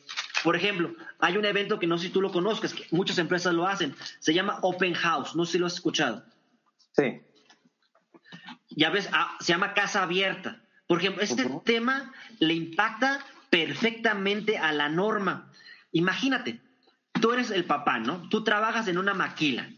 Por 0.44 0.56
ejemplo, 0.56 0.94
hay 1.18 1.36
un 1.36 1.44
evento 1.44 1.78
que 1.78 1.86
no 1.86 1.98
sé 1.98 2.06
si 2.06 2.12
tú 2.12 2.20
lo 2.20 2.32
conozcas, 2.32 2.74
que 2.74 2.86
muchas 2.90 3.18
empresas 3.18 3.54
lo 3.54 3.66
hacen, 3.66 3.94
se 4.20 4.34
llama 4.34 4.58
Open 4.62 4.94
House, 4.94 5.34
no 5.34 5.44
sé 5.44 5.52
si 5.52 5.58
lo 5.58 5.66
has 5.66 5.74
escuchado. 5.74 6.24
Sí. 6.92 7.20
Ya 8.70 8.90
ves, 8.90 9.08
ah, 9.12 9.36
se 9.40 9.52
llama 9.52 9.74
Casa 9.74 10.02
Abierta. 10.02 10.62
Por 10.90 10.98
ejemplo, 10.98 11.22
este 11.22 11.48
tema 11.64 12.12
le 12.40 12.52
impacta 12.52 13.24
perfectamente 13.48 14.58
a 14.58 14.72
la 14.72 14.88
norma. 14.88 15.48
Imagínate, 15.92 16.58
tú 17.20 17.30
eres 17.32 17.52
el 17.52 17.64
papá, 17.64 18.00
¿no? 18.00 18.28
Tú 18.28 18.42
trabajas 18.42 18.88
en 18.88 18.98
una 18.98 19.14
maquila 19.14 19.70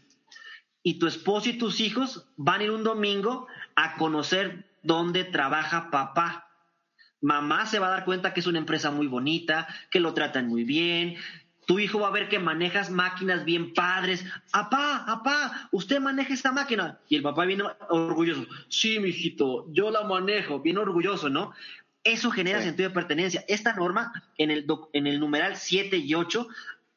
y 0.81 0.97
tu 0.97 1.05
esposo 1.05 1.49
y 1.49 1.59
tus 1.59 1.81
hijos 1.81 2.25
van 2.35 2.61
a 2.61 2.63
ir 2.63 2.71
un 2.71 2.83
domingo 2.83 3.45
a 3.75 3.93
conocer 3.97 4.65
dónde 4.81 5.23
trabaja 5.23 5.91
papá 5.91 6.49
mamá 7.23 7.65
se 7.65 7.79
va 7.79 7.87
a 7.87 7.91
dar 7.91 8.05
cuenta 8.05 8.33
que 8.33 8.41
es 8.41 8.47
una 8.47 8.59
empresa 8.59 8.91
muy 8.91 9.07
bonita, 9.07 9.67
que 9.89 10.01
lo 10.01 10.13
tratan 10.13 10.47
muy 10.47 10.65
bien. 10.65 11.15
Tu 11.65 11.79
hijo 11.79 11.99
va 11.99 12.09
a 12.09 12.11
ver 12.11 12.29
que 12.29 12.39
manejas 12.39 12.89
máquinas 12.89 13.45
bien 13.45 13.73
padres. 13.73 14.25
Apá, 14.51 15.03
apá, 15.07 15.69
usted 15.71 15.99
maneja 15.99 16.33
esta 16.33 16.51
máquina. 16.51 16.99
Y 17.07 17.15
el 17.15 17.21
papá 17.21 17.45
viene 17.45 17.63
orgulloso. 17.89 18.45
Sí, 18.67 18.99
mijito, 18.99 19.65
yo 19.71 19.91
la 19.91 20.03
manejo, 20.03 20.59
bien 20.59 20.77
orgulloso, 20.77 21.29
¿no? 21.29 21.53
Eso 22.03 22.31
genera 22.31 22.61
sentido 22.61 22.89
de 22.89 22.95
pertenencia. 22.95 23.45
Esta 23.47 23.73
norma, 23.73 24.11
en 24.37 24.51
el, 24.51 24.67
en 24.91 25.07
el 25.07 25.19
numeral 25.19 25.55
7 25.55 25.97
y 25.97 26.13
8, 26.13 26.47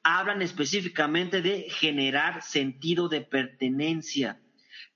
hablan 0.02 0.42
específicamente 0.42 1.42
de 1.42 1.68
generar 1.68 2.42
sentido 2.42 3.08
de 3.08 3.20
pertenencia. 3.20 4.40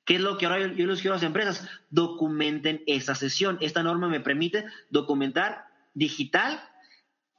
¿Qué 0.04 0.16
es 0.16 0.20
lo 0.20 0.38
que 0.38 0.46
ahora 0.46 0.72
yo, 0.72 0.86
les 0.86 1.00
quiero 1.00 1.14
a 1.14 1.18
las 1.18 1.24
empresas? 1.24 1.68
Documenten 1.90 2.82
esa 2.86 3.14
sesión. 3.14 3.58
Esta 3.60 3.82
norma 3.82 4.08
me 4.08 4.20
permite 4.20 4.64
documentar 4.88 5.66
digital 5.94 6.60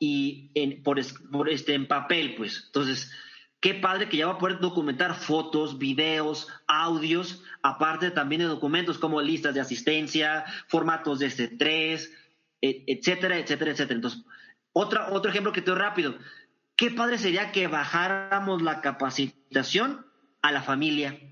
y 0.03 0.49
en, 0.55 0.81
por, 0.81 0.97
este, 0.97 1.75
en 1.75 1.87
papel, 1.87 2.33
pues. 2.35 2.63
Entonces, 2.65 3.11
qué 3.59 3.75
padre 3.75 4.09
que 4.09 4.17
ya 4.17 4.25
va 4.25 4.33
a 4.33 4.37
poder 4.39 4.59
documentar 4.59 5.13
fotos, 5.13 5.77
videos, 5.77 6.47
audios, 6.65 7.43
aparte 7.61 8.09
también 8.09 8.41
de 8.41 8.47
documentos 8.47 8.97
como 8.97 9.21
listas 9.21 9.53
de 9.53 9.61
asistencia, 9.61 10.43
formatos 10.67 11.19
de 11.19 11.27
S3, 11.27 12.09
e, 12.63 12.83
etcétera, 12.87 13.37
etcétera, 13.37 13.71
etcétera. 13.71 13.95
Entonces, 13.95 14.23
otra, 14.73 15.13
otro 15.13 15.29
ejemplo 15.29 15.53
que 15.53 15.61
te 15.61 15.69
doy 15.69 15.79
rápido. 15.79 16.15
Qué 16.75 16.89
padre 16.89 17.19
sería 17.19 17.51
que 17.51 17.67
bajáramos 17.67 18.63
la 18.63 18.81
capacitación 18.81 20.03
a 20.41 20.51
la 20.51 20.63
familia 20.63 21.30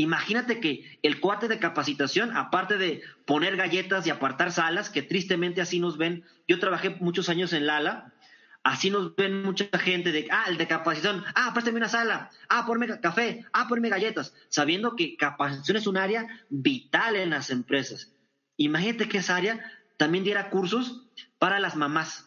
Imagínate 0.00 0.60
que 0.60 0.98
el 1.02 1.20
cuate 1.20 1.46
de 1.46 1.58
capacitación, 1.58 2.34
aparte 2.34 2.78
de 2.78 3.02
poner 3.26 3.56
galletas 3.56 4.06
y 4.06 4.10
apartar 4.10 4.50
salas, 4.50 4.88
que 4.88 5.02
tristemente 5.02 5.60
así 5.60 5.78
nos 5.78 5.98
ven, 5.98 6.24
yo 6.48 6.58
trabajé 6.58 6.96
muchos 7.00 7.28
años 7.28 7.52
en 7.52 7.66
Lala, 7.66 8.14
así 8.62 8.88
nos 8.88 9.14
ven 9.14 9.42
mucha 9.42 9.66
gente 9.78 10.10
de, 10.10 10.26
ah, 10.30 10.46
el 10.48 10.56
de 10.56 10.66
capacitación, 10.66 11.22
ah, 11.34 11.50
préstame 11.52 11.76
una 11.76 11.90
sala, 11.90 12.30
ah, 12.48 12.64
ponme 12.66 12.98
café, 12.98 13.44
ah, 13.52 13.68
ponme 13.68 13.90
galletas, 13.90 14.32
sabiendo 14.48 14.96
que 14.96 15.18
capacitación 15.18 15.76
es 15.76 15.86
un 15.86 15.98
área 15.98 16.26
vital 16.48 17.16
en 17.16 17.28
las 17.28 17.50
empresas. 17.50 18.10
Imagínate 18.56 19.06
que 19.06 19.18
esa 19.18 19.36
área 19.36 19.60
también 19.98 20.24
diera 20.24 20.48
cursos 20.48 21.10
para 21.38 21.60
las 21.60 21.76
mamás 21.76 22.26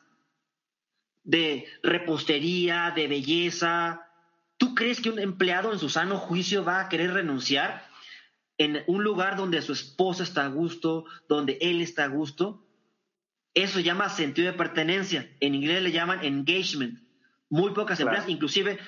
de 1.23 1.65
repostería, 1.81 2.93
de 2.95 3.07
belleza, 3.07 4.02
¿Tú 4.63 4.75
crees 4.75 5.01
que 5.01 5.09
un 5.09 5.19
empleado 5.19 5.73
en 5.73 5.77
su 5.77 5.89
sano 5.89 6.17
juicio 6.17 6.63
va 6.63 6.79
a 6.79 6.87
querer 6.87 7.11
renunciar 7.11 7.85
en 8.57 8.81
un 8.87 9.03
lugar 9.03 9.35
donde 9.35 9.61
su 9.61 9.73
esposa 9.73 10.23
está 10.23 10.45
a 10.45 10.47
gusto, 10.47 11.03
donde 11.27 11.57
él 11.59 11.81
está 11.81 12.05
a 12.05 12.07
gusto? 12.07 12.65
Eso 13.53 13.73
se 13.73 13.83
llama 13.83 14.07
sentido 14.07 14.49
de 14.49 14.57
pertenencia. 14.57 15.29
En 15.41 15.53
inglés 15.53 15.83
le 15.83 15.91
llaman 15.91 16.23
engagement. 16.23 16.97
Muy 17.49 17.73
pocas 17.73 17.99
empresas, 17.99 18.29
inclusive 18.29 18.79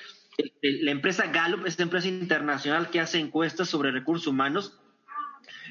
la 0.62 0.92
empresa 0.92 1.26
Gallup, 1.26 1.66
esta 1.66 1.82
empresa 1.82 2.08
internacional 2.08 2.88
que 2.88 3.00
hace 3.00 3.18
encuestas 3.18 3.68
sobre 3.68 3.90
recursos 3.90 4.28
humanos, 4.28 4.80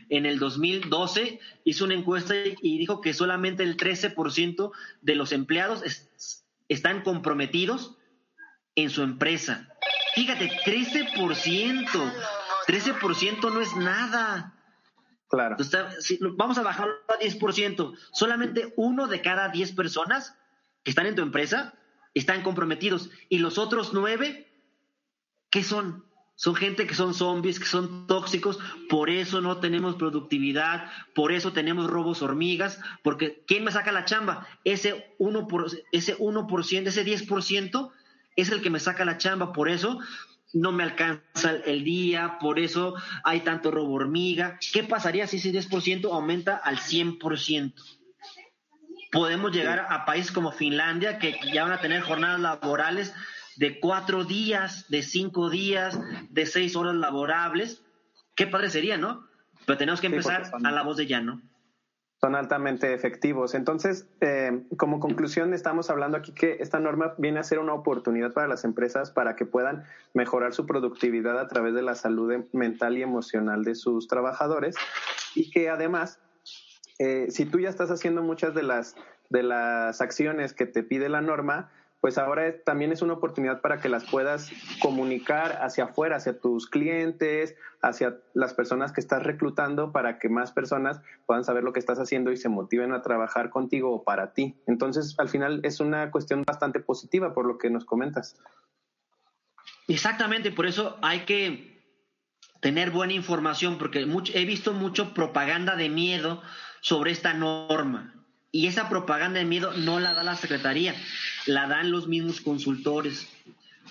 en 0.10 0.28
el 0.28 0.38
2012 0.38 1.40
hizo 1.64 1.84
una 1.84 1.96
encuesta 1.96 2.36
y 2.62 2.78
dijo 2.78 3.02
que 3.02 3.16
solamente 3.16 3.64
el 3.64 3.76
13% 3.76 4.72
de 5.02 5.16
los 5.16 5.32
empleados 5.32 5.82
están 6.70 7.02
comprometidos 7.02 7.98
en 8.76 8.92
su 8.92 9.02
empresa. 9.02 9.75
Fíjate, 10.16 10.50
13%. 10.66 12.14
13% 12.68 13.54
no 13.54 13.62
es 13.62 13.76
nada. 13.76 14.54
Claro. 15.28 15.58
vamos 16.38 16.58
a 16.58 16.64
bajarlo 16.64 16.96
a 17.10 17.20
10%. 17.20 17.98
Solamente 18.12 18.74
uno 18.78 19.08
de 19.08 19.22
cada 19.22 19.50
10 19.50 19.74
personas 19.74 20.36
que 20.84 20.92
están 20.92 21.06
en 21.08 21.16
tu 21.16 21.22
empresa 21.22 21.74
están 22.14 22.42
comprometidos. 22.44 23.10
Y 23.28 23.40
los 23.40 23.58
otros 23.58 23.94
nueve, 23.94 24.48
¿qué 25.50 25.64
son? 25.64 26.06
Son 26.36 26.56
gente 26.56 26.86
que 26.86 26.96
son 26.96 27.14
zombies, 27.14 27.60
que 27.60 27.66
son 27.66 28.08
tóxicos, 28.08 28.60
por 28.90 29.10
eso 29.10 29.40
no 29.40 29.60
tenemos 29.60 29.96
productividad, 29.96 30.92
por 31.14 31.32
eso 31.32 31.54
tenemos 31.54 31.90
robos 31.90 32.22
hormigas, 32.22 32.82
porque 33.04 33.44
¿quién 33.48 33.64
me 33.64 33.72
saca 33.72 33.94
la 33.94 34.04
chamba? 34.04 34.46
Ese 34.66 35.16
1%, 35.18 35.48
por, 35.48 35.68
ese 35.94 36.18
1% 36.18 36.88
ese 36.88 37.06
10% 37.06 37.92
es 38.36 38.50
el 38.50 38.62
que 38.62 38.70
me 38.70 38.80
saca 38.80 39.06
la 39.06 39.18
chamba, 39.18 39.54
por 39.54 39.70
eso 39.70 40.00
no 40.54 40.72
me 40.72 40.84
alcanza 40.84 41.52
el 41.66 41.84
día, 41.84 42.38
por 42.40 42.60
eso 42.60 42.96
hay 43.24 43.42
tanto 43.42 43.72
robo 43.72 43.94
hormiga. 43.94 44.58
¿Qué 44.74 44.84
pasaría 44.84 45.28
si 45.28 45.38
ese 45.38 45.52
10% 45.52 46.12
aumenta 46.12 46.56
al 46.56 46.78
100%? 46.78 47.74
Podemos 49.12 49.52
llegar 49.52 49.88
a 49.90 50.06
países 50.06 50.32
como 50.32 50.52
Finlandia, 50.52 51.20
que 51.20 51.40
ya 51.54 51.64
van 51.64 51.74
a 51.74 51.82
tener 51.82 52.02
jornadas 52.02 52.40
laborales 52.40 53.14
de 53.56 53.80
cuatro 53.80 54.26
días, 54.26 54.90
de 54.90 55.04
cinco 55.04 55.50
días, 55.50 56.00
de 56.30 56.46
seis 56.46 56.76
horas 56.76 56.96
laborables. 56.96 57.82
Qué 58.36 58.48
padre 58.48 58.70
sería, 58.70 58.98
¿no? 58.98 59.28
Pero 59.66 59.78
tenemos 59.78 60.02
que 60.02 60.08
empezar 60.08 60.52
a 60.52 60.72
la 60.72 60.84
voz 60.84 60.98
de 60.98 61.08
ya, 61.08 61.22
¿no? 61.22 61.42
Son 62.22 62.36
altamente 62.36 62.94
efectivos. 62.94 63.54
Entonces, 63.56 64.08
eh, 64.22 64.64
como 64.78 65.00
conclusión, 65.00 65.54
estamos 65.54 65.90
hablando 65.90 66.18
aquí 66.18 66.32
que 66.32 66.58
esta 66.60 66.80
norma 66.80 67.14
viene 67.18 67.40
a 67.40 67.44
ser 67.44 67.60
una 67.60 67.74
oportunidad 67.74 68.34
para 68.34 68.48
las 68.48 68.64
empresas 68.64 69.12
para 69.12 69.36
que 69.36 69.46
puedan 69.46 69.84
mejorar 70.14 70.54
su 70.54 70.66
productividad 70.66 71.40
a 71.40 71.48
través 71.48 71.74
de 71.74 71.82
la 71.82 71.96
salud 71.96 72.34
mental 72.54 72.98
y 72.98 73.04
emocional 73.04 73.64
de 73.64 73.76
sus 73.76 74.08
trabajadores 74.08 74.76
y 75.36 75.52
que 75.52 75.70
además, 75.70 76.20
eh, 77.00 77.28
si 77.30 77.46
tú 77.46 77.60
ya 77.60 77.70
estás 77.70 77.92
haciendo 77.92 78.22
muchas 78.24 78.56
de 78.56 78.64
las, 78.64 78.96
de 79.30 79.44
las 79.44 80.02
acciones 80.02 80.54
que 80.54 80.66
te 80.66 80.84
pide 80.84 81.10
la 81.10 81.22
norma, 81.22 81.70
pues 82.02 82.18
ahora 82.18 82.62
también 82.64 82.92
es 82.92 83.02
una 83.02 83.14
oportunidad 83.14 83.62
para 83.62 83.80
que 83.80 83.90
las 83.90 84.06
puedas 84.06 84.52
comunicar 84.82 85.58
hacia 85.62 85.86
afuera, 85.86 86.18
hacia 86.18 86.40
tus 86.40 86.70
clientes, 86.70 87.56
hacia 87.82 88.20
las 88.34 88.54
personas 88.54 88.92
que 88.92 89.02
estás 89.02 89.24
reclutando, 89.24 89.92
para 89.92 90.20
que 90.20 90.30
más 90.30 90.52
personas 90.52 91.02
puedan 91.26 91.44
saber 91.44 91.64
lo 91.64 91.74
que 91.74 91.80
estás 91.80 92.00
haciendo 92.00 92.32
y 92.32 92.38
se 92.38 92.50
motiven 92.50 92.94
a 92.94 93.02
trabajar 93.02 93.50
contigo 93.50 93.92
o 93.92 94.04
para 94.04 94.34
ti. 94.34 94.56
Entonces, 94.68 95.16
al 95.18 95.30
final 95.30 95.62
es 95.64 95.80
una 95.80 96.12
cuestión 96.12 96.44
bastante 96.46 96.80
positiva 96.80 97.34
por 97.34 97.46
lo 97.46 97.58
que 97.58 97.70
nos 97.70 97.86
comentas. 97.86 98.38
Exactamente, 99.88 100.52
por 100.52 100.66
eso 100.66 100.98
hay 101.02 101.22
que 101.22 101.76
tener 102.62 102.92
buena 102.92 103.14
información, 103.14 103.78
porque 103.78 104.08
he 104.34 104.46
visto 104.46 104.74
mucho 104.74 105.14
propaganda 105.14 105.76
de 105.76 105.90
miedo 105.90 106.42
sobre 106.82 107.12
esta 107.12 107.34
norma. 107.34 108.25
Y 108.56 108.68
esa 108.68 108.88
propaganda 108.88 109.40
de 109.40 109.44
miedo 109.44 109.74
no 109.74 110.00
la 110.00 110.14
da 110.14 110.24
la 110.24 110.38
Secretaría, 110.38 110.96
la 111.46 111.68
dan 111.68 111.92
los 111.92 112.08
mismos 112.08 112.40
consultores. 112.40 113.28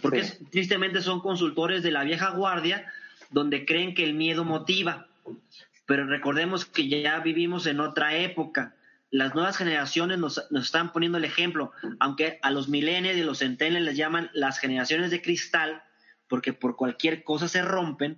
Porque 0.00 0.22
tristemente 0.50 1.02
son 1.02 1.20
consultores 1.20 1.82
de 1.82 1.90
la 1.90 2.02
vieja 2.02 2.30
guardia 2.30 2.90
donde 3.28 3.66
creen 3.66 3.94
que 3.94 4.04
el 4.04 4.14
miedo 4.14 4.42
motiva. 4.42 5.06
Pero 5.84 6.06
recordemos 6.06 6.64
que 6.64 6.88
ya 6.88 7.20
vivimos 7.20 7.66
en 7.66 7.78
otra 7.78 8.16
época. 8.16 8.74
Las 9.10 9.34
nuevas 9.34 9.58
generaciones 9.58 10.18
nos, 10.18 10.42
están 10.50 10.92
poniendo 10.92 11.18
el 11.18 11.26
ejemplo, 11.26 11.72
aunque 12.00 12.38
a 12.40 12.50
los 12.50 12.70
millennials 12.70 13.18
y 13.18 13.22
los 13.22 13.40
centennials 13.40 13.84
les 13.84 13.98
llaman 13.98 14.30
las 14.32 14.58
generaciones 14.58 15.10
de 15.10 15.20
cristal, 15.20 15.82
porque 16.26 16.54
por 16.54 16.76
cualquier 16.76 17.22
cosa 17.22 17.48
se 17.48 17.60
rompen, 17.60 18.16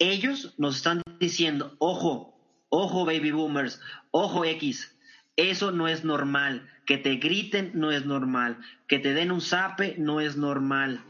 ellos 0.00 0.52
nos 0.58 0.78
están 0.78 1.00
diciendo, 1.20 1.76
ojo, 1.78 2.36
ojo 2.70 3.04
baby 3.04 3.30
boomers, 3.30 3.80
ojo 4.10 4.44
X, 4.44 4.95
eso 5.36 5.70
no 5.70 5.88
es 5.88 6.04
normal. 6.04 6.68
Que 6.86 6.98
te 6.98 7.16
griten 7.16 7.72
no 7.74 7.92
es 7.92 8.06
normal. 8.06 8.58
Que 8.86 8.98
te 8.98 9.14
den 9.14 9.30
un 9.30 9.40
zape 9.40 9.96
no 9.98 10.20
es 10.20 10.36
normal. 10.36 11.02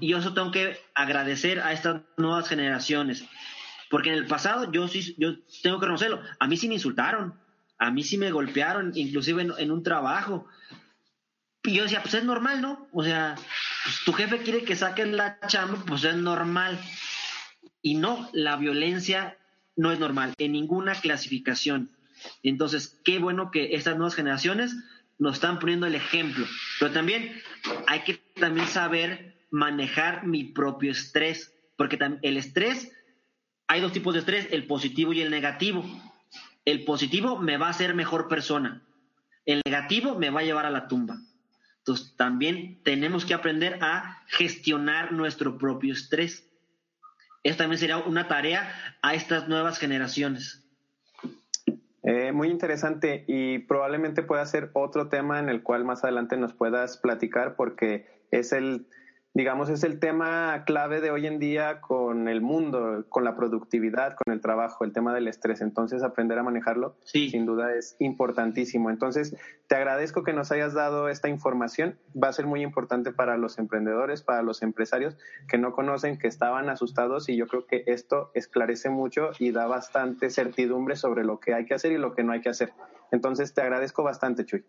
Y 0.00 0.08
yo 0.08 0.18
eso 0.18 0.32
tengo 0.32 0.50
que 0.50 0.78
agradecer 0.94 1.60
a 1.60 1.72
estas 1.72 2.02
nuevas 2.16 2.48
generaciones. 2.48 3.24
Porque 3.90 4.10
en 4.10 4.16
el 4.16 4.26
pasado 4.26 4.70
yo 4.72 4.88
sí, 4.88 5.14
yo 5.18 5.36
tengo 5.62 5.78
que 5.78 5.86
reconocerlo. 5.86 6.22
A 6.38 6.46
mí 6.46 6.56
sí 6.56 6.68
me 6.68 6.74
insultaron. 6.74 7.34
A 7.78 7.90
mí 7.90 8.04
sí 8.04 8.18
me 8.18 8.30
golpearon, 8.30 8.92
inclusive 8.94 9.42
en, 9.58 9.70
un 9.70 9.82
trabajo. 9.82 10.46
Y 11.62 11.72
yo 11.72 11.82
decía, 11.84 12.02
pues 12.02 12.14
es 12.14 12.24
normal, 12.24 12.60
¿no? 12.60 12.86
O 12.92 13.02
sea, 13.02 13.34
pues 13.84 14.04
tu 14.04 14.12
jefe 14.12 14.38
quiere 14.38 14.64
que 14.64 14.76
saquen 14.76 15.16
la 15.16 15.38
chamba, 15.46 15.82
pues 15.86 16.04
es 16.04 16.14
normal. 16.14 16.78
Y 17.80 17.94
no, 17.94 18.28
la 18.34 18.56
violencia 18.56 19.38
no 19.76 19.92
es 19.92 19.98
normal 19.98 20.34
en 20.36 20.52
ninguna 20.52 20.94
clasificación. 20.94 21.90
Entonces, 22.42 23.00
qué 23.04 23.18
bueno 23.18 23.50
que 23.50 23.74
estas 23.74 23.96
nuevas 23.96 24.14
generaciones 24.14 24.76
nos 25.18 25.34
están 25.34 25.58
poniendo 25.58 25.86
el 25.86 25.94
ejemplo. 25.94 26.46
Pero 26.78 26.92
también 26.92 27.40
hay 27.86 28.00
que 28.00 28.14
también 28.34 28.66
saber 28.66 29.36
manejar 29.50 30.26
mi 30.26 30.44
propio 30.44 30.92
estrés, 30.92 31.54
porque 31.76 31.98
el 32.22 32.36
estrés, 32.36 32.92
hay 33.66 33.80
dos 33.80 33.92
tipos 33.92 34.14
de 34.14 34.20
estrés, 34.20 34.48
el 34.50 34.66
positivo 34.66 35.12
y 35.12 35.20
el 35.20 35.30
negativo. 35.30 35.84
El 36.64 36.84
positivo 36.84 37.38
me 37.38 37.56
va 37.56 37.66
a 37.66 37.70
hacer 37.70 37.94
mejor 37.94 38.28
persona, 38.28 38.82
el 39.46 39.62
negativo 39.64 40.18
me 40.18 40.30
va 40.30 40.40
a 40.40 40.44
llevar 40.44 40.66
a 40.66 40.70
la 40.70 40.88
tumba. 40.88 41.18
Entonces, 41.78 42.14
también 42.16 42.82
tenemos 42.82 43.24
que 43.24 43.34
aprender 43.34 43.78
a 43.82 44.22
gestionar 44.28 45.12
nuestro 45.12 45.56
propio 45.58 45.94
estrés. 45.94 46.46
Esta 47.42 47.64
también 47.64 47.78
sería 47.78 47.96
una 47.96 48.28
tarea 48.28 48.96
a 49.00 49.14
estas 49.14 49.48
nuevas 49.48 49.78
generaciones. 49.78 50.59
Eh, 52.10 52.32
muy 52.32 52.48
interesante 52.48 53.22
y 53.28 53.60
probablemente 53.60 54.24
pueda 54.24 54.44
ser 54.44 54.70
otro 54.72 55.08
tema 55.08 55.38
en 55.38 55.48
el 55.48 55.62
cual 55.62 55.84
más 55.84 56.02
adelante 56.02 56.36
nos 56.36 56.52
puedas 56.52 56.96
platicar 56.96 57.54
porque 57.54 58.04
es 58.32 58.52
el 58.52 58.88
digamos, 59.32 59.68
es 59.68 59.84
el 59.84 60.00
tema 60.00 60.64
clave 60.66 61.00
de 61.00 61.10
hoy 61.10 61.26
en 61.26 61.38
día 61.38 61.80
con 61.80 62.26
el 62.26 62.40
mundo, 62.40 63.04
con 63.08 63.22
la 63.24 63.36
productividad, 63.36 64.14
con 64.14 64.34
el 64.34 64.40
trabajo, 64.40 64.84
el 64.84 64.92
tema 64.92 65.14
del 65.14 65.28
estrés. 65.28 65.60
Entonces, 65.60 66.02
aprender 66.02 66.38
a 66.38 66.42
manejarlo, 66.42 66.96
sin 67.04 67.46
duda, 67.46 67.74
es 67.74 67.96
importantísimo. 68.00 68.90
Entonces, 68.90 69.36
te 69.68 69.76
agradezco 69.76 70.24
que 70.24 70.32
nos 70.32 70.50
hayas 70.50 70.74
dado 70.74 71.08
esta 71.08 71.28
información. 71.28 71.96
Va 72.20 72.28
a 72.28 72.32
ser 72.32 72.46
muy 72.46 72.62
importante 72.62 73.12
para 73.12 73.36
los 73.36 73.58
emprendedores, 73.58 74.22
para 74.22 74.42
los 74.42 74.62
empresarios 74.62 75.16
que 75.48 75.58
no 75.58 75.72
conocen, 75.72 76.18
que 76.18 76.26
estaban 76.26 76.68
asustados 76.68 77.28
y 77.28 77.36
yo 77.36 77.46
creo 77.46 77.66
que 77.66 77.84
esto 77.86 78.32
esclarece 78.34 78.90
mucho 78.90 79.30
y 79.38 79.52
da 79.52 79.66
bastante 79.66 80.30
certidumbre 80.30 80.96
sobre 80.96 81.24
lo 81.24 81.38
que 81.38 81.54
hay 81.54 81.66
que 81.66 81.74
hacer 81.74 81.92
y 81.92 81.98
lo 81.98 82.14
que 82.14 82.24
no 82.24 82.32
hay 82.32 82.40
que 82.40 82.48
hacer. 82.48 82.72
Entonces, 83.12 83.54
te 83.54 83.62
agradezco 83.62 84.02
bastante, 84.02 84.44
Chuy. 84.44 84.64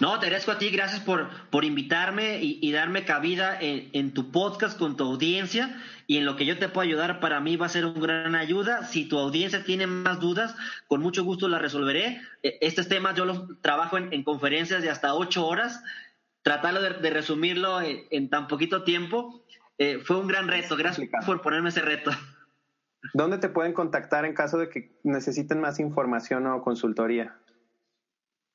No, 0.00 0.18
te 0.18 0.26
agradezco 0.26 0.50
a 0.50 0.58
ti, 0.58 0.70
gracias 0.70 1.00
por, 1.00 1.28
por 1.50 1.64
invitarme 1.64 2.38
y, 2.42 2.72
darme 2.72 3.04
cabida 3.04 3.56
en, 3.60 4.12
tu 4.12 4.32
podcast 4.32 4.76
con 4.78 4.96
tu 4.96 5.04
audiencia 5.04 5.80
y 6.08 6.18
en 6.18 6.24
lo 6.24 6.36
que 6.36 6.46
yo 6.46 6.58
te 6.58 6.68
puedo 6.68 6.86
ayudar 6.86 7.20
para 7.20 7.40
mí 7.40 7.56
va 7.56 7.66
a 7.66 7.68
ser 7.68 7.86
una 7.86 8.00
gran 8.00 8.34
ayuda. 8.34 8.84
Si 8.84 9.08
tu 9.08 9.18
audiencia 9.18 9.62
tiene 9.62 9.86
más 9.86 10.18
dudas, 10.18 10.56
con 10.88 11.00
mucho 11.00 11.22
gusto 11.22 11.48
las 11.48 11.62
resolveré. 11.62 12.20
E, 12.42 12.58
estos 12.60 12.88
temas 12.88 13.14
yo 13.14 13.24
los 13.24 13.60
trabajo 13.60 13.96
en, 13.96 14.24
conferencias 14.24 14.82
de 14.82 14.90
hasta 14.90 15.14
ocho 15.14 15.46
horas. 15.46 15.82
Tratarlo 16.42 16.82
de, 16.82 17.10
resumirlo 17.10 17.80
en, 17.80 18.28
tan 18.28 18.48
poquito 18.48 18.82
tiempo 18.82 19.44
eh, 19.78 20.00
fue 20.04 20.18
un 20.18 20.26
gran 20.26 20.48
reto. 20.48 20.76
Gracias 20.76 21.08
por 21.24 21.40
ponerme 21.40 21.68
ese 21.68 21.82
reto. 21.82 22.10
¿Dónde 23.12 23.38
te 23.38 23.48
pueden 23.48 23.72
contactar 23.72 24.24
en 24.24 24.34
caso 24.34 24.58
de 24.58 24.68
que 24.68 24.98
necesiten 25.04 25.60
más 25.60 25.78
información 25.78 26.46
o 26.46 26.62
consultoría? 26.62 27.36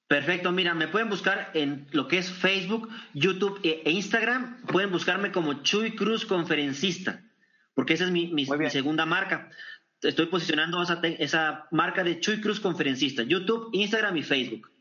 Perfecto, 0.09 0.51
mira, 0.51 0.73
me 0.73 0.87
pueden 0.87 1.07
buscar 1.07 1.51
en 1.53 1.87
lo 1.91 2.07
que 2.07 2.17
es 2.17 2.31
Facebook, 2.31 2.89
YouTube 3.13 3.59
e, 3.61 3.83
e 3.85 3.91
Instagram. 3.91 4.59
Pueden 4.65 4.91
buscarme 4.91 5.31
como 5.31 5.61
Chuy 5.61 5.95
Cruz 5.95 6.25
Conferencista, 6.25 7.21
porque 7.75 7.93
esa 7.93 8.05
es 8.05 8.11
mi, 8.11 8.47
segunda 8.71 9.05
marca. 9.05 9.51
Estoy 10.01 10.25
posicionando 10.25 10.81
esa, 10.81 10.99
esa 11.03 11.67
marca 11.69 12.03
de 12.03 12.19
Chuy 12.19 12.41
Cruz 12.41 12.59
Conferencista, 12.59 13.21
YouTube, 13.21 13.69
Instagram 13.71 14.17
y 14.17 14.23
Facebook. 14.23 14.71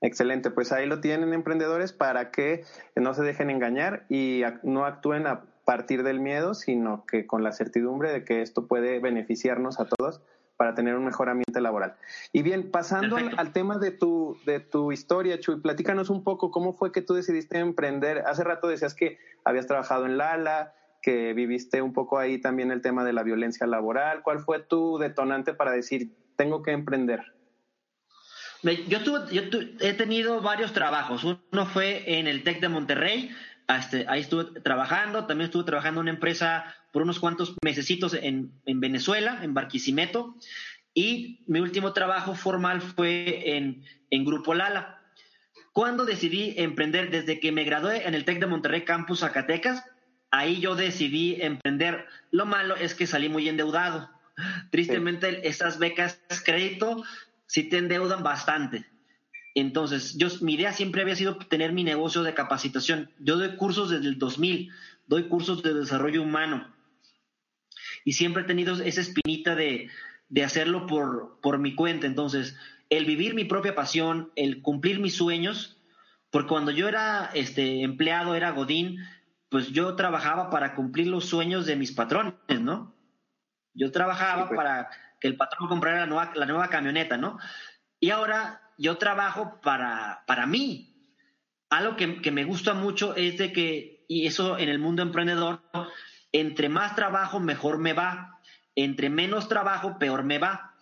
Excelente, 0.00 0.50
pues 0.50 0.72
ahí 0.72 0.86
lo 0.86 1.00
tienen 1.00 1.34
emprendedores 1.34 1.92
para 1.92 2.30
que 2.30 2.64
no 2.96 3.12
se 3.12 3.22
dejen 3.24 3.50
engañar 3.50 4.06
y 4.08 4.44
no 4.62 4.86
actúen 4.86 5.26
a 5.26 5.42
partir 5.66 6.02
del 6.04 6.20
miedo, 6.20 6.54
sino 6.54 7.04
que 7.04 7.26
con 7.26 7.42
la 7.42 7.52
certidumbre 7.52 8.12
de 8.12 8.24
que 8.24 8.40
esto 8.40 8.66
puede 8.66 8.98
beneficiarnos 8.98 9.78
a 9.78 9.84
todos 9.84 10.22
para 10.58 10.74
tener 10.74 10.96
un 10.96 11.04
mejor 11.04 11.28
ambiente 11.28 11.60
laboral. 11.60 11.94
Y 12.32 12.42
bien, 12.42 12.72
pasando 12.72 13.16
al, 13.16 13.52
tema 13.52 13.78
de 13.78 13.92
tu, 13.92 14.36
de 14.44 14.58
tu 14.58 14.90
historia, 14.90 15.38
Chuy, 15.38 15.60
platícanos 15.60 16.10
un 16.10 16.24
poco 16.24 16.50
cómo 16.50 16.72
fue 16.72 16.90
que 16.90 17.00
tú 17.00 17.14
decidiste 17.14 17.60
emprender. 17.60 18.24
Hace 18.26 18.42
rato 18.42 18.66
decías 18.66 18.92
que 18.92 19.18
habías 19.44 19.68
trabajado 19.68 20.04
en 20.04 20.18
Lala, 20.18 20.74
que 21.00 21.32
viviste 21.32 21.80
un 21.80 21.92
poco 21.92 22.18
ahí 22.18 22.38
también 22.38 22.72
el 22.72 22.82
tema 22.82 23.04
de 23.04 23.12
la 23.12 23.22
violencia 23.22 23.68
laboral. 23.68 24.22
¿Cuál 24.24 24.40
fue 24.40 24.58
tu 24.58 24.98
detonante 24.98 25.54
para 25.54 25.70
decir, 25.70 26.12
tengo 26.34 26.64
que 26.64 26.72
emprender? 26.72 27.20
Yo, 28.88 29.04
tuve, 29.04 29.32
yo 29.32 29.42
he 29.78 29.92
tenido 29.92 30.40
varios 30.42 30.72
trabajos. 30.72 31.22
Uno 31.22 31.66
fue 31.66 32.18
en 32.18 32.26
el 32.26 32.42
TEC 32.42 32.60
de 32.60 32.68
Monterrey, 32.68 33.30
este, 33.68 34.06
ahí 34.08 34.20
estuve 34.20 34.60
trabajando, 34.60 35.26
también 35.26 35.46
estuve 35.46 35.64
trabajando 35.64 36.00
en 36.00 36.04
una 36.04 36.12
empresa 36.12 36.74
por 36.92 37.02
unos 37.02 37.20
cuantos 37.20 37.54
mesecitos 37.62 38.14
en, 38.14 38.52
en 38.64 38.80
Venezuela, 38.80 39.40
en 39.42 39.54
Barquisimeto, 39.54 40.36
y 40.94 41.44
mi 41.46 41.60
último 41.60 41.92
trabajo 41.92 42.34
formal 42.34 42.80
fue 42.80 43.56
en, 43.56 43.84
en 44.10 44.24
Grupo 44.24 44.54
Lala. 44.54 45.02
Cuando 45.72 46.04
decidí 46.04 46.54
emprender, 46.56 47.10
desde 47.10 47.38
que 47.38 47.52
me 47.52 47.64
gradué 47.64 48.08
en 48.08 48.14
el 48.14 48.24
TEC 48.24 48.40
de 48.40 48.46
Monterrey 48.46 48.84
Campus 48.84 49.20
Zacatecas, 49.20 49.84
ahí 50.30 50.60
yo 50.60 50.74
decidí 50.74 51.40
emprender. 51.40 52.06
Lo 52.30 52.46
malo 52.46 52.74
es 52.74 52.94
que 52.94 53.06
salí 53.06 53.28
muy 53.28 53.48
endeudado. 53.48 54.10
Tristemente, 54.70 55.46
esas 55.46 55.78
becas 55.78 56.20
crédito 56.44 57.04
sí 57.46 57.64
te 57.64 57.78
endeudan 57.78 58.22
bastante. 58.22 58.86
Entonces, 59.60 60.16
yo, 60.16 60.28
mi 60.40 60.54
idea 60.54 60.72
siempre 60.72 61.02
había 61.02 61.16
sido 61.16 61.36
tener 61.36 61.72
mi 61.72 61.84
negocio 61.84 62.22
de 62.22 62.34
capacitación. 62.34 63.10
Yo 63.18 63.36
doy 63.36 63.56
cursos 63.56 63.90
desde 63.90 64.06
el 64.06 64.18
2000, 64.18 64.70
doy 65.06 65.24
cursos 65.24 65.62
de 65.62 65.74
desarrollo 65.74 66.22
humano. 66.22 66.72
Y 68.04 68.12
siempre 68.12 68.42
he 68.42 68.46
tenido 68.46 68.74
esa 68.74 69.00
espinita 69.00 69.54
de, 69.54 69.90
hacerlo 70.44 70.86
por, 70.86 71.40
por 71.40 71.58
mi 71.58 71.74
cuenta. 71.74 72.06
Entonces, 72.06 72.56
el 72.90 73.04
vivir 73.04 73.34
mi 73.34 73.44
propia 73.44 73.74
pasión, 73.74 74.30
el 74.36 74.62
cumplir 74.62 75.00
mis 75.00 75.16
sueños, 75.16 75.76
porque 76.30 76.48
cuando 76.48 76.70
yo 76.70 76.88
era 76.88 77.30
este, 77.34 77.82
empleado, 77.82 78.34
era 78.34 78.50
Godín, 78.50 78.98
pues 79.48 79.68
yo 79.68 79.96
trabajaba 79.96 80.50
para 80.50 80.74
cumplir 80.74 81.06
los 81.06 81.24
sueños 81.24 81.66
de 81.66 81.76
mis 81.76 81.92
patrones, 81.92 82.60
¿no? 82.60 82.94
Yo 83.74 83.90
trabajaba 83.92 84.48
pues. 84.48 84.56
para 84.56 84.90
que 85.20 85.28
el 85.28 85.36
patrón 85.36 85.68
comprara 85.68 86.00
la 86.00 86.06
nueva, 86.06 86.32
la 86.34 86.46
nueva 86.46 86.68
camioneta, 86.68 87.16
¿no? 87.16 87.38
Y 88.00 88.10
ahora 88.10 88.60
yo 88.76 88.96
trabajo 88.96 89.60
para, 89.62 90.24
para 90.26 90.46
mí. 90.46 90.94
Algo 91.70 91.96
que, 91.96 92.22
que, 92.22 92.30
me 92.30 92.44
gusta 92.44 92.74
mucho 92.74 93.14
es 93.14 93.36
de 93.38 93.52
que, 93.52 94.04
y 94.08 94.26
eso 94.26 94.58
en 94.58 94.68
el 94.68 94.78
mundo 94.78 95.02
emprendedor, 95.02 95.60
entre 96.32 96.68
más 96.68 96.94
trabajo, 96.94 97.40
mejor 97.40 97.78
me 97.78 97.92
va. 97.92 98.40
Entre 98.74 99.10
menos 99.10 99.48
trabajo, 99.48 99.98
peor 99.98 100.22
me 100.22 100.38
va. 100.38 100.74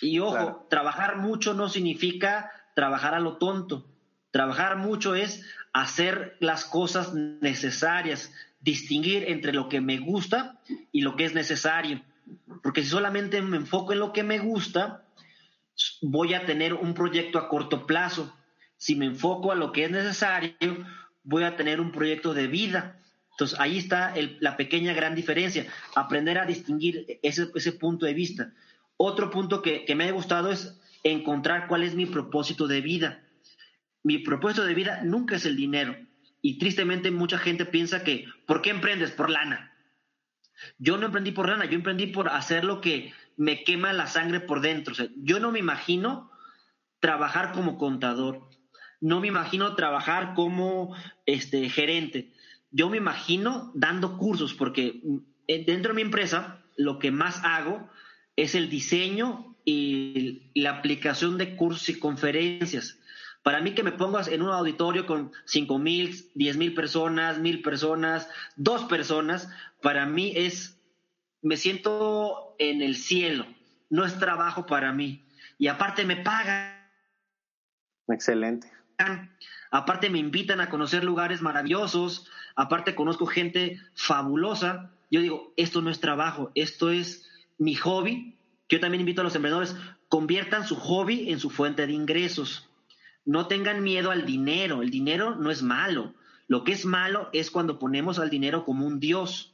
Y 0.00 0.18
ojo, 0.20 0.66
trabajar 0.70 1.16
mucho 1.16 1.54
no 1.54 1.68
significa 1.68 2.50
trabajar 2.74 3.14
a 3.14 3.20
lo 3.20 3.36
tonto. 3.36 3.86
Trabajar 4.30 4.76
mucho 4.76 5.14
es 5.14 5.44
hacer 5.72 6.36
las 6.40 6.64
cosas 6.64 7.12
necesarias, 7.14 8.32
distinguir 8.60 9.24
entre 9.28 9.52
lo 9.52 9.68
que 9.68 9.80
me 9.80 9.98
gusta 9.98 10.60
y 10.92 11.02
lo 11.02 11.16
que 11.16 11.24
es 11.24 11.34
necesario. 11.34 12.02
Porque 12.62 12.82
si 12.82 12.88
solamente 12.88 13.42
me 13.42 13.56
enfoco 13.56 13.92
en 13.92 13.98
lo 13.98 14.12
que 14.12 14.22
me 14.22 14.38
gusta, 14.38 15.04
voy 16.02 16.34
a 16.34 16.46
tener 16.46 16.74
un 16.74 16.94
proyecto 16.94 17.38
a 17.38 17.48
corto 17.48 17.86
plazo. 17.86 18.34
Si 18.76 18.94
me 18.96 19.06
enfoco 19.06 19.52
a 19.52 19.54
lo 19.54 19.72
que 19.72 19.84
es 19.84 19.90
necesario, 19.90 20.54
voy 21.22 21.44
a 21.44 21.56
tener 21.56 21.80
un 21.80 21.92
proyecto 21.92 22.34
de 22.34 22.46
vida. 22.46 22.98
Entonces 23.32 23.58
ahí 23.58 23.78
está 23.78 24.14
la 24.40 24.56
pequeña 24.56 24.92
gran 24.92 25.14
diferencia, 25.14 25.66
aprender 25.94 26.38
a 26.38 26.46
distinguir 26.46 27.18
ese, 27.22 27.50
ese 27.54 27.72
punto 27.72 28.06
de 28.06 28.14
vista. 28.14 28.52
Otro 28.96 29.30
punto 29.30 29.62
que, 29.62 29.84
que 29.84 29.94
me 29.94 30.04
ha 30.04 30.12
gustado 30.12 30.50
es 30.50 30.78
encontrar 31.02 31.66
cuál 31.66 31.82
es 31.82 31.94
mi 31.94 32.06
propósito 32.06 32.66
de 32.66 32.80
vida. 32.80 33.22
Mi 34.02 34.18
propósito 34.18 34.64
de 34.64 34.74
vida 34.74 35.00
nunca 35.04 35.36
es 35.36 35.46
el 35.46 35.56
dinero. 35.56 35.96
Y 36.42 36.58
tristemente 36.58 37.10
mucha 37.10 37.38
gente 37.38 37.64
piensa 37.64 38.02
que, 38.02 38.26
¿por 38.46 38.62
qué 38.62 38.70
emprendes? 38.70 39.10
Por 39.10 39.30
lana. 39.30 39.74
Yo 40.78 40.96
no 40.96 41.06
emprendí 41.06 41.32
por 41.32 41.48
lana, 41.48 41.64
yo 41.64 41.74
emprendí 41.74 42.06
por 42.06 42.28
hacer 42.28 42.64
lo 42.64 42.80
que 42.80 43.12
me 43.36 43.64
quema 43.64 43.92
la 43.92 44.06
sangre 44.06 44.40
por 44.40 44.60
dentro. 44.60 44.94
yo 45.16 45.40
no 45.40 45.52
me 45.52 45.58
imagino 45.58 46.30
trabajar 47.00 47.52
como 47.52 47.78
contador, 47.78 48.48
no 49.00 49.20
me 49.20 49.28
imagino 49.28 49.74
trabajar 49.74 50.34
como 50.34 50.94
este, 51.26 51.68
gerente. 51.70 52.32
Yo 52.70 52.90
me 52.90 52.98
imagino 52.98 53.72
dando 53.74 54.18
cursos, 54.18 54.54
porque 54.54 55.02
eh, 55.48 55.64
dentro 55.64 55.92
de 55.92 55.96
mi 55.96 56.02
empresa 56.02 56.62
lo 56.76 56.98
que 56.98 57.10
más 57.10 57.42
hago 57.44 57.90
es 58.36 58.54
el 58.54 58.68
diseño 58.68 59.56
y 59.64 60.50
la 60.54 60.70
aplicación 60.70 61.38
de 61.38 61.56
cursos 61.56 61.88
y 61.88 61.98
conferencias. 61.98 62.98
Para 63.42 63.60
mí 63.60 63.72
que 63.72 63.82
me 63.82 63.92
pongas 63.92 64.28
en 64.28 64.42
un 64.42 64.50
auditorio 64.50 65.06
con 65.06 65.32
cinco 65.46 65.78
mil, 65.78 66.30
diez 66.34 66.56
mil 66.56 66.74
personas, 66.74 67.38
mil 67.38 67.62
personas, 67.62 68.28
dos 68.56 68.84
personas, 68.84 69.48
para 69.82 70.04
mí 70.06 70.32
es, 70.36 70.79
me 71.42 71.56
siento 71.56 72.54
en 72.58 72.82
el 72.82 72.96
cielo, 72.96 73.46
no 73.88 74.04
es 74.04 74.18
trabajo 74.18 74.66
para 74.66 74.92
mí. 74.92 75.24
Y 75.58 75.68
aparte 75.68 76.04
me 76.04 76.16
pagan. 76.16 76.74
Excelente. 78.08 78.70
Aparte 79.70 80.10
me 80.10 80.18
invitan 80.18 80.60
a 80.60 80.68
conocer 80.68 81.04
lugares 81.04 81.42
maravillosos, 81.42 82.26
aparte 82.56 82.94
conozco 82.94 83.26
gente 83.26 83.80
fabulosa. 83.94 84.90
Yo 85.10 85.20
digo, 85.20 85.52
esto 85.56 85.80
no 85.80 85.90
es 85.90 86.00
trabajo, 86.00 86.50
esto 86.54 86.90
es 86.90 87.28
mi 87.58 87.74
hobby. 87.74 88.36
Yo 88.68 88.80
también 88.80 89.00
invito 89.00 89.20
a 89.20 89.24
los 89.24 89.34
emprendedores, 89.34 89.76
conviertan 90.08 90.66
su 90.66 90.76
hobby 90.76 91.30
en 91.30 91.40
su 91.40 91.50
fuente 91.50 91.86
de 91.86 91.92
ingresos. 91.92 92.68
No 93.24 93.46
tengan 93.46 93.82
miedo 93.82 94.10
al 94.10 94.26
dinero, 94.26 94.82
el 94.82 94.90
dinero 94.90 95.36
no 95.36 95.50
es 95.50 95.62
malo. 95.62 96.14
Lo 96.48 96.64
que 96.64 96.72
es 96.72 96.84
malo 96.84 97.28
es 97.32 97.50
cuando 97.50 97.78
ponemos 97.78 98.18
al 98.18 98.30
dinero 98.30 98.64
como 98.64 98.86
un 98.86 98.98
dios 98.98 99.49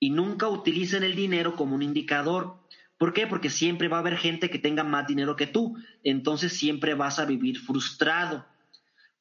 y 0.00 0.10
nunca 0.10 0.48
utilicen 0.48 1.02
el 1.02 1.14
dinero 1.14 1.56
como 1.56 1.74
un 1.74 1.82
indicador. 1.82 2.58
¿Por 2.98 3.12
qué? 3.12 3.26
Porque 3.26 3.50
siempre 3.50 3.88
va 3.88 3.98
a 3.98 4.00
haber 4.00 4.16
gente 4.16 4.50
que 4.50 4.58
tenga 4.58 4.84
más 4.84 5.06
dinero 5.06 5.36
que 5.36 5.46
tú, 5.46 5.76
entonces 6.02 6.52
siempre 6.52 6.94
vas 6.94 7.18
a 7.18 7.24
vivir 7.24 7.58
frustrado. 7.60 8.46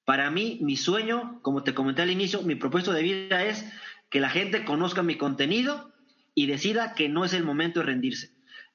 Para 0.05 0.29
mí, 0.29 0.59
mi 0.61 0.75
sueño, 0.75 1.39
como 1.41 1.63
te 1.63 1.73
comenté 1.73 2.01
al 2.01 2.11
inicio, 2.11 2.41
mi 2.41 2.55
propósito 2.55 2.91
de 2.91 3.03
vida 3.03 3.45
es 3.45 3.65
que 4.09 4.19
la 4.19 4.29
gente 4.29 4.65
conozca 4.65 5.01
mi 5.01 5.15
contenido 5.15 5.91
y 6.35 6.47
decida 6.47 6.93
que 6.93 7.09
no 7.09 7.25
es 7.25 7.33
el 7.33 7.43
momento 7.43 7.79
de 7.79 7.87
rendirse. 7.87 8.31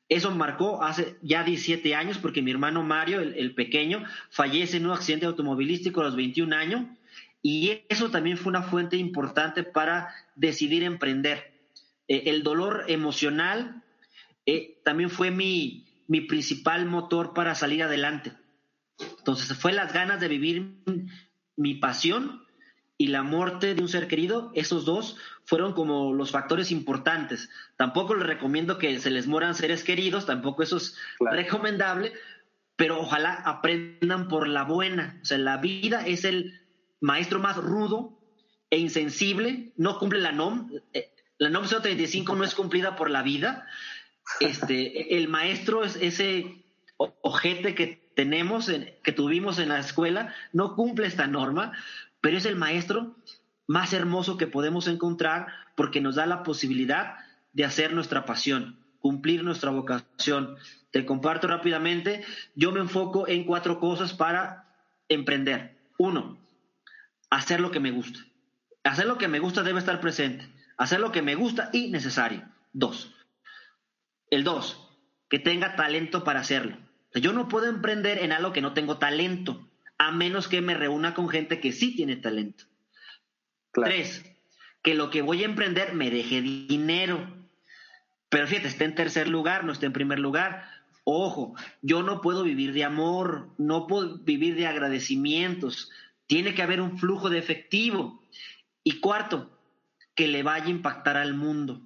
Eso 0.09 0.30
marcó 0.30 0.82
hace 0.82 1.16
ya 1.20 1.44
17 1.44 1.94
años 1.94 2.18
porque 2.18 2.40
mi 2.40 2.51
hermano 2.51 2.82
Mario, 2.82 3.20
el, 3.20 3.55
pequeño, 3.55 4.05
fallece 4.30 4.78
en 4.78 4.86
un 4.86 4.92
accidente 4.92 5.26
automovilístico 5.26 6.01
a 6.01 6.05
los 6.05 6.16
21 6.16 6.57
años 6.57 6.86
y 7.42 7.82
eso 7.88 8.11
también 8.11 8.38
fue 8.38 8.51
una 8.51 8.62
fuente 8.62 8.96
importante 8.96 9.62
para 9.64 10.09
decidir 10.34 10.82
emprender. 10.82 11.57
Eh, 12.09 12.24
el 12.26 12.42
dolor 12.42 12.84
emocional 12.88 13.84
eh, 14.46 14.80
también 14.84 15.11
fue 15.11 15.30
mi, 15.30 15.86
mi 16.06 16.22
principal 16.22 16.86
motor 16.86 17.34
para 17.34 17.54
salir 17.54 17.82
adelante. 17.82 18.32
Entonces 19.18 19.56
fue 19.56 19.72
las 19.72 19.92
ganas 19.92 20.20
de 20.20 20.28
vivir 20.28 20.82
mi 21.56 21.74
pasión 21.74 22.42
y 22.96 23.09
la 23.09 23.22
muerte 23.22 23.74
de 23.76 23.80
un 23.80 23.88
ser 23.88 24.09
querido, 24.09 24.50
esos 24.54 24.84
dos 24.84 25.16
fueron 25.44 25.72
como 25.72 26.12
los 26.12 26.32
factores 26.32 26.72
importantes. 26.72 27.48
Tampoco 27.76 28.14
les 28.16 28.26
recomiendo 28.26 28.76
que 28.76 28.98
se 28.98 29.11
les 29.11 29.28
mueran 29.28 29.54
seres 29.54 29.84
queridos, 29.84 30.26
tampoco 30.26 30.64
eso 30.64 30.78
es 30.78 30.96
recomendable, 31.20 32.12
pero 32.74 33.00
ojalá 33.00 33.34
aprendan 33.34 34.26
por 34.26 34.48
la 34.48 34.64
buena. 34.64 35.20
O 35.22 35.24
sea, 35.24 35.38
la 35.38 35.59
vida 35.59 36.06
es 36.06 36.24
el 36.24 36.61
maestro 37.00 37.38
más 37.38 37.56
rudo 37.56 38.18
e 38.68 38.78
insensible, 38.78 39.72
no 39.76 39.98
cumple 39.98 40.18
la 40.18 40.32
NOM. 40.32 40.68
Eh, 40.92 41.09
la 41.39 41.51
NOM 41.51 41.66
035 41.66 42.34
no 42.34 42.45
es 42.45 42.55
cumplida 42.55 42.97
por 42.97 43.11
la 43.11 43.22
vida. 43.22 43.66
Este, 44.41 45.16
el 45.16 45.28
maestro 45.28 45.84
es 45.84 45.97
ese 45.97 46.64
ojete 46.97 47.74
que 47.74 48.11
tenemos, 48.14 48.70
que 49.03 49.12
tuvimos 49.12 49.59
en 49.61 49.68
la 49.68 49.78
escuela, 49.78 50.34
no 50.53 50.74
cumple 50.74 51.07
esta 51.07 51.28
norma, 51.28 51.72
pero 52.20 52.36
es 52.36 52.45
el 52.45 52.57
maestro 52.57 53.16
más 53.68 53.93
hermoso 53.93 54.36
que 54.36 54.49
podemos 54.49 54.89
encontrar 54.89 55.47
porque 55.76 56.01
nos 56.01 56.16
da 56.16 56.26
la 56.26 56.43
posibilidad 56.43 57.18
de 57.53 57.64
hacer 57.64 57.93
nuestra 57.93 58.24
pasión, 58.24 58.76
cumplir 58.99 59.45
nuestra 59.45 59.70
vocación. 59.70 60.57
Te 60.91 61.07
comparto 61.07 61.47
rápidamente, 61.47 62.24
yo 62.57 62.72
me 62.72 62.80
enfoco 62.80 63.28
en 63.28 63.45
cuatro 63.45 63.78
cosas 63.78 64.12
para 64.12 64.64
emprender. 65.09 65.78
Uno, 65.99 66.39
hacer 67.30 67.61
lo 67.61 67.70
que 67.70 67.80
me 67.80 67.93
gusta. 67.93 68.18
Hacer 68.82 69.07
lo 69.07 69.18
que 69.18 69.28
me 69.28 69.39
gusta 69.39 69.62
debe 69.62 69.78
estar 69.78 70.01
presente. 70.01 70.57
Hacer 70.78 71.00
lo 71.00 71.12
que 71.12 71.22
me 71.22 71.34
gusta 71.34 71.70
y 71.72 71.90
necesario. 71.90 72.48
Dos. 72.72 73.14
El 74.30 74.44
dos, 74.44 74.88
que 75.28 75.38
tenga 75.38 75.76
talento 75.76 76.24
para 76.24 76.40
hacerlo. 76.40 76.78
Yo 77.14 77.32
no 77.32 77.48
puedo 77.48 77.66
emprender 77.66 78.18
en 78.18 78.32
algo 78.32 78.52
que 78.52 78.60
no 78.60 78.72
tengo 78.72 78.98
talento 78.98 79.68
a 79.98 80.12
menos 80.12 80.46
que 80.46 80.60
me 80.60 80.74
reúna 80.74 81.14
con 81.14 81.28
gente 81.28 81.60
que 81.60 81.72
sí 81.72 81.96
tiene 81.96 82.16
talento. 82.16 82.64
Tres, 83.72 84.24
que 84.82 84.94
lo 84.94 85.10
que 85.10 85.22
voy 85.22 85.42
a 85.42 85.46
emprender 85.46 85.94
me 85.94 86.10
deje 86.10 86.40
dinero. 86.40 87.36
Pero 88.28 88.46
fíjate, 88.46 88.68
está 88.68 88.84
en 88.84 88.94
tercer 88.94 89.28
lugar, 89.28 89.64
no 89.64 89.72
está 89.72 89.86
en 89.86 89.92
primer 89.92 90.20
lugar. 90.20 90.70
Ojo, 91.02 91.54
yo 91.82 92.02
no 92.02 92.20
puedo 92.20 92.44
vivir 92.44 92.72
de 92.72 92.84
amor, 92.84 93.50
no 93.58 93.86
puedo 93.86 94.18
vivir 94.18 94.54
de 94.54 94.66
agradecimientos. 94.66 95.90
Tiene 96.26 96.54
que 96.54 96.62
haber 96.62 96.80
un 96.80 96.98
flujo 96.98 97.28
de 97.30 97.38
efectivo. 97.38 98.22
Y 98.84 99.00
cuarto, 99.00 99.57
que 100.18 100.28
le 100.28 100.42
vaya 100.42 100.66
a 100.66 100.70
impactar 100.70 101.16
al 101.16 101.32
mundo. 101.32 101.80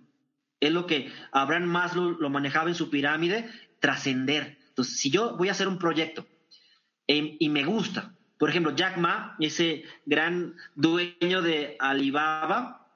Es 0.59 0.73
lo 0.73 0.87
que 0.87 1.13
Abraham 1.31 1.67
Maslow 1.67 2.17
lo 2.19 2.31
manejaba 2.31 2.71
en 2.71 2.75
su 2.75 2.91
pirámide, 2.91 3.49
trascender. 3.79 4.59
Entonces, 4.71 4.97
si 4.97 5.11
yo 5.11 5.37
voy 5.37 5.49
a 5.49 5.53
hacer 5.53 5.69
un 5.69 5.79
proyecto 5.79 6.27
Em, 7.07 7.37
y 7.39 7.49
me 7.49 7.65
gusta. 7.65 8.15
Por 8.39 8.51
ejemplo, 8.51 8.75
Jack 8.75 8.97
Ma, 8.97 9.37
ese 9.39 9.85
gran 10.07 10.55
dueño 10.75 11.43
de 11.43 11.77
Alibaba, 11.79 12.89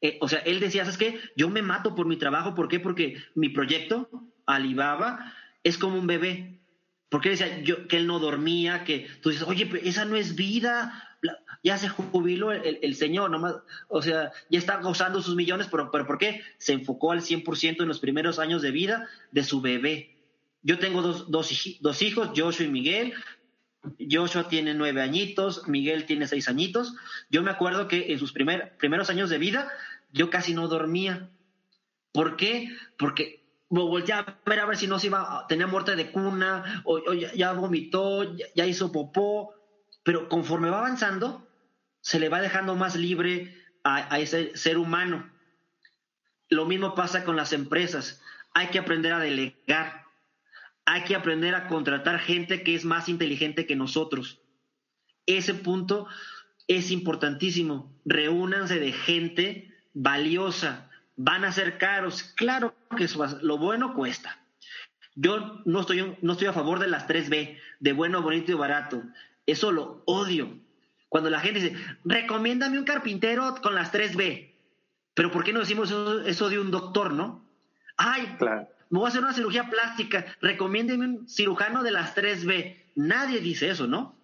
eh, 0.00 0.18
o 0.20 0.28
sea, 0.28 0.40
él 0.40 0.60
decía, 0.60 0.84
¿sabes 0.84 0.98
qué? 0.98 1.20
Yo 1.36 1.48
me 1.48 1.62
mato 1.62 1.94
por 1.94 2.06
mi 2.06 2.16
trabajo, 2.16 2.54
¿por 2.54 2.68
qué? 2.68 2.80
Porque 2.80 3.22
mi 3.34 3.50
proyecto, 3.50 4.08
Alibaba, 4.46 5.34
es 5.62 5.78
como 5.78 5.98
un 5.98 6.06
bebé. 6.06 6.60
Porque 7.08 7.30
decía 7.30 7.60
yo, 7.62 7.86
que 7.86 7.96
él 7.96 8.06
no 8.06 8.18
dormía, 8.18 8.84
que 8.84 9.08
tú 9.22 9.30
dices, 9.30 9.46
oye, 9.46 9.68
esa 9.84 10.04
no 10.04 10.16
es 10.16 10.34
vida, 10.34 11.07
ya 11.62 11.78
se 11.78 11.88
jubiló 11.88 12.52
el, 12.52 12.94
señor, 12.94 13.30
nomás, 13.30 13.56
o 13.88 14.02
sea, 14.02 14.32
ya 14.48 14.58
está 14.58 14.80
gozando 14.80 15.20
sus 15.22 15.34
millones, 15.34 15.68
pero, 15.70 15.90
pero 15.90 16.06
¿por 16.06 16.18
qué? 16.18 16.42
Se 16.58 16.72
enfocó 16.72 17.12
al 17.12 17.20
100% 17.20 17.82
en 17.82 17.88
los 17.88 18.00
primeros 18.00 18.38
años 18.38 18.62
de 18.62 18.70
vida 18.70 19.08
de 19.32 19.44
su 19.44 19.60
bebé. 19.60 20.16
Yo 20.62 20.78
tengo 20.78 21.02
dos, 21.02 21.30
dos, 21.30 22.02
hijos, 22.02 22.30
Joshua 22.36 22.66
y 22.66 22.68
Miguel. 22.68 23.14
Joshua 24.10 24.48
tiene 24.48 24.74
nueve 24.74 25.00
añitos, 25.00 25.66
Miguel 25.68 26.04
tiene 26.04 26.26
seis 26.26 26.48
añitos. 26.48 26.94
Yo 27.30 27.42
me 27.42 27.50
acuerdo 27.50 27.88
que 27.88 28.12
en 28.12 28.18
sus 28.18 28.32
primer, 28.32 28.76
primeros 28.76 29.08
años 29.08 29.30
de 29.30 29.38
vida 29.38 29.70
yo 30.12 30.30
casi 30.30 30.54
no 30.54 30.68
dormía. 30.68 31.30
¿Por 32.12 32.36
qué? 32.36 32.70
Porque 32.98 33.44
me 33.70 33.80
volteaba 33.80 34.38
a 34.44 34.50
ver 34.50 34.60
a 34.60 34.66
ver 34.66 34.76
si 34.76 34.86
no 34.86 34.98
se 34.98 35.08
iba, 35.08 35.46
tenía 35.48 35.66
muerte 35.66 35.94
de 35.94 36.10
cuna, 36.10 36.82
o, 36.84 37.12
ya, 37.12 37.52
vomitó, 37.52 38.36
ya, 38.54 38.66
hizo 38.66 38.90
popó. 38.90 39.54
Pero 40.08 40.26
conforme 40.30 40.70
va 40.70 40.78
avanzando, 40.78 41.46
se 42.00 42.18
le 42.18 42.30
va 42.30 42.40
dejando 42.40 42.74
más 42.76 42.96
libre 42.96 43.54
a, 43.84 44.18
ese 44.18 44.56
ser 44.56 44.78
humano. 44.78 45.30
Lo 46.48 46.64
mismo 46.64 46.94
pasa 46.94 47.24
con 47.24 47.36
las 47.36 47.52
empresas. 47.52 48.22
Hay 48.54 48.68
que 48.68 48.78
aprender 48.78 49.12
a 49.12 49.18
delegar 49.18 50.06
hay 50.86 51.02
que 51.02 51.14
aprender 51.14 51.54
a 51.54 51.68
contratar 51.68 52.20
gente 52.20 52.62
que 52.62 52.74
es 52.74 52.86
más 52.86 53.10
inteligente 53.10 53.66
que 53.66 53.76
nosotros. 53.76 54.40
Ese 55.26 55.52
punto 55.52 56.08
es 56.68 56.90
importantísimo. 56.90 57.94
Reúnanse 58.06 58.80
de 58.80 58.92
gente 58.92 59.74
valiosa. 59.92 60.88
Van 61.16 61.44
a 61.44 61.52
ser 61.52 61.76
caros. 61.76 62.22
Claro 62.22 62.74
que 62.96 63.06
lo 63.42 63.58
bueno 63.58 63.92
cuesta. 63.92 64.42
Yo 65.14 65.60
no 65.66 65.80
estoy, 65.80 66.16
no 66.22 66.32
estoy 66.32 66.46
a 66.46 66.54
favor 66.54 66.78
de 66.78 66.86
las 66.86 67.06
3B, 67.06 67.58
de 67.80 67.92
bueno, 67.92 68.22
bonito 68.22 68.52
y 68.52 68.54
barato. 68.54 69.02
Eso 69.48 69.72
lo 69.72 70.02
odio. 70.04 70.60
Cuando 71.08 71.30
la 71.30 71.40
gente 71.40 71.60
dice, 71.60 71.76
recomiéndame 72.04 72.78
un 72.78 72.84
carpintero 72.84 73.54
con 73.62 73.74
las 73.74 73.90
3B. 73.90 74.52
Pero 75.14 75.30
¿por 75.30 75.42
qué 75.42 75.54
no 75.54 75.60
decimos 75.60 75.90
eso, 76.26 76.50
de 76.50 76.58
un 76.58 76.70
doctor, 76.70 77.14
no? 77.14 77.48
Ay, 77.96 78.36
claro. 78.38 78.68
me 78.90 78.98
voy 78.98 79.06
a 79.06 79.08
hacer 79.08 79.22
una 79.22 79.32
cirugía 79.32 79.70
plástica, 79.70 80.26
recomiéndeme 80.42 81.06
un 81.06 81.28
cirujano 81.30 81.82
de 81.82 81.92
las 81.92 82.14
3B. 82.14 82.76
Nadie 82.94 83.40
dice 83.40 83.70
eso, 83.70 83.86
¿no? 83.86 84.14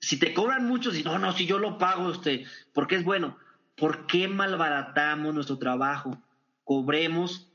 Si 0.00 0.18
te 0.18 0.32
cobran 0.32 0.66
mucho, 0.66 0.92
si 0.92 1.02
no, 1.02 1.18
no, 1.18 1.34
si 1.34 1.44
yo 1.44 1.58
lo 1.58 1.76
pago, 1.76 2.08
usted, 2.08 2.46
porque 2.72 2.94
es 2.94 3.04
bueno. 3.04 3.36
¿Por 3.76 4.06
qué 4.06 4.28
malbaratamos 4.28 5.34
nuestro 5.34 5.58
trabajo? 5.58 6.22
Cobremos 6.64 7.52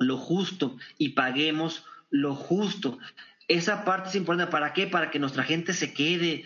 lo 0.00 0.16
justo 0.16 0.76
y 0.98 1.10
paguemos 1.10 1.84
lo 2.10 2.34
justo. 2.34 2.98
Esa 3.50 3.84
parte 3.84 4.10
es 4.10 4.14
importante. 4.14 4.52
¿Para 4.52 4.72
qué? 4.72 4.86
Para 4.86 5.10
que 5.10 5.18
nuestra 5.18 5.42
gente 5.42 5.72
se 5.72 5.92
quede. 5.92 6.44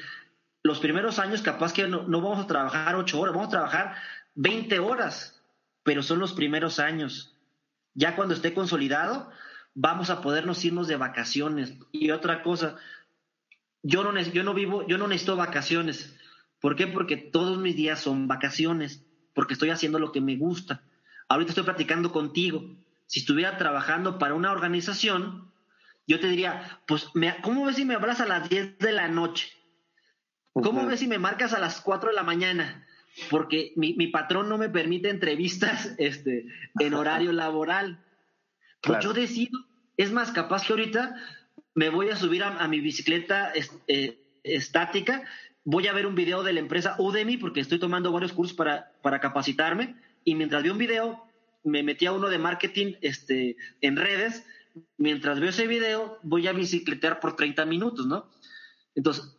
Los 0.62 0.80
primeros 0.80 1.18
años 1.18 1.42
capaz 1.42 1.74
que 1.74 1.86
no, 1.86 2.06
vamos 2.06 2.42
a 2.42 2.46
trabajar 2.46 2.96
ocho 2.96 3.20
horas, 3.20 3.34
vamos 3.34 3.48
a 3.48 3.58
trabajar 3.58 3.96
20 4.36 4.78
horas, 4.78 5.44
pero 5.82 6.02
son 6.02 6.18
los 6.18 6.32
primeros 6.32 6.78
años. 6.78 7.36
Ya 7.92 8.16
cuando 8.16 8.32
esté 8.32 8.54
consolidado, 8.54 9.30
vamos 9.74 10.08
a 10.08 10.22
podernos 10.22 10.64
irnos 10.64 10.88
de 10.88 10.96
vacaciones. 10.96 11.74
Y 11.92 12.10
otra 12.10 12.42
cosa, 12.42 12.76
yo 13.82 14.02
no, 14.02 14.18
yo 14.18 14.42
no 14.42 14.54
vivo, 14.54 14.86
yo 14.86 14.96
no 14.96 15.06
necesito 15.06 15.36
vacaciones. 15.36 16.16
¿Por 16.58 16.74
qué? 16.74 16.86
Porque 16.86 17.18
todos 17.18 17.58
mis 17.58 17.76
días 17.76 18.00
son 18.00 18.28
vacaciones, 18.28 19.04
porque 19.34 19.52
estoy 19.52 19.68
haciendo 19.68 19.98
lo 19.98 20.10
que 20.10 20.22
me 20.22 20.38
gusta. 20.38 20.80
Ahorita 21.28 21.50
estoy 21.50 21.64
platicando 21.64 22.12
contigo. 22.12 22.64
Si 23.04 23.20
estuviera 23.20 23.58
trabajando 23.58 24.18
para 24.18 24.32
una 24.32 24.52
organización, 24.52 25.52
yo 26.06 26.20
te 26.20 26.28
diría, 26.28 26.80
pues, 26.86 27.08
¿cómo 27.42 27.64
ves 27.64 27.76
si 27.76 27.84
me 27.84 27.94
hablas 27.94 28.20
a 28.20 28.26
las 28.26 28.48
10 28.48 28.78
de 28.78 28.92
la 28.92 29.08
noche? 29.08 29.48
¿Cómo 30.52 30.86
ves 30.86 31.00
si 31.00 31.08
me 31.08 31.18
marcas 31.18 31.52
a 31.52 31.58
las 31.58 31.80
4 31.80 32.10
de 32.10 32.14
la 32.14 32.22
mañana? 32.22 32.86
Porque 33.30 33.72
mi, 33.76 34.06
patrón 34.08 34.48
no 34.48 34.58
me 34.58 34.68
permite 34.68 35.08
entrevistas 35.08 35.94
este, 35.98 36.46
en 36.78 36.94
horario 36.94 37.32
laboral. 37.32 38.04
Pues 38.82 39.02
yo 39.02 39.12
decido, 39.12 39.58
es 39.96 40.12
más 40.12 40.30
capaz 40.30 40.66
que 40.66 40.74
ahorita 40.74 41.14
me 41.74 41.88
voy 41.88 42.10
a 42.10 42.16
subir 42.16 42.44
a, 42.44 42.68
mi 42.68 42.80
bicicleta 42.80 43.52
eh, 43.88 44.18
estática, 44.42 45.24
voy 45.64 45.86
a 45.88 45.92
ver 45.92 46.06
un 46.06 46.14
video 46.14 46.42
de 46.42 46.52
la 46.52 46.60
empresa 46.60 46.96
Udemy 46.98 47.38
porque 47.38 47.60
estoy 47.60 47.78
tomando 47.78 48.12
varios 48.12 48.32
cursos 48.32 48.54
para, 48.54 48.92
para 49.02 49.20
capacitarme 49.20 49.96
y 50.22 50.34
mientras 50.34 50.62
veo 50.62 50.72
un 50.72 50.78
video 50.78 51.24
me 51.64 51.82
metí 51.82 52.06
a 52.06 52.12
uno 52.12 52.28
de 52.28 52.38
marketing 52.38 52.94
este, 53.00 53.56
en 53.80 53.96
redes, 53.96 54.44
mientras 54.96 55.40
veo 55.40 55.50
ese 55.50 55.66
video 55.66 56.18
voy 56.22 56.46
a 56.46 56.52
bicicletear 56.52 57.20
por 57.20 57.36
30 57.36 57.64
minutos, 57.66 58.06
¿no? 58.06 58.30
Entonces, 58.94 59.36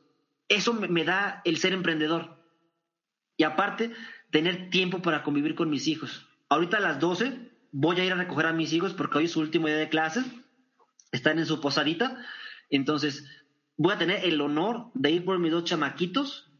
eso 0.48 0.74
me 0.74 1.04
da 1.04 1.42
el 1.46 1.58
ser 1.58 1.74
emprendedor. 1.74 2.44
Y 3.38 3.44
aparte, 3.44 3.92
tener 4.32 4.70
tiempo 4.70 5.02
para 5.02 5.24
convivir 5.24 5.56
con 5.56 5.70
mis 5.70 5.88
hijos. 5.88 6.28
Ahorita 6.50 6.78
a 6.78 6.82
las 6.82 7.00
12 7.00 7.52
voy 7.72 8.00
a 8.00 8.06
ir 8.06 8.14
a 8.14 8.16
recoger 8.16 8.46
a 8.46 8.54
mis 8.54 8.72
hijos 8.74 8.94
porque 8.94 9.18
hoy 9.18 9.26
es 9.26 9.32
su 9.32 9.40
último 9.40 9.68
día 9.68 9.78
de 9.78 9.90
clases 9.90 10.26
están 11.16 11.40
en 11.40 11.46
su 11.46 11.60
posadita. 11.60 12.24
Entonces, 12.70 13.26
voy 13.78 13.94
a 13.94 13.98
tener 13.98 14.24
el 14.26 14.40
honor 14.42 14.92
de 14.94 15.12
ir 15.12 15.26
por 15.26 15.40
mis 15.40 15.52
dos 15.52 15.64
chamaquitos, 15.64 16.52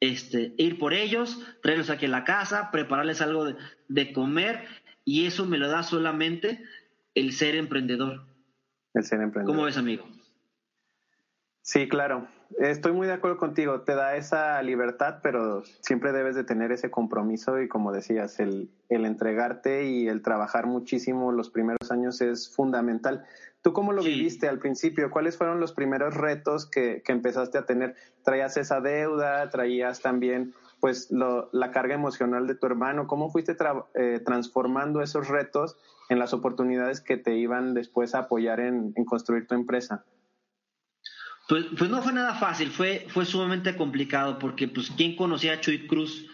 este, 0.00 0.54
ir 0.58 0.78
por 0.78 0.94
ellos, 0.94 1.40
traerlos 1.62 1.90
aquí 1.90 2.06
a 2.06 2.10
la 2.10 2.24
casa, 2.24 2.70
prepararles 2.70 3.20
algo 3.20 3.46
de, 3.88 4.12
comer, 4.12 4.66
y 5.04 5.26
eso 5.26 5.46
me 5.46 5.58
lo 5.58 5.68
da 5.68 5.82
solamente 5.82 6.62
el 7.14 7.32
ser 7.32 7.54
emprendedor. 7.54 8.24
El 8.94 9.04
ser 9.04 9.20
emprendedor. 9.20 9.54
¿Cómo 9.54 9.66
ves, 9.66 9.76
amigo? 9.76 10.04
Sí, 11.62 11.88
claro. 11.88 12.26
Estoy 12.58 12.92
muy 12.92 13.06
de 13.06 13.14
acuerdo 13.14 13.38
contigo. 13.38 13.80
Te 13.82 13.94
da 13.94 14.16
esa 14.16 14.60
libertad, 14.62 15.20
pero 15.22 15.62
siempre 15.80 16.12
debes 16.12 16.34
de 16.34 16.44
tener 16.44 16.72
ese 16.72 16.90
compromiso 16.90 17.60
y 17.60 17.68
como 17.68 17.92
decías, 17.92 18.40
el, 18.40 18.68
el 18.88 19.06
entregarte 19.06 19.84
y 19.84 20.08
el 20.08 20.22
trabajar 20.22 20.66
muchísimo 20.66 21.32
los 21.32 21.50
primeros 21.50 21.90
años 21.90 22.20
es 22.20 22.50
fundamental. 22.54 23.24
¿Tú 23.62 23.72
cómo 23.72 23.92
lo 23.92 24.02
viviste 24.02 24.48
al 24.48 24.58
principio? 24.58 25.10
¿Cuáles 25.10 25.38
fueron 25.38 25.60
los 25.60 25.72
primeros 25.72 26.14
retos 26.14 26.66
que, 26.66 27.00
empezaste 27.06 27.58
a 27.58 27.64
tener? 27.64 27.94
¿Traías 28.24 28.56
esa 28.56 28.80
deuda? 28.80 29.48
¿Traías 29.50 30.00
también 30.00 30.52
pues 30.80 31.12
la 31.12 31.70
carga 31.70 31.94
emocional 31.94 32.48
de 32.48 32.56
tu 32.56 32.66
hermano? 32.66 33.06
¿Cómo 33.06 33.30
fuiste 33.30 33.56
eh, 33.94 34.20
transformando 34.24 35.00
esos 35.00 35.28
retos 35.28 35.76
en 36.12 36.18
las 36.18 36.32
oportunidades 36.32 37.00
que 37.00 37.16
te 37.16 37.36
iban 37.36 37.74
después 37.74 38.14
a 38.14 38.20
apoyar 38.20 38.60
en, 38.60 38.92
construir 39.04 39.46
tu 39.46 39.54
empresa? 39.54 40.04
Pues, 41.48 41.66
pues, 41.76 41.90
no 41.90 42.02
fue 42.02 42.12
nada 42.12 42.34
fácil, 42.34 42.70
fue, 42.70 43.06
fue 43.08 43.26
sumamente 43.26 43.76
complicado 43.76 44.38
porque 44.38 44.68
pues 44.68 44.90
quién 44.96 45.16
conocía 45.16 45.54
a 45.54 45.60
Chuy 45.60 45.86
Cruz, 45.86 46.26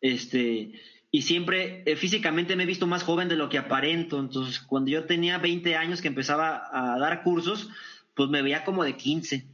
este, 0.00 0.72
y 1.10 1.22
siempre 1.22 1.82
eh, 1.86 1.96
físicamente 1.96 2.56
me 2.56 2.64
he 2.64 2.66
visto 2.66 2.86
más 2.86 3.02
joven 3.02 3.28
de 3.28 3.36
lo 3.36 3.48
que 3.48 3.58
aparento. 3.58 4.20
Entonces, 4.20 4.60
cuando 4.60 4.90
yo 4.90 5.04
tenía 5.04 5.38
20 5.38 5.76
años 5.76 6.00
que 6.00 6.08
empezaba 6.08 6.68
a 6.70 6.98
dar 6.98 7.22
cursos, 7.22 7.70
pues 8.14 8.28
me 8.28 8.42
veía 8.42 8.64
como 8.64 8.84
de 8.84 8.96
15. 8.96 9.46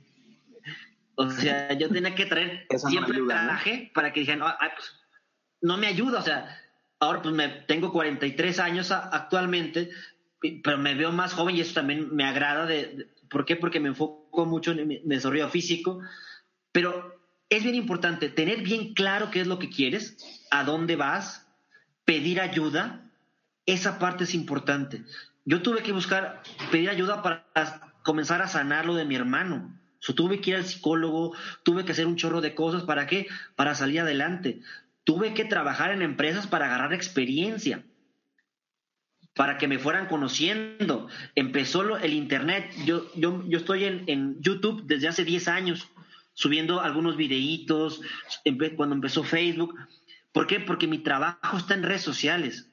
O 1.17 1.31
sea, 1.31 1.73
yo 1.75 1.89
tenía 1.91 2.15
que 2.15 2.27
traer 2.27 2.67
siempre 2.77 3.19
el 3.19 3.27
traje 3.27 3.91
para 3.95 4.12
que 4.12 4.21
dijeran, 4.21 4.43
ah, 4.43 4.59
pues, 4.75 4.93
no 5.61 5.77
me 5.77 5.87
ayuda. 5.87 6.19
O 6.19 6.23
sea, 6.23 6.61
ahora 7.01 7.23
pues 7.23 7.35
me 7.35 7.49
tengo 7.49 7.93
43 7.93 8.59
años 8.59 8.91
actualmente, 8.91 9.91
pero 10.63 10.79
me 10.79 10.95
veo 10.95 11.13
más 11.13 11.33
joven 11.33 11.57
y 11.57 11.61
eso 11.61 11.75
también 11.75 12.15
me 12.15 12.25
agrada. 12.25 12.67
De, 12.67 13.09
¿Por 13.29 13.45
qué? 13.45 13.57
Porque 13.57 13.81
me 13.81 13.89
enfoco 13.89 14.47
mucho 14.47 14.73
en 14.73 14.87
mi 14.87 15.01
desarrollo 15.05 15.49
físico. 15.49 16.01
Pero 16.73 17.15
es 17.49 17.63
bien 17.63 17.75
importante 17.75 18.29
tener 18.29 18.63
bien 18.63 18.95
claro 18.95 19.31
qué 19.31 19.41
es 19.41 19.47
lo 19.47 19.59
que 19.59 19.71
quieres, 19.71 20.17
a 20.51 20.65
dónde 20.65 20.97
vas, 20.97 21.47
pedir 22.05 22.41
ayuda, 22.41 23.11
esa 23.67 23.99
parte 23.99 24.25
es 24.25 24.35
importante. 24.35 25.05
Yo 25.45 25.63
tuve 25.63 25.83
que 25.83 25.93
buscar, 25.93 26.43
pedir 26.71 26.91
ayuda 26.91 27.23
para 27.23 27.47
comenzar 28.03 28.43
a 28.43 28.49
sanar 28.49 28.87
lo 28.87 28.95
de 28.95 29.05
mi 29.05 29.15
hermano. 29.15 29.79
tuve 30.17 30.41
que 30.41 30.51
ir 30.51 30.57
al 30.57 30.65
psicólogo, 30.65 31.35
tuve 31.63 31.85
que 31.85 31.93
hacer 31.93 32.07
un 32.07 32.17
chorro 32.17 32.41
de 32.41 32.55
cosas. 32.55 32.83
¿Para 32.85 33.07
qué? 33.07 33.27
Para 33.57 33.75
salir 33.75 34.01
adelante. 34.01 34.61
Tuve 35.05 35.35
que 35.35 35.45
trabajar 35.45 35.93
en 35.93 36.03
empresas 36.03 36.47
para 36.47 36.67
agarrar 36.67 36.95
experiencia, 36.95 37.85
para 39.35 39.59
que 39.59 39.69
me 39.69 39.79
fueran 39.79 40.07
conociendo. 40.07 41.09
Empezó 41.35 41.99
el 41.99 42.15
Internet. 42.15 42.73
Yo, 42.87 43.11
yo, 43.15 43.45
yo 43.47 43.59
estoy 43.59 43.85
en, 43.85 44.41
YouTube 44.41 44.85
desde 44.87 45.09
hace 45.09 45.25
10 45.25 45.49
años, 45.49 45.89
subiendo 46.33 46.81
algunos 46.81 47.17
videitos, 47.19 48.01
cuando 48.77 48.95
empezó 48.95 49.25
Facebook. 49.25 49.75
¿Por 50.33 50.47
qué? 50.47 50.59
Porque 50.59 50.87
mi 50.87 50.99
trabajo 50.99 51.59
está 51.59 51.75
en 51.75 51.83
redes 51.83 52.03
sociales. 52.03 52.71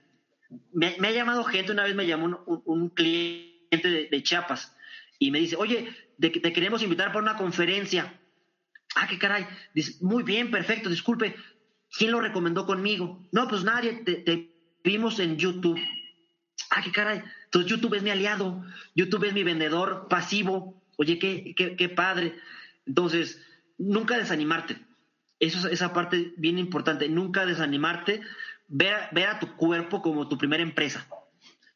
Me, 0.71 0.95
ha 0.99 1.11
llamado 1.11 1.43
gente, 1.43 1.73
una 1.73 1.83
vez 1.83 1.95
me 1.95 2.07
llamó 2.07 2.43
un, 2.45 2.89
cliente 2.89 4.07
de, 4.09 4.23
Chiapas 4.23 4.75
y 5.19 5.31
me 5.31 5.39
dice, 5.39 5.57
oye, 5.57 5.93
te 6.17 6.31
queremos 6.31 6.81
invitar 6.81 7.07
para 7.09 7.23
una 7.23 7.37
conferencia. 7.37 8.17
Ah, 8.95 9.07
qué 9.07 9.17
caray. 9.17 9.47
Muy 10.01 10.23
bien, 10.23 10.51
perfecto, 10.51 10.89
disculpe. 10.89 11.35
¿Quién 11.97 12.11
lo 12.11 12.21
recomendó 12.21 12.65
conmigo? 12.65 13.21
No, 13.31 13.47
pues 13.47 13.63
nadie, 13.63 14.03
te, 14.03 14.51
vimos 14.83 15.19
en 15.19 15.37
YouTube. 15.37 15.79
Ah, 16.69 16.81
qué 16.83 16.91
caray. 16.91 17.21
Entonces 17.45 17.69
YouTube 17.69 17.95
es 17.95 18.03
mi 18.03 18.09
aliado, 18.09 18.63
YouTube 18.95 19.25
es 19.25 19.33
mi 19.33 19.43
vendedor 19.43 20.07
pasivo. 20.09 20.81
Oye, 20.97 21.19
qué, 21.19 21.53
qué, 21.55 21.75
qué 21.75 21.89
padre. 21.89 22.35
Entonces, 22.85 23.41
nunca 23.77 24.17
desanimarte. 24.17 24.77
Eso 25.39 25.57
es 25.67 25.73
esa 25.73 25.91
parte 25.91 26.33
bien 26.37 26.59
importante. 26.59 27.09
Nunca 27.09 27.45
desanimarte. 27.45 28.21
Ver, 28.67 29.27
a 29.27 29.39
tu 29.39 29.57
cuerpo 29.57 30.01
como 30.01 30.29
tu 30.29 30.37
primera 30.37 30.63
empresa. 30.63 31.05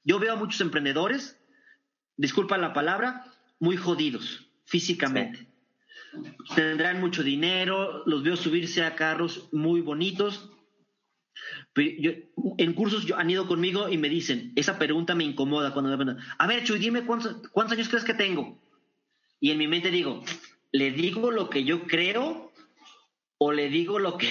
Yo 0.05 0.20
veo 0.20 0.34
a 0.34 0.38
muchos 0.38 0.61
emprendedores, 0.61 1.38
disculpa 2.16 2.57
la 2.57 2.72
palabra, 2.72 3.26
muy 3.59 3.76
jodidos 3.76 4.47
físicamente. 4.63 5.47
Tendrán 6.55 6.99
mucho 6.99 7.24
dinero, 7.24 8.03
los 8.05 8.24
veo 8.24 8.36
subirse 8.36 8.84
a 8.84 8.95
carros 8.95 9.49
muy 9.51 9.82
bonitos. 9.82 10.51
en 11.76 12.74
cursos 12.74 13.11
han 13.16 13.30
ido 13.30 13.47
conmigo 13.47 13.89
y 13.89 13.97
me 13.97 14.09
dicen, 14.09 14.53
esa 14.55 14.78
pregunta 14.78 15.16
me 15.16 15.24
incomoda 15.24 15.74
cuando 15.74 15.91
me 15.91 15.97
preguntan, 15.97 16.26
a 16.38 16.47
ver, 16.47 16.63
Chuy, 16.63 16.80
dime 16.80 17.05
cuántos, 17.05 17.47
cuántos 17.49 17.78
años 17.78 17.89
crees 17.89 18.05
que 18.05 18.13
tengo. 18.13 18.59
Y 19.39 19.51
en 19.51 19.57
mi 19.57 19.68
mente 19.68 19.91
digo, 19.91 20.24
le 20.72 20.91
digo 20.91 21.32
lo 21.32 21.49
que 21.49 21.63
yo 21.63 21.84
creo 21.84 22.51
o 23.38 23.51
le 23.51 23.70
digo 23.70 23.99
lo 23.99 24.18
que, 24.18 24.28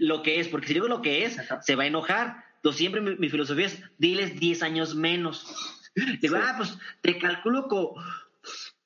lo 0.00 0.22
que 0.22 0.40
es, 0.40 0.48
porque 0.48 0.68
si 0.68 0.74
digo 0.74 0.88
lo 0.88 1.02
que 1.02 1.24
es, 1.24 1.38
se 1.62 1.76
va 1.76 1.84
a 1.84 1.86
enojar. 1.86 2.44
Entonces 2.56 2.78
siempre 2.78 3.00
mi, 3.00 3.28
filosofía 3.28 3.66
es, 3.66 3.82
diles 3.98 4.38
10 4.38 4.62
años 4.62 4.94
menos. 4.94 5.46
Digo, 6.20 6.36
ah, 6.36 6.54
pues 6.56 6.76
te 7.00 7.18
calculo 7.18 7.68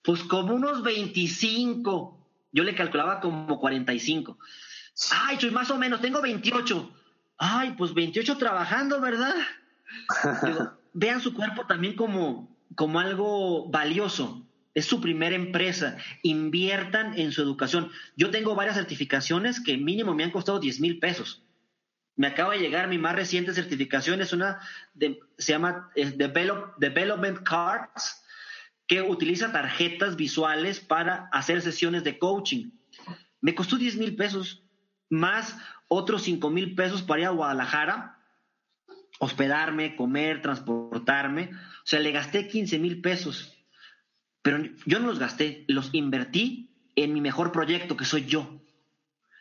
pues 0.02 0.22
como 0.24 0.54
unos 0.54 0.82
25. 0.82 2.21
Yo 2.52 2.64
le 2.64 2.74
calculaba 2.74 3.20
como 3.20 3.58
45. 3.58 4.38
Ay, 5.10 5.38
soy 5.40 5.50
más 5.50 5.70
o 5.70 5.78
menos, 5.78 6.00
tengo 6.00 6.20
28. 6.20 6.92
Ay, 7.38 7.74
pues 7.76 7.94
28 7.94 8.36
trabajando, 8.36 9.00
¿verdad? 9.00 9.34
vean 10.92 11.20
su 11.20 11.34
cuerpo 11.34 11.66
también 11.66 11.96
como, 11.96 12.56
como 12.74 13.00
algo 13.00 13.68
valioso. 13.68 14.46
es 14.74 14.86
su 14.86 15.00
primera 15.00 15.34
empresa. 15.34 15.96
Inviertan 16.22 17.18
en 17.18 17.32
su 17.32 17.42
educación. 17.42 17.90
Yo 18.16 18.30
tengo 18.30 18.54
varias 18.54 18.76
certificaciones 18.76 19.60
que 19.60 19.76
mínimo 19.76 20.14
me 20.14 20.24
han 20.24 20.30
costado 20.30 20.60
10 20.60 20.80
mil 20.80 20.98
pesos. 20.98 21.42
Me 22.14 22.26
acaba 22.26 22.52
de 22.52 22.60
llegar 22.60 22.88
mi 22.88 22.98
más 22.98 23.16
reciente 23.16 23.54
certificación, 23.54 24.20
es 24.20 24.34
una, 24.34 24.60
de, 24.92 25.18
se 25.38 25.52
llama 25.52 25.90
Development 25.94 27.42
Cards, 27.42 28.21
que 28.86 29.02
utiliza 29.02 29.52
tarjetas 29.52 30.16
visuales 30.16 30.80
para 30.80 31.28
hacer 31.32 31.62
sesiones 31.62 32.04
de 32.04 32.18
coaching. 32.18 32.70
Me 33.40 33.54
costó 33.54 33.76
10 33.76 33.96
mil 33.96 34.16
pesos, 34.16 34.64
más 35.08 35.56
otros 35.88 36.22
5 36.22 36.50
mil 36.50 36.74
pesos 36.74 37.02
para 37.02 37.22
ir 37.22 37.26
a 37.26 37.30
Guadalajara, 37.30 38.18
hospedarme, 39.18 39.96
comer, 39.96 40.42
transportarme. 40.42 41.50
O 41.52 41.86
sea, 41.86 42.00
le 42.00 42.12
gasté 42.12 42.48
15 42.48 42.78
mil 42.78 43.00
pesos. 43.00 43.52
Pero 44.42 44.58
yo 44.86 44.98
no 44.98 45.06
los 45.06 45.18
gasté, 45.18 45.64
los 45.68 45.90
invertí 45.92 46.70
en 46.96 47.12
mi 47.12 47.20
mejor 47.20 47.52
proyecto, 47.52 47.96
que 47.96 48.04
soy 48.04 48.26
yo. 48.26 48.60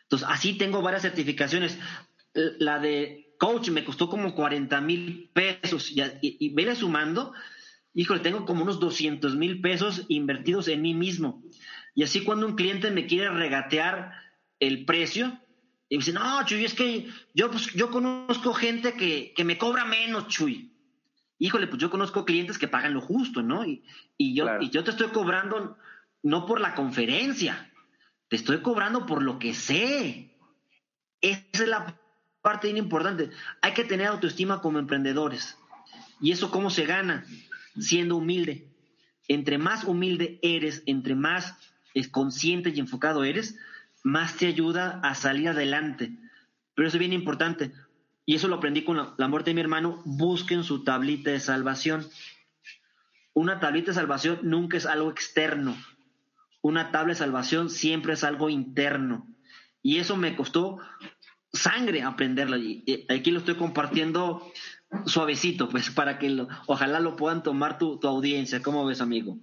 Entonces, 0.04 0.28
así 0.30 0.54
tengo 0.58 0.82
varias 0.82 1.02
certificaciones. 1.02 1.78
La 2.34 2.78
de 2.78 3.34
coach 3.38 3.70
me 3.70 3.84
costó 3.84 4.08
como 4.08 4.34
40 4.34 4.80
mil 4.80 5.30
pesos 5.32 5.90
y, 5.90 6.02
y, 6.20 6.54
vele 6.54 6.76
sumando, 6.76 7.32
híjole, 7.94 8.20
tengo 8.20 8.44
como 8.44 8.62
unos 8.62 8.80
200 8.80 9.36
mil 9.36 9.60
pesos 9.60 10.04
invertidos 10.08 10.68
en 10.68 10.82
mí 10.82 10.94
mismo. 10.94 11.42
Y 11.94 12.02
así 12.02 12.24
cuando 12.24 12.46
un 12.46 12.56
cliente 12.56 12.90
me 12.90 13.06
quiere 13.06 13.30
regatear 13.30 14.12
el 14.60 14.84
precio, 14.84 15.38
y 15.88 15.96
me 15.96 16.04
dice, 16.04 16.12
no, 16.12 16.44
Chuy, 16.46 16.64
es 16.64 16.74
que 16.74 17.08
yo, 17.34 17.50
pues, 17.50 17.72
yo 17.74 17.90
conozco 17.90 18.54
gente 18.54 18.94
que, 18.94 19.34
que 19.36 19.44
me 19.44 19.58
cobra 19.58 19.84
menos, 19.84 20.28
Chuy 20.28 20.72
híjole, 21.42 21.66
pues 21.66 21.82
yo 21.82 21.90
conozco 21.90 22.24
clientes 22.24 22.56
que 22.56 22.68
pagan 22.68 22.94
lo 22.94 23.00
justo, 23.00 23.42
¿no? 23.42 23.64
Y, 23.66 23.82
yo, 24.16 24.46
y 24.60 24.70
yo 24.70 24.84
te 24.84 24.92
estoy 24.92 25.08
cobrando 25.08 25.76
no 26.22 26.46
por 26.46 26.60
la 26.60 26.76
conferencia, 26.76 27.68
te 28.28 28.36
estoy 28.36 28.62
cobrando 28.62 29.06
por 29.06 29.24
lo 29.24 29.40
que 29.40 29.52
sé. 29.52 30.38
Esa 31.20 31.42
es 31.52 31.68
la 31.68 32.00
parte 32.42 32.68
bien 32.68 32.76
importante. 32.76 33.30
Hay 33.60 33.74
que 33.74 33.82
tener 33.82 34.06
autoestima 34.06 34.60
como 34.62 34.78
emprendedores. 34.78 35.58
¿Y 36.20 36.30
eso 36.30 36.52
cómo 36.52 36.70
se 36.70 36.86
gana? 36.86 37.26
Siendo 37.78 38.16
humilde. 38.16 38.68
Entre 39.28 39.58
más 39.58 39.84
humilde 39.84 40.38
eres, 40.42 40.82
entre 40.86 41.14
más 41.14 41.56
consciente 42.10 42.70
y 42.70 42.80
enfocado 42.80 43.24
eres, 43.24 43.56
más 44.02 44.36
te 44.36 44.46
ayuda 44.46 45.00
a 45.02 45.14
salir 45.14 45.48
adelante. 45.48 46.12
Pero 46.74 46.88
eso 46.88 46.96
es 46.96 47.00
bien 47.00 47.12
importante 47.12 47.72
y 48.24 48.36
eso 48.36 48.48
lo 48.48 48.56
aprendí 48.56 48.84
con 48.84 49.14
la, 49.16 49.28
muerte 49.28 49.50
de 49.50 49.54
mi 49.54 49.60
hermano, 49.60 50.00
busquen 50.04 50.64
su 50.64 50.84
tablita 50.84 51.30
de 51.30 51.40
salvación. 51.40 52.06
Una 53.34 53.58
tablita 53.58 53.90
de 53.90 53.94
salvación 53.94 54.40
nunca 54.42 54.76
es 54.76 54.86
algo 54.86 55.10
externo. 55.10 55.76
Una 56.60 56.92
tabla 56.92 57.14
de 57.14 57.18
salvación 57.18 57.68
siempre 57.68 58.12
es 58.12 58.22
algo 58.22 58.48
interno. 58.48 59.26
Y 59.82 59.98
eso 59.98 60.16
me 60.16 60.36
costó 60.36 60.78
sangre 61.52 62.02
aprenderla. 62.02 62.58
Y 62.58 63.06
aquí 63.08 63.32
lo 63.32 63.40
estoy 63.40 63.56
compartiendo 63.56 64.52
suavecito, 65.06 65.68
pues 65.68 65.90
para 65.90 66.18
que 66.18 66.46
ojalá 66.66 67.00
lo 67.00 67.16
puedan 67.16 67.42
tomar 67.42 67.78
tu, 67.78 67.98
audiencia. 68.02 68.62
¿Cómo 68.62 68.84
ves, 68.84 69.00
amigo? 69.00 69.36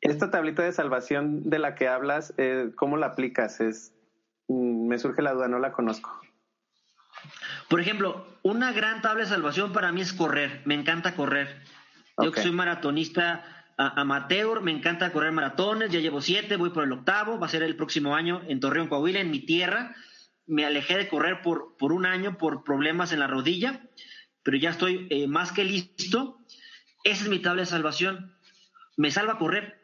Esta 0.00 0.30
tablita 0.30 0.62
de 0.62 0.72
salvación 0.72 1.48
de 1.48 1.58
la 1.58 1.74
que 1.74 1.88
hablas, 1.88 2.34
eh, 2.36 2.70
¿cómo 2.76 2.96
la 2.96 3.06
aplicas? 3.06 3.60
Es, 3.60 3.94
mm, 4.48 4.86
me 4.88 4.98
surge 4.98 5.22
la 5.22 5.32
duda, 5.32 5.48
no 5.48 5.58
la 5.58 5.72
conozco. 5.72 6.20
Por 7.68 7.80
ejemplo, 7.80 8.26
una 8.42 8.72
gran 8.72 9.00
tabla 9.00 9.24
de 9.24 9.30
salvación 9.30 9.72
para 9.72 9.92
mí 9.92 10.02
es 10.02 10.12
correr. 10.12 10.60
Me 10.64 10.74
encanta 10.74 11.14
correr. 11.14 11.62
Yo 12.22 12.30
que 12.30 12.42
soy 12.42 12.52
maratonista 12.52 13.44
amateur, 13.76 14.60
me 14.60 14.70
encanta 14.70 15.10
correr 15.12 15.32
maratones. 15.32 15.90
Ya 15.90 16.00
llevo 16.00 16.20
siete, 16.20 16.56
voy 16.56 16.70
por 16.70 16.84
el 16.84 16.92
octavo. 16.92 17.38
Va 17.38 17.46
a 17.46 17.50
ser 17.50 17.62
el 17.62 17.76
próximo 17.76 18.14
año 18.14 18.42
en 18.46 18.60
Torreón, 18.60 18.88
Coahuila, 18.88 19.20
en 19.20 19.30
mi 19.30 19.40
tierra. 19.40 19.94
Me 20.46 20.64
alejé 20.64 20.96
de 20.98 21.08
correr 21.08 21.42
por, 21.42 21.76
por 21.76 21.92
un 21.92 22.06
año 22.06 22.38
por 22.38 22.64
problemas 22.64 23.12
en 23.12 23.20
la 23.20 23.26
rodilla, 23.26 23.88
pero 24.42 24.56
ya 24.56 24.70
estoy 24.70 25.06
eh, 25.10 25.26
más 25.26 25.52
que 25.52 25.64
listo. 25.64 26.38
Esa 27.02 27.24
es 27.24 27.28
mi 27.28 27.38
tabla 27.38 27.62
de 27.62 27.66
salvación. 27.66 28.34
Me 28.96 29.10
salva 29.10 29.38
correr. 29.38 29.80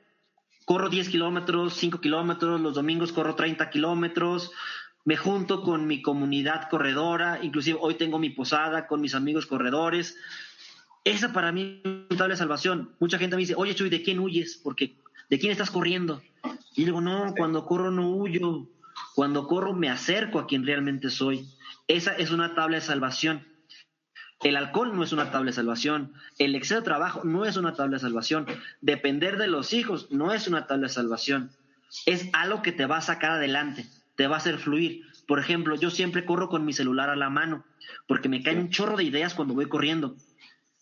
Corro 0.65 0.89
10 0.89 1.09
kilómetros, 1.09 1.75
5 1.75 2.01
kilómetros, 2.01 2.61
los 2.61 2.75
domingos 2.75 3.13
corro 3.13 3.35
30 3.35 3.71
kilómetros, 3.71 4.53
me 5.05 5.17
junto 5.17 5.63
con 5.63 5.87
mi 5.87 6.03
comunidad 6.03 6.69
corredora, 6.69 7.41
inclusive 7.43 7.79
hoy 7.81 7.95
tengo 7.95 8.19
mi 8.19 8.31
posada 8.31 8.87
con 8.87 9.01
mis 9.01 9.15
amigos 9.15 9.47
corredores. 9.47 10.17
Esa 11.03 11.33
para 11.33 11.51
mí 11.51 11.81
es 11.85 12.11
notable 12.11 12.37
salvación. 12.37 12.95
Mucha 13.01 13.19
gente 13.19 13.35
me 13.35 13.41
dice, 13.41 13.55
oye 13.57 13.75
Chuy, 13.75 13.89
¿de 13.89 14.03
quién 14.03 14.21
huyes? 14.21 14.61
Porque 14.63 14.97
¿de 15.31 15.39
quién 15.39 15.51
estás 15.53 15.71
corriendo? 15.71 16.23
Y 16.77 16.85
digo, 16.85 17.01
no, 17.01 17.35
cuando 17.37 17.65
corro 17.65 17.91
no 17.91 18.11
huyo. 18.11 18.69
Cuando 19.21 19.47
corro 19.47 19.75
me 19.75 19.91
acerco 19.91 20.39
a 20.39 20.47
quien 20.47 20.65
realmente 20.65 21.11
soy. 21.11 21.47
Esa 21.89 22.15
es 22.15 22.31
una 22.31 22.55
tabla 22.55 22.77
de 22.77 22.81
salvación. 22.81 23.47
El 24.43 24.57
alcohol 24.57 24.97
no 24.97 25.05
es 25.05 25.13
una 25.13 25.31
tabla 25.31 25.51
de 25.51 25.57
salvación. 25.57 26.15
El 26.39 26.55
exceso 26.55 26.77
de 26.77 26.87
trabajo 26.87 27.21
no 27.23 27.45
es 27.45 27.59
una 27.59 27.75
tabla 27.75 27.97
de 27.97 28.01
salvación. 28.01 28.47
Depender 28.81 29.37
de 29.37 29.47
los 29.47 29.75
hijos 29.75 30.11
no 30.11 30.33
es 30.33 30.49
una 30.49 30.67
tabla 30.67 30.87
de 30.87 30.95
salvación. 30.95 31.51
Es 32.07 32.31
algo 32.33 32.63
que 32.63 32.73
te 32.73 32.87
va 32.87 32.97
a 32.97 33.03
sacar 33.03 33.33
adelante 33.33 33.85
te 34.21 34.27
va 34.27 34.35
a 34.35 34.39
hacer 34.39 34.59
fluir. 34.59 35.07
Por 35.27 35.39
ejemplo, 35.39 35.77
yo 35.77 35.89
siempre 35.89 36.27
corro 36.27 36.51
con 36.51 36.67
mi 36.67 36.75
celular 36.75 37.09
a 37.09 37.17
la 37.17 37.31
mano, 37.31 37.65
porque 38.07 38.29
me 38.29 38.43
caen 38.43 38.59
un 38.59 38.69
chorro 38.69 38.99
de 38.99 39.05
ideas 39.05 39.33
cuando 39.33 39.55
voy 39.55 39.65
corriendo. 39.67 40.15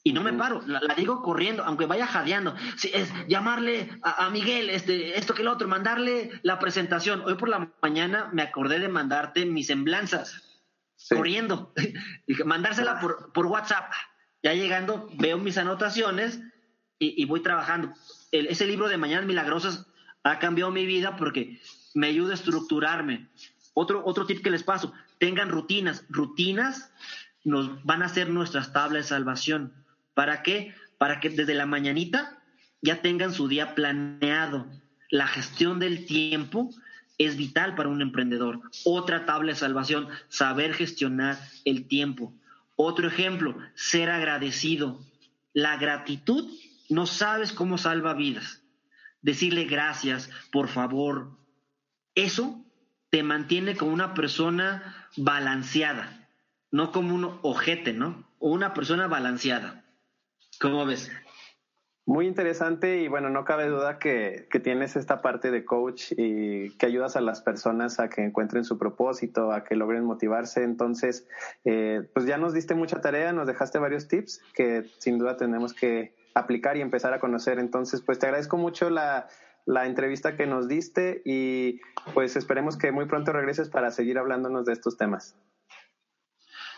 Y 0.08 0.14
no 0.14 0.22
me 0.22 0.32
paro, 0.32 0.62
la, 0.66 0.80
digo 0.96 1.20
corriendo, 1.20 1.62
aunque 1.64 1.84
vaya 1.84 2.06
jadeando. 2.06 2.56
es 2.82 3.12
llamarle 3.28 3.90
a, 4.02 4.30
Miguel, 4.30 4.70
este, 4.70 5.18
esto 5.18 5.34
que 5.34 5.42
lo 5.42 5.52
otro, 5.52 5.68
mandarle 5.68 6.30
la 6.42 6.58
presentación. 6.58 7.20
Hoy 7.26 7.34
por 7.34 7.50
la 7.50 7.74
mañana 7.82 8.30
me 8.32 8.40
acordé 8.40 8.78
de 8.78 8.88
mandarte 8.88 9.44
mis 9.44 9.66
semblanzas, 9.66 10.64
corriendo. 11.10 11.74
Mandársela 12.46 13.00
por, 13.00 13.34
por, 13.34 13.44
WhatsApp. 13.48 13.92
Ya 14.42 14.54
llegando, 14.54 15.10
veo 15.18 15.36
mis 15.36 15.58
anotaciones 15.58 16.40
y, 16.98 17.22
voy 17.26 17.42
trabajando. 17.42 17.92
ese 18.32 18.66
libro 18.66 18.88
de 18.88 18.96
Mañanas 18.96 19.26
Milagrosas 19.26 19.88
ha 20.22 20.38
cambiado 20.38 20.70
mi 20.70 20.86
vida 20.86 21.16
porque 21.16 21.60
me 21.92 22.06
ayuda 22.06 22.30
a 22.30 22.36
estructurarme. 22.36 23.28
Otro, 23.74 24.02
otro 24.06 24.24
tip 24.24 24.42
que 24.42 24.50
les 24.50 24.62
paso, 24.62 24.94
tengan 25.18 25.50
rutinas. 25.50 26.06
Rutinas 26.08 26.90
nos 27.44 27.84
van 27.84 28.02
a 28.02 28.08
ser 28.08 28.30
nuestras 28.30 28.72
tablas 28.72 29.04
de 29.04 29.08
salvación. 29.10 29.77
¿Para 30.18 30.42
qué? 30.42 30.74
Para 30.98 31.20
que 31.20 31.30
desde 31.30 31.54
la 31.54 31.64
mañanita 31.64 32.42
ya 32.82 33.02
tengan 33.02 33.32
su 33.32 33.46
día 33.46 33.76
planeado. 33.76 34.66
La 35.10 35.28
gestión 35.28 35.78
del 35.78 36.06
tiempo 36.06 36.70
es 37.18 37.36
vital 37.36 37.76
para 37.76 37.88
un 37.88 38.02
emprendedor. 38.02 38.60
Otra 38.84 39.26
tabla 39.26 39.52
de 39.52 39.58
salvación, 39.60 40.08
saber 40.28 40.74
gestionar 40.74 41.38
el 41.64 41.86
tiempo. 41.86 42.34
Otro 42.74 43.06
ejemplo, 43.06 43.56
ser 43.76 44.10
agradecido. 44.10 44.98
La 45.52 45.76
gratitud 45.76 46.52
no 46.88 47.06
sabes 47.06 47.52
cómo 47.52 47.78
salva 47.78 48.14
vidas. 48.14 48.64
Decirle 49.22 49.66
gracias, 49.66 50.30
por 50.50 50.66
favor, 50.66 51.38
eso 52.16 52.66
te 53.10 53.22
mantiene 53.22 53.76
como 53.76 53.92
una 53.92 54.14
persona 54.14 55.08
balanceada, 55.16 56.28
no 56.72 56.90
como 56.90 57.14
un 57.14 57.38
ojete, 57.42 57.92
¿no? 57.92 58.28
O 58.40 58.50
una 58.50 58.74
persona 58.74 59.06
balanceada. 59.06 59.84
¿Cómo 60.60 60.84
ves? 60.84 61.10
Muy 62.04 62.26
interesante 62.26 63.02
y 63.02 63.08
bueno, 63.08 63.28
no 63.28 63.44
cabe 63.44 63.68
duda 63.68 63.98
que, 63.98 64.48
tienes 64.64 64.96
esta 64.96 65.20
parte 65.20 65.50
de 65.50 65.64
coach 65.64 66.12
y 66.16 66.70
que 66.78 66.86
ayudas 66.86 67.16
a 67.16 67.20
las 67.20 67.42
personas 67.42 68.00
a 68.00 68.08
que 68.08 68.24
encuentren 68.24 68.64
su 68.64 68.78
propósito, 68.78 69.52
a 69.52 69.62
que 69.62 69.76
logren 69.76 70.04
motivarse. 70.04 70.64
Entonces, 70.64 71.28
eh, 71.64 72.08
pues 72.14 72.24
ya 72.24 72.38
nos 72.38 72.54
diste 72.54 72.74
mucha 72.74 73.00
tarea, 73.02 73.32
nos 73.32 73.46
dejaste 73.46 73.78
varios 73.78 74.08
tips 74.08 74.40
que 74.54 74.84
sin 74.98 75.18
duda 75.18 75.36
tenemos 75.36 75.74
que 75.74 76.16
aplicar 76.34 76.76
y 76.78 76.80
empezar 76.80 77.12
a 77.12 77.20
conocer. 77.20 77.58
Entonces, 77.58 78.00
pues 78.00 78.18
te 78.18 78.26
agradezco 78.26 78.56
mucho 78.56 78.88
la, 78.88 79.28
la 79.66 79.84
entrevista 79.84 80.34
que 80.34 80.46
nos 80.46 80.66
diste 80.66 81.20
y 81.26 81.82
pues 82.14 82.36
esperemos 82.36 82.78
que 82.78 82.90
muy 82.90 83.04
pronto 83.04 83.32
regreses 83.32 83.68
para 83.68 83.90
seguir 83.90 84.18
hablándonos 84.18 84.64
de 84.64 84.72
estos 84.72 84.96
temas. 84.96 85.36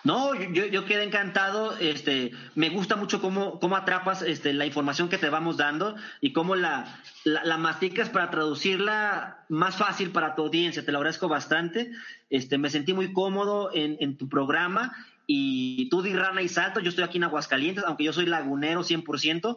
No, 0.05 0.35
yo, 0.35 0.67
yo 0.67 0.85
quedé 0.85 1.05
encantado. 1.05 1.77
Este, 1.79 2.33
me 2.55 2.71
gusta 2.71 2.97
mucho 2.97 3.21
cómo, 3.21 3.61
cómo 3.61 3.77
atrapas 3.77 4.23
este, 4.23 4.53
la 4.53 4.67
información 4.67 5.09
que 5.09 5.19
te 5.19 5.29
vamos 5.29 5.57
dando 5.57 5.97
y 6.21 6.33
cómo 6.33 6.57
la, 6.57 7.01
la, 7.25 7.59
masticas 7.59 8.09
para 8.09 8.31
traducirla 8.31 9.45
más 9.49 9.77
fácil 9.77 10.11
para 10.11 10.35
tu 10.35 10.43
audiencia. 10.43 10.85
Te 10.85 10.93
lo 10.93 10.99
agradezco 10.99 11.29
bastante. 11.29 11.93
Este, 12.31 12.59
me 12.59 12.71
sentí 12.71 12.95
muy 12.95 13.13
cómodo 13.13 13.71
en, 13.75 13.97
en 14.01 14.17
tu 14.17 14.29
programa 14.29 14.93
y 15.27 15.89
tú 15.91 16.03
di 16.03 16.15
rana 16.15 16.43
y 16.43 16.49
salto. 16.49 16.81
Yo 16.81 16.89
estoy 16.89 17.05
aquí 17.05 17.19
en 17.19 17.25
Aguascalientes, 17.25 17.85
aunque 17.85 18.05
yo 18.05 18.13
soy 18.13 18.27
lagunero 18.27 18.83
100%, 18.83 19.57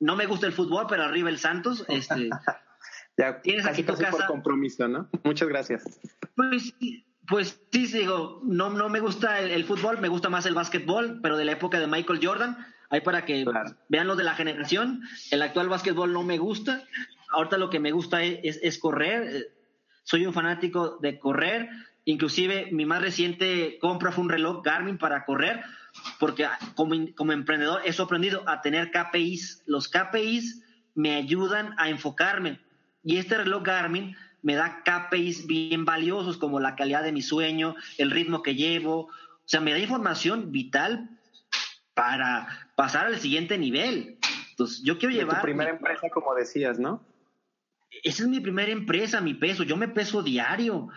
no 0.00 0.16
me 0.16 0.26
gusta 0.26 0.46
el 0.46 0.52
fútbol, 0.52 0.86
pero 0.88 1.04
arriba 1.04 1.30
el 1.30 1.38
Santos. 1.38 1.84
Este, 1.88 2.30
ya, 3.16 3.40
tienes 3.40 3.66
aquí 3.66 3.82
tu 3.82 3.94
casa. 3.94 4.10
Por 4.10 4.26
compromiso, 4.26 4.88
¿no? 4.88 5.08
Muchas 5.24 5.48
gracias. 5.48 5.84
Pues, 6.36 6.74
pues 7.30 7.62
sí, 7.70 7.86
digo, 7.86 8.40
no, 8.42 8.70
no 8.70 8.88
me 8.88 8.98
gusta 8.98 9.38
el, 9.38 9.64
fútbol, 9.64 10.00
me 10.00 10.08
gusta 10.08 10.28
más 10.28 10.46
el 10.46 10.54
básquetbol, 10.54 11.20
pero 11.22 11.36
de 11.36 11.44
la 11.44 11.52
época 11.52 11.78
de 11.78 11.86
Michael 11.86 12.18
Jordan. 12.20 12.58
Ahí 12.90 13.02
para 13.02 13.24
que 13.24 13.46
vean 13.88 14.08
lo 14.08 14.16
de 14.16 14.24
la 14.24 14.34
generación. 14.34 15.02
El 15.30 15.42
actual 15.42 15.68
básquetbol 15.68 16.12
no 16.12 16.24
me 16.24 16.38
gusta. 16.38 16.82
Ahorita 17.30 17.56
lo 17.56 17.70
que 17.70 17.78
me 17.78 17.92
gusta 17.92 18.24
es, 18.24 18.78
correr. 18.78 19.54
Soy 20.02 20.26
un 20.26 20.32
fanático 20.32 20.98
de 21.00 21.20
correr. 21.20 21.68
Inclusive 22.04 22.70
mi 22.72 22.84
más 22.84 23.00
reciente 23.00 23.78
compra 23.80 24.10
fue 24.10 24.24
un 24.24 24.30
reloj 24.30 24.64
Garmin 24.64 24.98
para 24.98 25.24
correr, 25.24 25.62
porque 26.18 26.48
como, 26.74 26.96
como 27.14 27.30
emprendedor 27.30 27.82
he 27.84 28.02
aprendido 28.02 28.42
a 28.48 28.60
tener 28.60 28.90
KPIs. 28.90 29.62
Los 29.66 29.86
KPIs 29.86 30.64
me 30.96 31.14
ayudan 31.14 31.74
a 31.78 31.90
enfocarme. 31.90 32.58
Y 33.04 33.18
este 33.18 33.36
reloj 33.36 33.62
Garmin 33.62 34.16
me 34.42 34.54
da 34.54 34.82
KPIs 34.84 35.46
bien 35.46 35.84
valiosos 35.84 36.36
como 36.36 36.60
la 36.60 36.76
calidad 36.76 37.02
de 37.02 37.12
mi 37.12 37.22
sueño, 37.22 37.74
el 37.98 38.10
ritmo 38.10 38.42
que 38.42 38.54
llevo. 38.54 39.06
O 39.06 39.12
sea, 39.44 39.60
me 39.60 39.72
da 39.72 39.78
información 39.78 40.52
vital 40.52 41.10
para 41.94 42.70
pasar 42.76 43.06
al 43.06 43.18
siguiente 43.18 43.58
nivel. 43.58 44.18
Entonces, 44.50 44.82
yo 44.82 44.98
quiero 44.98 45.14
llevar... 45.14 45.36
Tu 45.40 45.42
primera 45.42 45.70
empresa, 45.70 46.08
como 46.12 46.34
decías, 46.34 46.78
¿no? 46.78 47.04
Esa 48.02 48.22
es 48.22 48.28
mi 48.28 48.40
primera 48.40 48.70
empresa, 48.70 49.20
mi 49.20 49.34
peso. 49.34 49.64
Yo 49.64 49.76
me 49.76 49.88
peso 49.88 50.22
diario. 50.22 50.88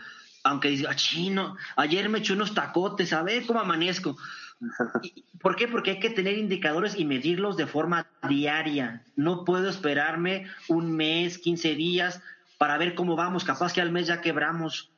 Aunque 0.43 0.69
diga, 0.69 0.91
ah, 0.91 0.95
chino, 0.95 1.55
ayer 1.77 2.09
me 2.09 2.19
eché 2.19 2.33
unos 2.33 2.53
tacotes, 2.53 3.13
a 3.13 3.23
ver 3.23 3.45
cómo 3.45 3.61
amanezco. 3.61 4.17
¿Por 5.41 5.55
qué? 5.55 5.67
Porque 5.67 5.91
hay 5.91 5.99
que 5.99 6.09
tener 6.09 6.37
indicadores 6.37 6.97
y 6.97 7.05
medirlos 7.05 7.57
de 7.57 7.65
forma 7.65 8.07
diaria. 8.27 9.03
No 9.15 9.45
puedo 9.45 9.69
esperarme 9.69 10.47
un 10.67 10.95
mes, 10.95 11.37
15 11.37 11.75
días 11.75 12.21
para 12.63 12.77
ver 12.77 12.95
cómo 12.95 13.17
vamos. 13.17 13.43
Capaz 13.43 13.73
que 13.73 13.81
al 13.81 13.91
mes 13.91 14.07
ya 14.07 14.21
quebramos. 14.21 14.89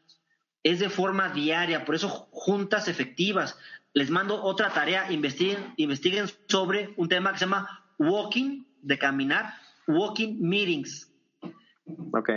Es 0.62 0.78
de 0.78 0.88
forma 0.88 1.30
diaria, 1.30 1.84
por 1.84 1.96
eso 1.96 2.28
juntas 2.30 2.88
efectivas 2.88 3.58
les 3.92 4.12
mando 4.12 4.44
otra 4.44 4.70
tarea, 4.70 5.12
investiguen, 5.12 5.74
investiguen 5.78 6.28
sobre 6.48 6.94
un 6.96 7.10
tema 7.10 7.32
que 7.32 7.40
se 7.40 7.46
llama 7.46 7.84
walking, 7.98 8.66
de 8.84 9.00
caminar, 9.00 9.56
walking 9.88 10.38
meetings. 10.42 11.12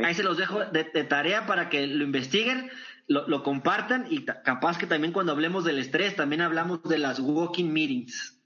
Ahí 0.02 0.14
se 0.14 0.22
los 0.22 0.38
dejo 0.38 0.64
de, 0.64 0.84
tarea 1.04 1.44
para 1.46 1.68
que 1.68 1.86
lo 1.86 2.04
investiguen, 2.04 2.70
lo, 3.06 3.42
compartan 3.42 4.06
y 4.08 4.24
capaz 4.24 4.78
que 4.78 4.86
también 4.86 5.12
cuando 5.12 5.32
hablemos 5.32 5.62
del 5.66 5.78
estrés 5.78 6.16
también 6.16 6.40
hablamos 6.40 6.82
de 6.84 6.96
las 6.96 7.20
walking 7.20 7.70
meetings. 7.70 8.37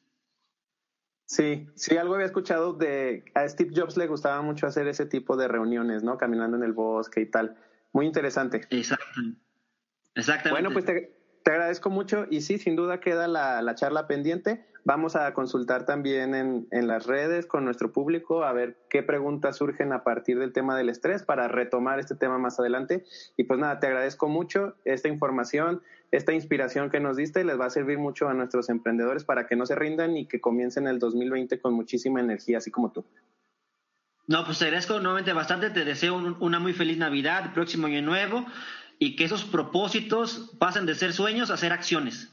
Sí, 1.33 1.67
sí, 1.77 1.97
algo 1.97 2.13
había 2.13 2.27
escuchado 2.27 2.75
de 2.75 3.25
a 3.33 3.49
Steve 3.49 3.73
Jobs 3.75 3.97
le 3.97 4.07
gustaba 4.07 4.43
mucho 4.43 4.67
hacer 4.67 4.87
ese 4.87 5.07
tipo 5.07 5.35
de 5.35 5.49
reuniones, 5.49 6.03
¿no? 6.03 6.19
Caminando 6.19 6.59
en 6.59 6.63
el 6.63 6.75
bosque 6.75 7.23
y 7.23 7.27
tal. 7.27 7.57
Muy 7.95 8.05
interesante. 8.05 8.67
Exacto. 8.69 9.05
Exactamente. 10.15 10.51
Bueno, 10.51 10.75
pues 10.75 10.85
te, 10.85 11.22
te 11.43 11.51
agradezco 11.51 11.91
mucho 11.91 12.27
y 12.31 12.41
sí, 12.41 12.59
sin 12.59 12.77
duda 12.77 13.01
queda 13.01 13.29
la, 13.29 13.75
charla 13.75 14.07
pendiente. 14.07 14.65
Vamos 14.85 15.15
a 15.15 15.33
consultar 15.33 15.87
también 15.87 16.35
en, 16.35 16.67
en, 16.73 16.89
las 16.89 17.07
redes 17.07 17.47
con 17.47 17.65
nuestro 17.65 17.93
público 17.93 18.43
a 18.43 18.53
ver 18.53 18.77
qué 18.91 19.03
preguntas 19.03 19.57
surgen 19.57 19.93
a 19.93 20.03
partir 20.03 20.39
del 20.39 20.53
tema 20.53 20.77
del 20.77 20.89
estrés 20.89 21.23
para 21.23 21.47
retomar 21.47 22.01
este 22.01 22.17
tema 22.17 22.39
más 22.39 22.59
adelante. 22.59 23.05
Y 23.37 23.45
pues 23.45 23.61
nada, 23.61 23.79
te 23.79 23.87
agradezco 23.87 24.29
mucho 24.29 24.75
esta 24.85 25.09
información, 25.09 25.83
esta 26.11 26.33
inspiración 26.33 26.91
que 26.91 27.01
nos 27.01 27.17
diste 27.17 27.45
les 27.45 27.61
va 27.61 27.67
a 27.67 27.71
servir 27.71 27.99
mucho 27.99 28.29
a 28.29 28.35
nuestros 28.35 28.69
emprendedores 28.69 29.25
para 29.25 29.47
que 29.47 29.57
no 29.57 29.67
se 29.67 29.77
rindan 29.77 30.17
y 30.17 30.27
que 30.27 30.41
comiencen 30.41 30.89
el 30.89 30.99
2020 30.99 31.61
con 31.61 31.75
muchísima 31.75 32.21
energía, 32.21 32.59
así 32.59 32.71
como 32.71 32.91
tú. 32.91 33.05
No, 34.29 34.45
pues 34.45 34.59
te 34.59 34.67
agradezco 34.67 35.01
nuevamente 35.01 35.33
bastante, 35.33 35.71
te 35.71 35.85
deseo 35.85 36.17
una 36.41 36.61
muy 36.61 36.73
feliz 36.73 36.97
Navidad, 36.97 37.53
próximo 37.55 37.89
año 37.89 38.03
nuevo 38.03 38.47
y 39.03 39.17
que 39.17 39.25
esos 39.25 39.43
propósitos 39.43 40.53
pasen 40.61 40.87
de 40.87 40.95
ser 40.95 41.13
sueños 41.13 41.51
a 41.51 41.57
ser 41.57 41.73
acciones. 41.73 42.33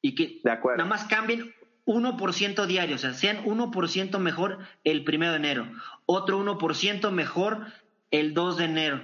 Y 0.00 0.14
que 0.14 0.40
nada 0.42 0.86
más 0.86 1.04
cambien 1.04 1.54
1% 1.84 2.64
diario, 2.64 2.96
o 2.96 2.98
sea, 2.98 3.12
sean 3.12 3.44
1% 3.44 4.18
mejor 4.18 4.58
el 4.84 5.04
primero 5.04 5.32
de 5.32 5.36
enero, 5.36 5.70
otro 6.06 6.42
1% 6.42 7.10
mejor 7.10 7.66
el 8.10 8.32
2 8.32 8.56
de 8.56 8.64
enero. 8.64 9.02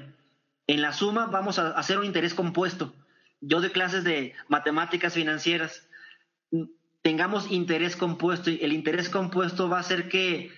En 0.66 0.81
la 0.81 0.95
suma 0.95 1.27
vamos 1.27 1.59
a 1.59 1.73
hacer 1.73 1.99
un 1.99 2.07
interés 2.07 2.33
compuesto. 2.33 2.95
Yo 3.43 3.61
doy 3.61 3.68
clases 3.68 4.03
de 4.03 4.33
matemáticas 4.49 5.12
financieras. 5.12 5.87
Tengamos 7.03 7.51
interés 7.51 7.97
compuesto 7.97 8.51
y 8.51 8.61
el 8.62 8.73
interés 8.73 9.11
compuesto 9.11 9.68
va 9.68 9.77
a 9.77 9.81
hacer 9.81 10.09
que 10.09 10.51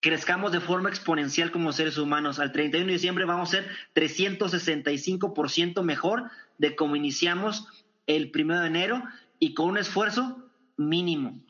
crezcamos 0.00 0.52
de 0.52 0.60
forma 0.60 0.88
exponencial 0.88 1.50
como 1.50 1.72
seres 1.72 1.98
humanos. 1.98 2.38
Al 2.38 2.52
31 2.52 2.86
de 2.86 2.92
diciembre 2.92 3.24
vamos 3.24 3.48
a 3.48 3.62
ser 3.62 3.70
365% 3.94 5.82
mejor 5.82 6.30
de 6.58 6.76
como 6.76 6.96
iniciamos 6.96 7.68
el 8.06 8.30
1 8.34 8.60
de 8.60 8.66
enero 8.66 9.02
y 9.38 9.54
con 9.54 9.68
un 9.68 9.78
esfuerzo 9.78 10.50
mínimo. 10.76 11.40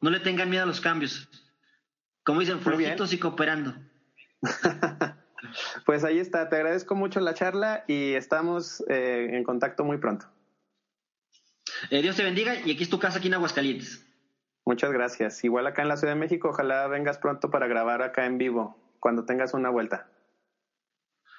No 0.00 0.10
le 0.10 0.20
tengan 0.20 0.50
miedo 0.50 0.64
a 0.64 0.66
los 0.66 0.80
cambios. 0.80 1.28
Como 2.22 2.40
dicen, 2.40 2.60
flojitos 2.60 3.12
y 3.12 3.18
cooperando. 3.18 3.74
pues 5.86 6.04
ahí 6.04 6.18
está. 6.18 6.48
Te 6.48 6.56
agradezco 6.56 6.94
mucho 6.94 7.20
la 7.20 7.34
charla 7.34 7.84
y 7.86 8.12
estamos 8.12 8.84
eh, 8.88 9.30
en 9.32 9.44
contacto 9.44 9.84
muy 9.84 9.98
pronto. 9.98 10.26
Eh, 11.90 12.02
Dios 12.02 12.16
te 12.16 12.22
bendiga 12.22 12.54
y 12.64 12.72
aquí 12.72 12.82
es 12.82 12.90
tu 12.90 12.98
casa 12.98 13.18
aquí 13.18 13.28
en 13.28 13.34
Aguascalientes. 13.34 14.05
Muchas 14.66 14.92
gracias. 14.92 15.44
Igual 15.44 15.68
acá 15.68 15.82
en 15.82 15.88
la 15.88 15.96
Ciudad 15.96 16.14
de 16.14 16.18
México, 16.20 16.48
ojalá 16.48 16.88
vengas 16.88 17.18
pronto 17.18 17.50
para 17.50 17.68
grabar 17.68 18.02
acá 18.02 18.26
en 18.26 18.36
vivo, 18.36 18.76
cuando 18.98 19.24
tengas 19.24 19.54
una 19.54 19.70
vuelta. 19.70 20.08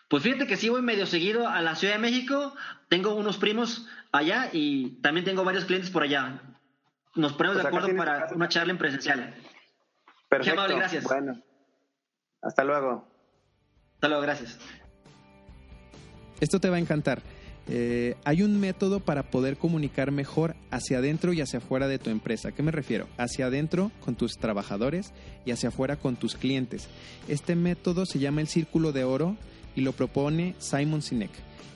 Pues 0.08 0.24
fíjate 0.24 0.48
que 0.48 0.56
sí 0.56 0.70
voy 0.70 0.82
medio 0.82 1.06
seguido 1.06 1.46
a 1.50 1.62
la 1.62 1.76
Ciudad 1.76 1.96
de 1.96 2.00
México, 2.00 2.56
tengo 2.88 3.14
unos 3.16 3.38
primos 3.38 3.86
allá 4.14 4.50
y 4.54 5.02
también 5.02 5.26
tengo 5.26 5.44
varios 5.44 5.66
clientes 5.66 5.92
por 5.92 6.04
allá. 6.04 6.42
Nos 7.16 7.34
ponemos 7.34 7.58
de 7.58 7.64
pues 7.64 7.74
acuerdo 7.74 7.98
para 7.98 8.30
una 8.34 8.48
charla 8.48 8.72
en 8.72 8.78
presencial. 8.78 9.36
Perfecto. 10.30 10.66
gracias. 10.78 11.04
Bueno, 11.04 11.44
hasta 12.42 12.64
luego. 12.64 13.06
Hasta 13.96 14.08
luego, 14.08 14.24
gracias. 14.24 14.58
Esto 16.40 16.62
te 16.62 16.70
va 16.70 16.78
a 16.78 16.80
encantar. 16.80 17.22
Eh, 17.70 18.16
hay 18.24 18.44
un 18.44 18.60
método 18.60 19.02
para 19.02 19.24
poder 19.24 19.58
comunicar 19.58 20.12
mejor 20.12 20.56
hacia 20.72 21.00
adentro 21.00 21.34
y 21.34 21.42
hacia 21.42 21.60
afuera 21.60 21.88
de 21.88 22.00
tu 22.00 22.10
empresa. 22.10 22.52
qué 22.52 22.64
me 22.64 22.72
refiero? 22.72 23.08
Hacia 23.18 23.48
adentro 23.48 23.92
con 24.00 24.16
tus 24.16 24.38
trabajadores 24.38 25.12
y 25.46 25.52
hacia 25.52 25.70
afuera 25.70 25.98
con 25.98 26.16
tus 26.16 26.36
clientes. 26.36 26.88
Este 27.28 27.56
método 27.56 28.06
se 28.06 28.20
llama 28.20 28.42
el 28.42 28.48
Círculo 28.48 28.94
de 28.94 29.04
Oro 29.04 29.36
y 29.76 29.82
lo 29.82 29.92
propone 29.92 30.56
Simon 30.60 31.02
Sinek. 31.02 31.32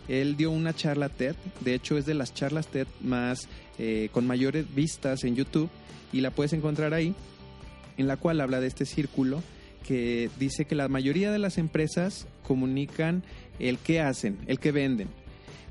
Él 0.08 0.36
dio 0.36 0.52
una 0.52 0.74
charla 0.74 1.10
TED, 1.10 1.36
de 1.60 1.76
hecho 1.76 1.98
es 1.98 2.06
de 2.06 2.14
las 2.14 2.34
charlas 2.34 2.68
TED 2.68 2.88
más 3.02 3.48
eh, 3.78 4.10
con 4.12 4.26
mayores 4.26 4.74
vistas 4.74 5.24
en 5.24 5.36
YouTube 5.36 5.70
y 6.12 6.22
la 6.22 6.32
puedes 6.32 6.54
encontrar 6.54 6.94
ahí, 6.94 7.14
en 7.98 8.08
la 8.08 8.18
cual 8.18 8.42
habla 8.42 8.60
de 8.60 8.68
este 8.68 8.86
círculo 8.86 9.44
que 9.88 10.30
dice 10.40 10.66
que 10.66 10.76
la 10.76 10.88
mayoría 10.88 11.32
de 11.32 11.40
las 11.40 11.58
empresas 11.58 12.28
comunican 12.44 13.24
el 13.60 13.78
qué 13.78 14.00
hacen, 14.00 14.38
el 14.48 14.60
que 14.60 14.72
venden, 14.72 15.08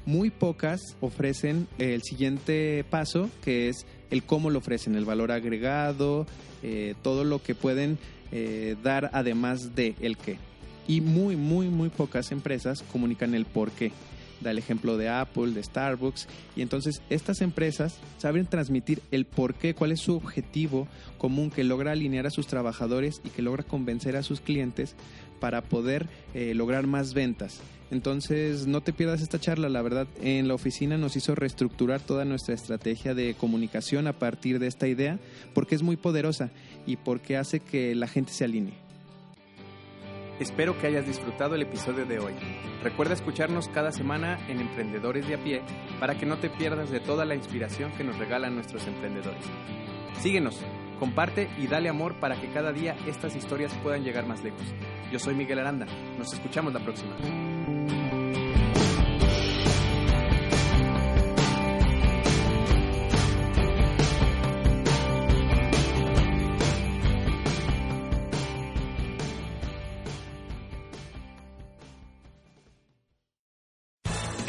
muy 0.07 0.31
pocas 0.31 0.81
ofrecen 1.01 1.69
el 1.79 2.03
siguiente 2.03 2.85
paso, 2.89 3.31
que 3.43 3.69
es 3.69 3.87
el 4.11 4.23
cómo 4.23 4.51
lo 4.51 4.59
ofrecen, 4.59 4.95
el 4.95 5.05
valor 5.05 5.33
agregado, 5.33 6.27
eh, 6.63 6.95
todo 7.03 7.25
lo 7.25 7.43
que 7.43 7.55
pueden 7.55 7.99
eh, 8.33 8.77
dar 8.83 9.11
además 9.13 9.75
de 9.75 9.95
el 10.01 10.17
qué. 10.17 10.39
Y 10.87 11.01
muy, 11.01 11.37
muy, 11.37 11.69
muy 11.69 11.89
pocas 11.89 12.33
empresas 12.33 12.83
comunican 12.91 13.35
el 13.35 13.45
por 13.45 13.71
qué. 13.71 13.93
Da 14.41 14.51
el 14.51 14.59
ejemplo 14.59 14.97
de 14.97 15.09
Apple, 15.09 15.53
de 15.53 15.63
Starbucks. 15.63 16.27
Y 16.57 16.63
entonces 16.63 17.03
estas 17.11 17.43
empresas 17.43 17.99
saben 18.19 18.47
transmitir 18.47 19.03
el 19.11 19.27
por 19.27 19.55
qué, 19.55 19.75
cuál 19.75 19.93
es 19.93 20.01
su 20.01 20.17
objetivo 20.17 20.89
común 21.19 21.51
que 21.51 21.63
logra 21.63 21.93
alinear 21.93 22.27
a 22.27 22.31
sus 22.31 22.47
trabajadores 22.47 23.21
y 23.23 23.29
que 23.29 23.43
logra 23.43 23.63
convencer 23.63 24.17
a 24.17 24.23
sus 24.23 24.41
clientes 24.41 24.97
para 25.41 25.63
poder 25.63 26.09
eh, 26.35 26.55
lograr 26.55 26.87
más 26.87 27.15
ventas. 27.15 27.61
Entonces, 27.91 28.67
no 28.67 28.83
te 28.83 28.93
pierdas 28.93 29.21
esta 29.21 29.41
charla, 29.41 29.69
la 29.69 29.83
verdad, 29.83 30.07
en 30.23 30.47
la 30.47 30.55
oficina 30.55 30.97
nos 30.97 31.17
hizo 31.17 31.35
reestructurar 31.35 32.01
toda 32.01 32.25
nuestra 32.25 32.55
estrategia 32.55 33.15
de 33.15 33.35
comunicación 33.35 34.07
a 34.07 34.13
partir 34.13 34.61
de 34.61 34.69
esta 34.69 34.87
idea, 34.87 35.19
porque 35.55 35.75
es 35.75 35.83
muy 35.83 35.97
poderosa 35.97 36.51
y 36.87 36.97
porque 36.97 37.37
hace 37.37 37.61
que 37.61 37.95
la 37.95 38.07
gente 38.07 38.33
se 38.33 38.45
alinee. 38.45 38.91
Espero 40.39 40.79
que 40.79 40.87
hayas 40.87 41.07
disfrutado 41.07 41.55
el 41.55 41.63
episodio 41.63 42.07
de 42.07 42.19
hoy. 42.19 42.33
Recuerda 42.83 43.13
escucharnos 43.13 43.69
cada 43.69 43.93
semana 43.93 44.39
en 44.49 44.61
Emprendedores 44.61 45.29
de 45.29 45.35
a 45.35 45.45
pie 45.45 45.61
para 45.99 46.17
que 46.17 46.25
no 46.25 46.39
te 46.39 46.49
pierdas 46.49 46.91
de 46.91 47.01
toda 47.01 47.27
la 47.27 47.35
inspiración 47.35 47.93
que 47.93 48.05
nos 48.05 48.17
regalan 48.19 48.55
nuestros 48.55 48.87
emprendedores. 48.87 49.45
Síguenos, 50.19 50.59
comparte 51.01 51.51
y 51.59 51.67
dale 51.67 51.89
amor 51.89 52.15
para 52.21 52.41
que 52.41 52.53
cada 52.53 52.73
día 52.73 52.95
estas 53.09 53.35
historias 53.35 53.75
puedan 53.83 54.05
llegar 54.05 54.27
más 54.27 54.45
lejos. 54.45 54.63
Yo 55.11 55.19
soy 55.19 55.35
Miguel 55.35 55.59
Aranda. 55.59 55.87
Nos 56.19 56.33
escuchamos 56.33 56.73
la 56.73 56.81
próxima. 56.81 57.17